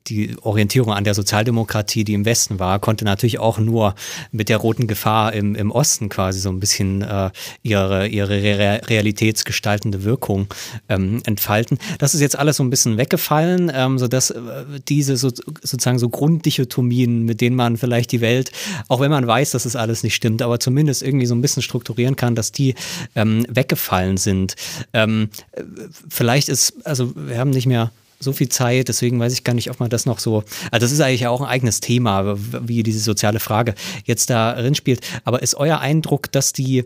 [0.09, 3.94] die Orientierung an der Sozialdemokratie, die im Westen war, konnte natürlich auch nur
[4.32, 7.30] mit der roten Gefahr im, im Osten quasi so ein bisschen äh,
[7.62, 10.48] ihre, ihre re realitätsgestaltende Wirkung
[10.88, 11.78] ähm, entfalten.
[11.98, 14.40] Das ist jetzt alles so ein bisschen weggefallen, ähm, sodass äh,
[14.88, 18.51] diese so, sozusagen so Grunddichotomien, mit denen man vielleicht die Welt,
[18.88, 21.62] auch wenn man weiß, dass es alles nicht stimmt, aber zumindest irgendwie so ein bisschen
[21.62, 22.74] strukturieren kann, dass die
[23.14, 24.56] ähm, weggefallen sind.
[24.92, 25.62] Ähm, äh,
[26.09, 27.90] vielleicht ist, also wir haben nicht mehr
[28.22, 30.44] so viel Zeit, deswegen weiß ich gar nicht, ob man das noch so.
[30.70, 33.74] Also das ist eigentlich auch ein eigenes Thema, wie diese soziale Frage
[34.05, 35.01] jetzt darin spielt.
[35.24, 36.84] Aber ist euer Eindruck, dass die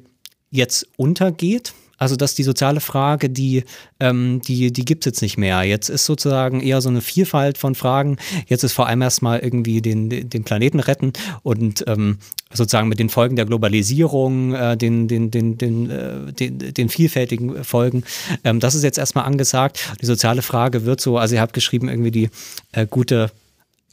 [0.51, 1.75] jetzt untergeht?
[1.99, 3.65] Also, dass die soziale Frage, die,
[4.01, 5.63] ähm, die, die gibt es jetzt nicht mehr.
[5.63, 8.17] Jetzt ist sozusagen eher so eine Vielfalt von Fragen.
[8.47, 11.13] Jetzt ist vor allem erstmal irgendwie den, den Planeten retten
[11.43, 12.19] und ähm,
[12.53, 17.65] sozusagen mit den Folgen der Globalisierung, äh, den, den, den, den, äh, den, den, vielfältigen
[17.65, 18.05] Folgen.
[18.45, 19.81] Ähm, das ist jetzt erstmal angesagt.
[20.01, 22.31] Die soziale Frage wird so, also ihr habt geschrieben, irgendwie die
[22.73, 23.31] äh, gute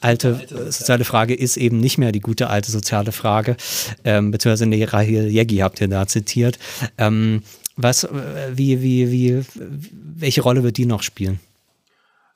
[0.01, 3.55] alte, alte soziale Frage ist eben nicht mehr die gute alte soziale Frage,
[4.03, 6.57] ähm, beziehungsweise Rahel Yegi habt ihr da zitiert.
[6.97, 7.43] Ähm,
[7.81, 8.07] was,
[8.53, 9.43] wie, wie, wie,
[10.17, 11.39] welche Rolle wird die noch spielen?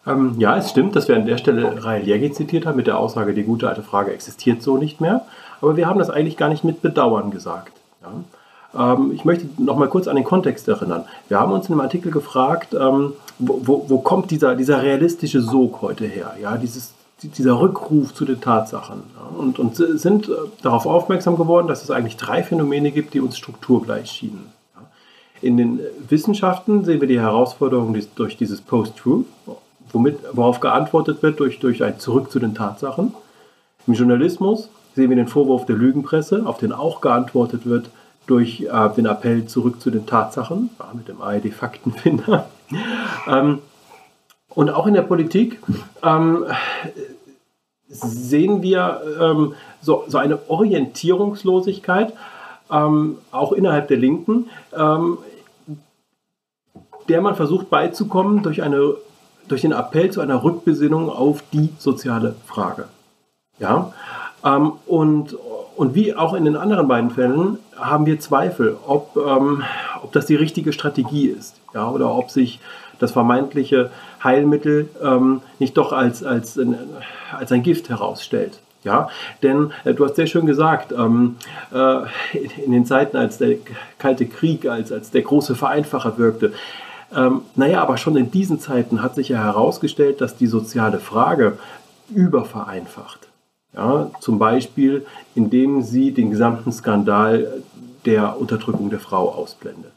[0.07, 2.99] Ähm, ja, es stimmt, dass wir an der Stelle Rahel Jägi zitiert haben mit der
[2.99, 5.25] Aussage, die gute alte Frage existiert so nicht mehr.
[5.61, 7.73] Aber wir haben das eigentlich gar nicht mit Bedauern gesagt.
[8.03, 8.93] Ja?
[8.93, 11.05] Ähm, ich möchte noch mal kurz an den Kontext erinnern.
[11.27, 15.41] Wir haben uns in einem Artikel gefragt, ähm, wo, wo, wo, kommt dieser, dieser realistische
[15.41, 16.35] Sog heute her?
[16.41, 16.93] Ja, dieses,
[17.23, 19.03] dieser Rückruf zu den Tatsachen.
[19.15, 19.39] Ja?
[19.39, 23.37] Und, und sind äh, darauf aufmerksam geworden, dass es eigentlich drei Phänomene gibt, die uns
[23.37, 24.51] strukturgleich schienen.
[25.45, 29.27] In den Wissenschaften sehen wir die Herausforderung durch dieses Post-Truth,
[29.93, 33.13] worauf geantwortet wird durch, durch ein Zurück zu den Tatsachen.
[33.85, 37.91] Im Journalismus sehen wir den Vorwurf der Lügenpresse, auf den auch geantwortet wird
[38.25, 42.49] durch äh, den Appell zurück zu den Tatsachen, mit dem ARD-Faktenfinder.
[43.27, 43.59] ähm,
[44.49, 45.59] und auch in der Politik
[46.01, 46.45] ähm,
[47.87, 52.13] sehen wir ähm, so, so eine Orientierungslosigkeit,
[52.71, 55.19] ähm, auch innerhalb der Linken, ähm,
[57.09, 58.95] der man versucht beizukommen durch, eine,
[59.47, 62.85] durch den Appell zu einer Rückbesinnung auf die soziale Frage.
[63.59, 63.93] Ja?
[64.43, 65.35] Ähm, und,
[65.75, 69.63] und wie auch in den anderen beiden Fällen haben wir Zweifel, ob, ähm,
[70.01, 71.89] ob das die richtige Strategie ist ja?
[71.89, 72.59] oder ob sich
[72.99, 73.91] das vermeintliche
[74.23, 76.59] Heilmittel ähm, nicht doch als, als,
[77.31, 78.59] als ein Gift herausstellt.
[78.85, 79.09] Ja,
[79.41, 81.37] denn äh, du hast sehr schön gesagt, ähm,
[81.73, 82.01] äh,
[82.63, 83.57] in den Zeiten, als der
[83.97, 86.53] Kalte Krieg, als, als der große Vereinfacher wirkte,
[87.13, 91.57] ähm, naja, aber schon in diesen Zeiten hat sich ja herausgestellt, dass die soziale Frage
[92.09, 93.27] übervereinfacht.
[93.73, 97.61] Ja, zum Beispiel, indem sie den gesamten Skandal
[98.05, 99.91] der Unterdrückung der Frau ausblendet.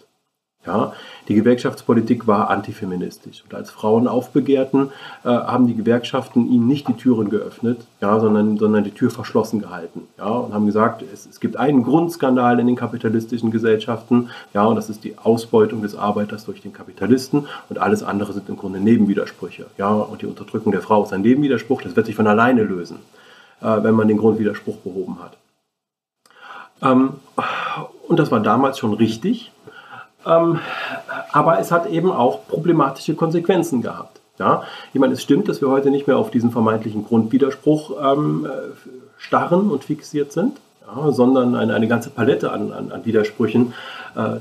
[0.69, 0.93] Ja,
[1.28, 3.43] die Gewerkschaftspolitik war antifeministisch.
[3.43, 4.90] Und als Frauen aufbegehrten,
[5.24, 9.61] äh, haben die Gewerkschaften ihnen nicht die Türen geöffnet, ja, sondern, sondern die Tür verschlossen
[9.61, 10.03] gehalten.
[10.19, 14.77] Ja, und haben gesagt, es, es gibt einen Grundskandal in den kapitalistischen Gesellschaften, ja, und
[14.77, 17.47] das ist die Ausbeutung des Arbeiters durch den Kapitalisten.
[17.70, 19.69] Und alles andere sind im Grunde Nebenwidersprüche.
[19.78, 22.99] Ja, und die Unterdrückung der Frau ist ein Nebenwiderspruch, das wird sich von alleine lösen,
[23.62, 25.39] äh, wenn man den Grundwiderspruch behoben hat.
[26.82, 27.15] Ähm,
[28.07, 29.51] und das war damals schon richtig.
[30.27, 30.61] Ähm,
[31.32, 34.20] aber es hat eben auch problematische Konsequenzen gehabt.
[34.39, 34.62] Ja?
[34.93, 38.51] Ich meine, es stimmt, dass wir heute nicht mehr auf diesen vermeintlichen Grundwiderspruch ähm, äh,
[39.16, 43.74] starren und fixiert sind, ja, sondern eine, eine ganze Palette an, an, an Widersprüchen
[44.16, 44.36] äh,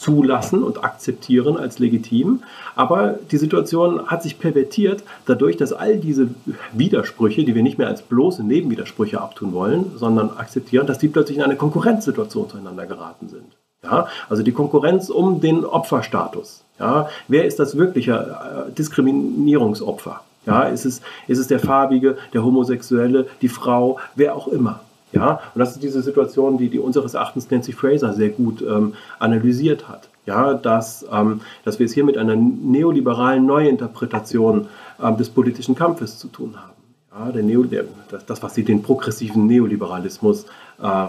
[0.00, 2.42] zulassen und akzeptieren als legitim.
[2.74, 6.28] Aber die Situation hat sich pervertiert dadurch, dass all diese
[6.72, 11.36] Widersprüche, die wir nicht mehr als bloße Nebenwidersprüche abtun wollen, sondern akzeptieren, dass die plötzlich
[11.36, 13.59] in eine Konkurrenzsituation zueinander geraten sind.
[13.82, 16.62] Ja, also die Konkurrenz um den Opferstatus.
[16.78, 20.20] Ja, wer ist das wirkliche äh, Diskriminierungsopfer?
[20.46, 24.80] Ja, ist es, ist es der Farbige, der Homosexuelle, die Frau, wer auch immer?
[25.12, 28.94] Ja, und das ist diese Situation, die, die unseres Erachtens Nancy Fraser sehr gut ähm,
[29.18, 30.08] analysiert hat.
[30.24, 34.68] Ja, dass, ähm, dass wir es hier mit einer neoliberalen Neuinterpretation
[35.02, 36.72] ähm, des politischen Kampfes zu tun haben.
[37.12, 37.84] Ja, der Neo, der,
[38.26, 40.46] das, was sie den progressiven Neoliberalismus
[40.80, 41.06] äh,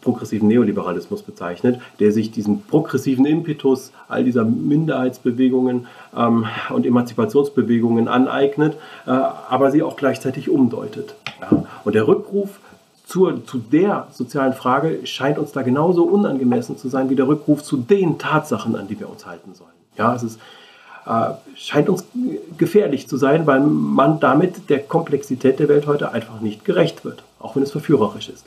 [0.00, 5.86] progressiven Neoliberalismus bezeichnet, der sich diesen progressiven Impetus all dieser Minderheitsbewegungen
[6.16, 8.76] ähm, und Emanzipationsbewegungen aneignet,
[9.06, 11.14] äh, aber sie auch gleichzeitig umdeutet.
[11.40, 11.64] Ja.
[11.84, 12.60] Und der Rückruf
[13.06, 17.62] zur, zu der sozialen Frage scheint uns da genauso unangemessen zu sein wie der Rückruf
[17.62, 19.70] zu den Tatsachen, an die wir uns halten sollen.
[19.96, 20.40] Ja, es ist,
[21.06, 22.04] äh, scheint uns
[22.56, 27.24] gefährlich zu sein, weil man damit der Komplexität der Welt heute einfach nicht gerecht wird,
[27.40, 28.44] auch wenn es verführerisch ist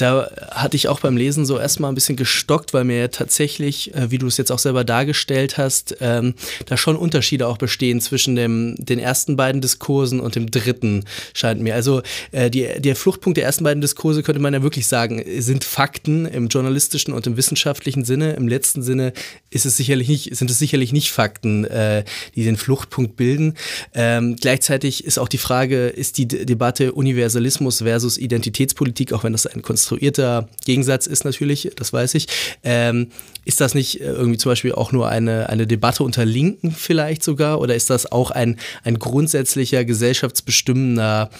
[0.00, 3.94] da hatte ich auch beim Lesen so erstmal ein bisschen gestockt, weil mir ja tatsächlich,
[3.94, 6.34] äh, wie du es jetzt auch selber dargestellt hast, ähm,
[6.66, 11.04] da schon Unterschiede auch bestehen zwischen dem, den ersten beiden Diskursen und dem dritten,
[11.34, 11.74] scheint mir.
[11.74, 12.02] Also
[12.32, 16.26] äh, die, der Fluchtpunkt der ersten beiden Diskurse könnte man ja wirklich sagen, sind Fakten
[16.26, 18.32] im journalistischen und im wissenschaftlichen Sinne.
[18.34, 19.12] Im letzten Sinne
[19.50, 22.04] ist es sicherlich nicht, sind es sicherlich nicht Fakten, äh,
[22.34, 23.54] die den Fluchtpunkt bilden.
[23.94, 29.32] Ähm, gleichzeitig ist auch die Frage, ist die D Debatte Universalismus versus Identitätspolitik, auch wenn
[29.32, 32.26] das ein Konstrukt konstruierter Gegensatz ist natürlich, das weiß ich.
[32.62, 33.08] Ähm,
[33.44, 37.22] ist das nicht äh, irgendwie zum Beispiel auch nur eine, eine Debatte unter Linken vielleicht
[37.22, 37.60] sogar?
[37.60, 41.30] Oder ist das auch ein, ein grundsätzlicher gesellschaftsbestimmender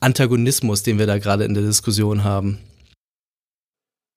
[0.00, 2.58] Antagonismus, den wir da gerade in der Diskussion haben?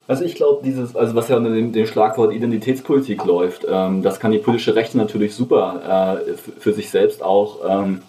[0.07, 4.19] Also ich glaube, dieses, also was ja unter dem, dem Schlagwort Identitätspolitik läuft, ähm, das
[4.19, 8.01] kann die politische Rechte natürlich super äh, für sich selbst auch ähm,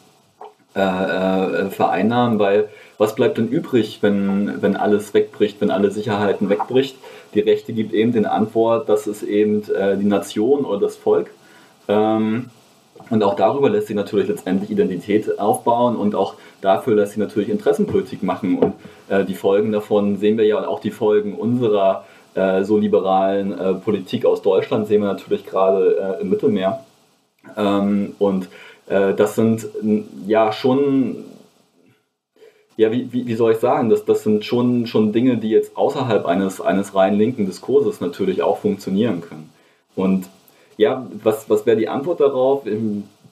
[0.74, 2.68] äh, äh, vereinnahmen, weil
[3.00, 6.96] was bleibt denn übrig, wenn, wenn alles wegbricht, wenn alle Sicherheiten wegbricht?
[7.32, 11.30] Die Rechte gibt eben den Antwort, dass es eben äh, die Nation oder das Volk.
[11.88, 12.50] Ähm,
[13.08, 17.48] und auch darüber lässt sich natürlich letztendlich Identität aufbauen und auch dafür lässt sich natürlich
[17.48, 18.58] Interessenpolitik machen.
[18.58, 18.74] Und
[19.08, 22.04] äh, die Folgen davon sehen wir ja und auch die Folgen unserer
[22.34, 26.84] äh, so liberalen Politik aus Deutschland sehen wir natürlich gerade im Mittelmeer.
[27.56, 28.50] Ähm, und
[28.86, 29.68] das sind
[30.26, 31.24] ja schon
[32.76, 35.76] ja, wie, wie, wie soll ich sagen, das, das sind schon, schon Dinge, die jetzt
[35.76, 39.50] außerhalb eines, eines rein linken Diskurses natürlich auch funktionieren können.
[39.96, 40.28] Und
[40.76, 42.62] ja, was, was wäre die Antwort darauf?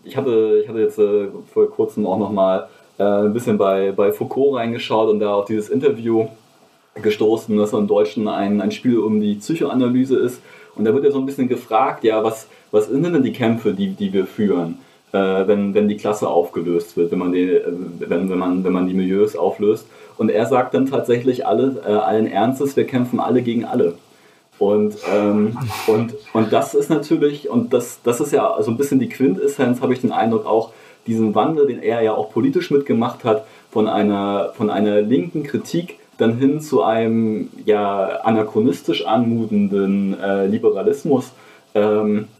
[0.05, 4.13] Ich hatte, ich hatte jetzt äh, vor kurzem auch nochmal äh, ein bisschen bei, bei
[4.13, 6.27] Foucault reingeschaut und da auf dieses Interview
[7.01, 10.43] gestoßen, dass im Deutschen ein, ein Spiel um die Psychoanalyse ist.
[10.75, 13.73] Und da wird ja so ein bisschen gefragt, ja, was, was sind denn die Kämpfe,
[13.73, 14.79] die, die wir führen?
[15.13, 18.73] Äh, wenn, wenn die Klasse aufgelöst wird, wenn man, die, äh, wenn, wenn, man, wenn
[18.73, 19.87] man die Milieus auflöst.
[20.17, 23.95] Und er sagt dann tatsächlich alle, äh, allen Ernstes, wir kämpfen alle gegen alle.
[24.59, 25.57] Und, ähm,
[25.87, 29.81] und, und das ist natürlich, und das, das ist ja so ein bisschen die Quintessenz,
[29.81, 30.73] habe ich den Eindruck, auch
[31.07, 35.99] diesen Wandel, den er ja auch politisch mitgemacht hat, von einer, von einer linken Kritik
[36.19, 41.33] dann hin zu einem ja anachronistisch anmutenden äh, Liberalismus.
[41.75, 42.38] Ähm, äh,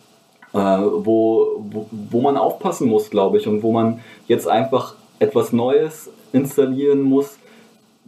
[0.59, 6.11] wo, wo, wo man aufpassen muss, glaube ich, und wo man jetzt einfach etwas Neues
[6.33, 7.39] installieren muss,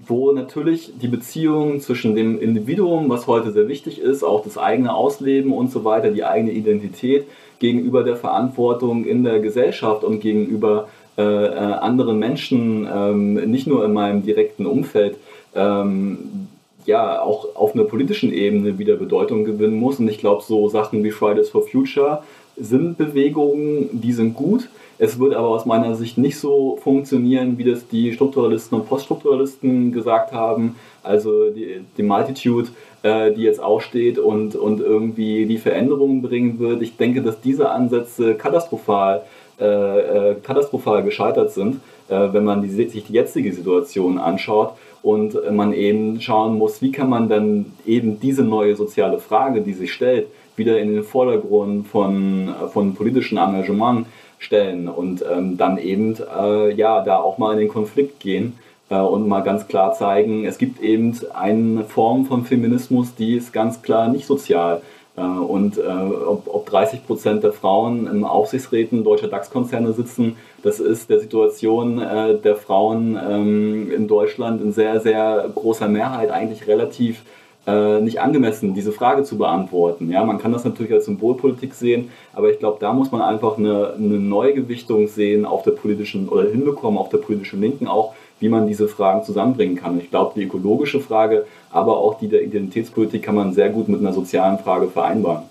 [0.07, 4.95] wo natürlich die Beziehung zwischen dem Individuum, was heute sehr wichtig ist, auch das eigene
[4.95, 7.27] Ausleben und so weiter, die eigene Identität
[7.59, 13.85] gegenüber der Verantwortung in der Gesellschaft und gegenüber äh, äh, anderen Menschen, ähm, nicht nur
[13.85, 15.19] in meinem direkten Umfeld,
[15.55, 16.49] ähm,
[16.87, 19.99] ja auch auf einer politischen Ebene wieder Bedeutung gewinnen muss.
[19.99, 22.23] Und ich glaube, so Sachen wie Fridays for Future
[22.61, 24.69] sind Bewegungen, die sind gut.
[24.99, 29.93] Es wird aber aus meiner Sicht nicht so funktionieren, wie das die Strukturalisten und Poststrukturalisten
[29.93, 30.77] gesagt haben.
[31.03, 32.69] Also die, die Multitude,
[33.03, 36.83] äh, die jetzt aufsteht und, und irgendwie die Veränderungen bringen wird.
[36.83, 39.23] Ich denke, dass diese Ansätze katastrophal,
[39.59, 45.35] äh, äh, katastrophal gescheitert sind, äh, wenn man die, sich die jetzige Situation anschaut und
[45.51, 49.95] man eben schauen muss, wie kann man dann eben diese neue soziale Frage, die sich
[49.95, 50.27] stellt,
[50.61, 54.07] wieder in den Vordergrund von, von politischen Engagement
[54.39, 58.59] stellen und ähm, dann eben äh, ja da auch mal in den Konflikt gehen
[58.89, 63.53] äh, und mal ganz klar zeigen, es gibt eben eine Form von Feminismus, die ist
[63.53, 64.83] ganz klar nicht sozial.
[65.17, 70.81] Äh, und äh, ob, ob 30 Prozent der Frauen in Aufsichtsräten deutscher DAX-Konzerne sitzen, das
[70.81, 76.67] ist der Situation äh, der Frauen ähm, in Deutschland in sehr, sehr großer Mehrheit eigentlich
[76.67, 77.23] relativ
[77.67, 80.11] äh, nicht angemessen, diese Frage zu beantworten.
[80.11, 83.59] Ja, man kann das natürlich als Symbolpolitik sehen, aber ich glaube, da muss man einfach
[83.59, 88.49] eine, eine Neugewichtung sehen auf der politischen oder hinbekommen auf der politischen Linken auch, wie
[88.49, 89.99] man diese Fragen zusammenbringen kann.
[90.01, 94.01] ich glaube, die ökologische Frage, aber auch die der Identitätspolitik kann man sehr gut mit
[94.01, 95.50] einer sozialen Frage vereinbaren.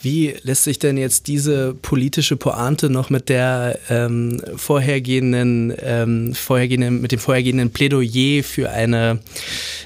[0.00, 7.00] Wie lässt sich denn jetzt diese politische Pointe noch mit der ähm, vorhergehenden, ähm, vorhergehenden,
[7.00, 9.20] mit dem vorhergehenden Plädoyer für eine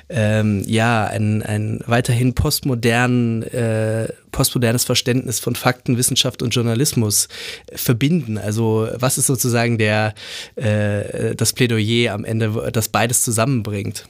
[0.09, 7.29] ähm, ja, ein, ein weiterhin postmodern, äh, postmodernes Verständnis von Fakten, Wissenschaft und Journalismus
[7.73, 8.39] verbinden?
[8.39, 10.15] Also was ist sozusagen der,
[10.57, 14.07] äh, das Plädoyer am Ende, das beides zusammenbringt?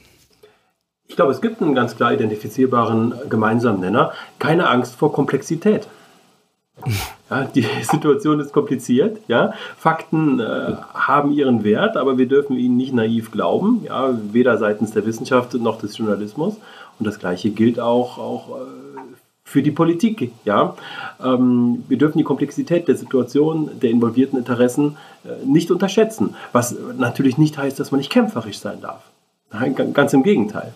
[1.07, 4.11] Ich glaube, es gibt einen ganz klar identifizierbaren gemeinsamen Nenner.
[4.39, 5.87] Keine Angst vor Komplexität.
[7.27, 9.17] Ja, die Situation ist kompliziert.
[9.27, 9.53] Ja.
[9.77, 14.91] Fakten äh, haben ihren Wert, aber wir dürfen ihnen nicht naiv glauben, ja, weder seitens
[14.91, 16.57] der Wissenschaft noch des Journalismus.
[16.99, 18.61] Und das Gleiche gilt auch, auch äh,
[19.43, 20.33] für die Politik.
[20.43, 20.75] Ja.
[21.23, 27.39] Ähm, wir dürfen die Komplexität der Situation, der involvierten Interessen äh, nicht unterschätzen, was natürlich
[27.39, 29.01] nicht heißt, dass man nicht kämpferisch sein darf.
[29.51, 30.73] Nein, ganz im Gegenteil.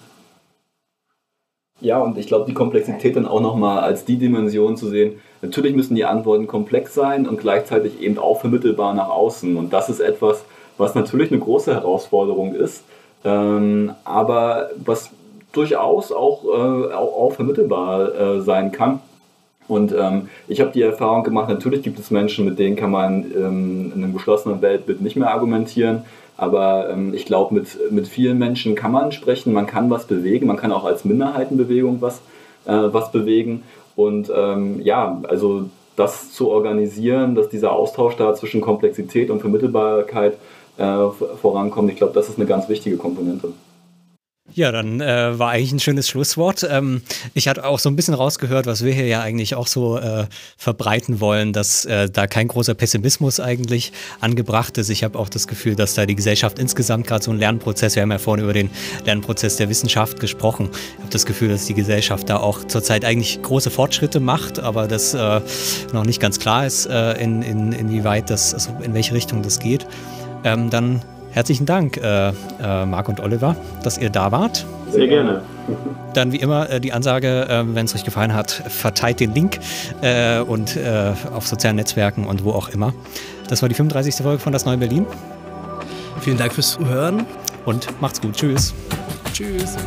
[1.82, 5.20] Ja, und ich glaube, die Komplexität dann auch nochmal als die Dimension zu sehen.
[5.42, 9.56] Natürlich müssen die Antworten komplex sein und gleichzeitig eben auch vermittelbar nach außen.
[9.56, 10.44] Und das ist etwas,
[10.78, 12.84] was natürlich eine große Herausforderung ist,
[13.24, 15.12] ähm, aber was
[15.52, 19.00] durchaus auch, äh, auch, auch, vermittelbar äh, sein kann.
[19.68, 23.24] Und ähm, ich habe die Erfahrung gemacht, natürlich gibt es Menschen, mit denen kann man
[23.36, 26.04] ähm, in einem geschlossenen Weltbild nicht mehr argumentieren.
[26.40, 30.48] Aber ähm, ich glaube, mit, mit vielen Menschen kann man sprechen, man kann was bewegen,
[30.48, 32.22] man kann auch als Minderheitenbewegung was,
[32.66, 33.64] äh, was bewegen.
[33.96, 35.66] Und ähm, ja, also
[35.98, 40.38] das zu organisieren, dass dieser Austausch da zwischen Komplexität und Vermittelbarkeit
[40.78, 41.08] äh,
[41.42, 43.50] vorankommt, ich glaube, das ist eine ganz wichtige Komponente.
[44.56, 46.68] Ja, dann äh, war eigentlich ein schönes Schlusswort.
[46.70, 47.02] Ähm,
[47.34, 50.26] ich hatte auch so ein bisschen rausgehört, was wir hier ja eigentlich auch so äh,
[50.58, 54.90] verbreiten wollen, dass äh, da kein großer Pessimismus eigentlich angebracht ist.
[54.90, 58.02] Ich habe auch das Gefühl, dass da die Gesellschaft insgesamt gerade so ein Lernprozess, wir
[58.02, 58.72] haben ja vorhin über den
[59.06, 60.70] Lernprozess der Wissenschaft gesprochen.
[60.74, 64.88] Ich habe das Gefühl, dass die Gesellschaft da auch zurzeit eigentlich große Fortschritte macht, aber
[64.88, 65.42] das äh,
[65.94, 69.60] noch nicht ganz klar ist, äh, in, in, inwieweit das, also in welche Richtung das
[69.60, 69.86] geht.
[70.44, 72.34] Ähm, dann Herzlichen Dank, äh, äh,
[72.86, 74.66] Marc und Oliver, dass ihr da wart.
[74.92, 75.42] Sehr gerne.
[76.14, 79.60] Dann wie immer äh, die Ansage, äh, wenn es euch gefallen hat, verteilt den Link
[80.02, 82.94] äh, und äh, auf sozialen Netzwerken und wo auch immer.
[83.48, 84.16] Das war die 35.
[84.16, 85.06] Folge von Das Neue Berlin.
[86.22, 87.26] Vielen Dank fürs Zuhören.
[87.66, 88.36] Und macht's gut.
[88.36, 88.74] Tschüss.
[89.34, 89.78] Tschüss.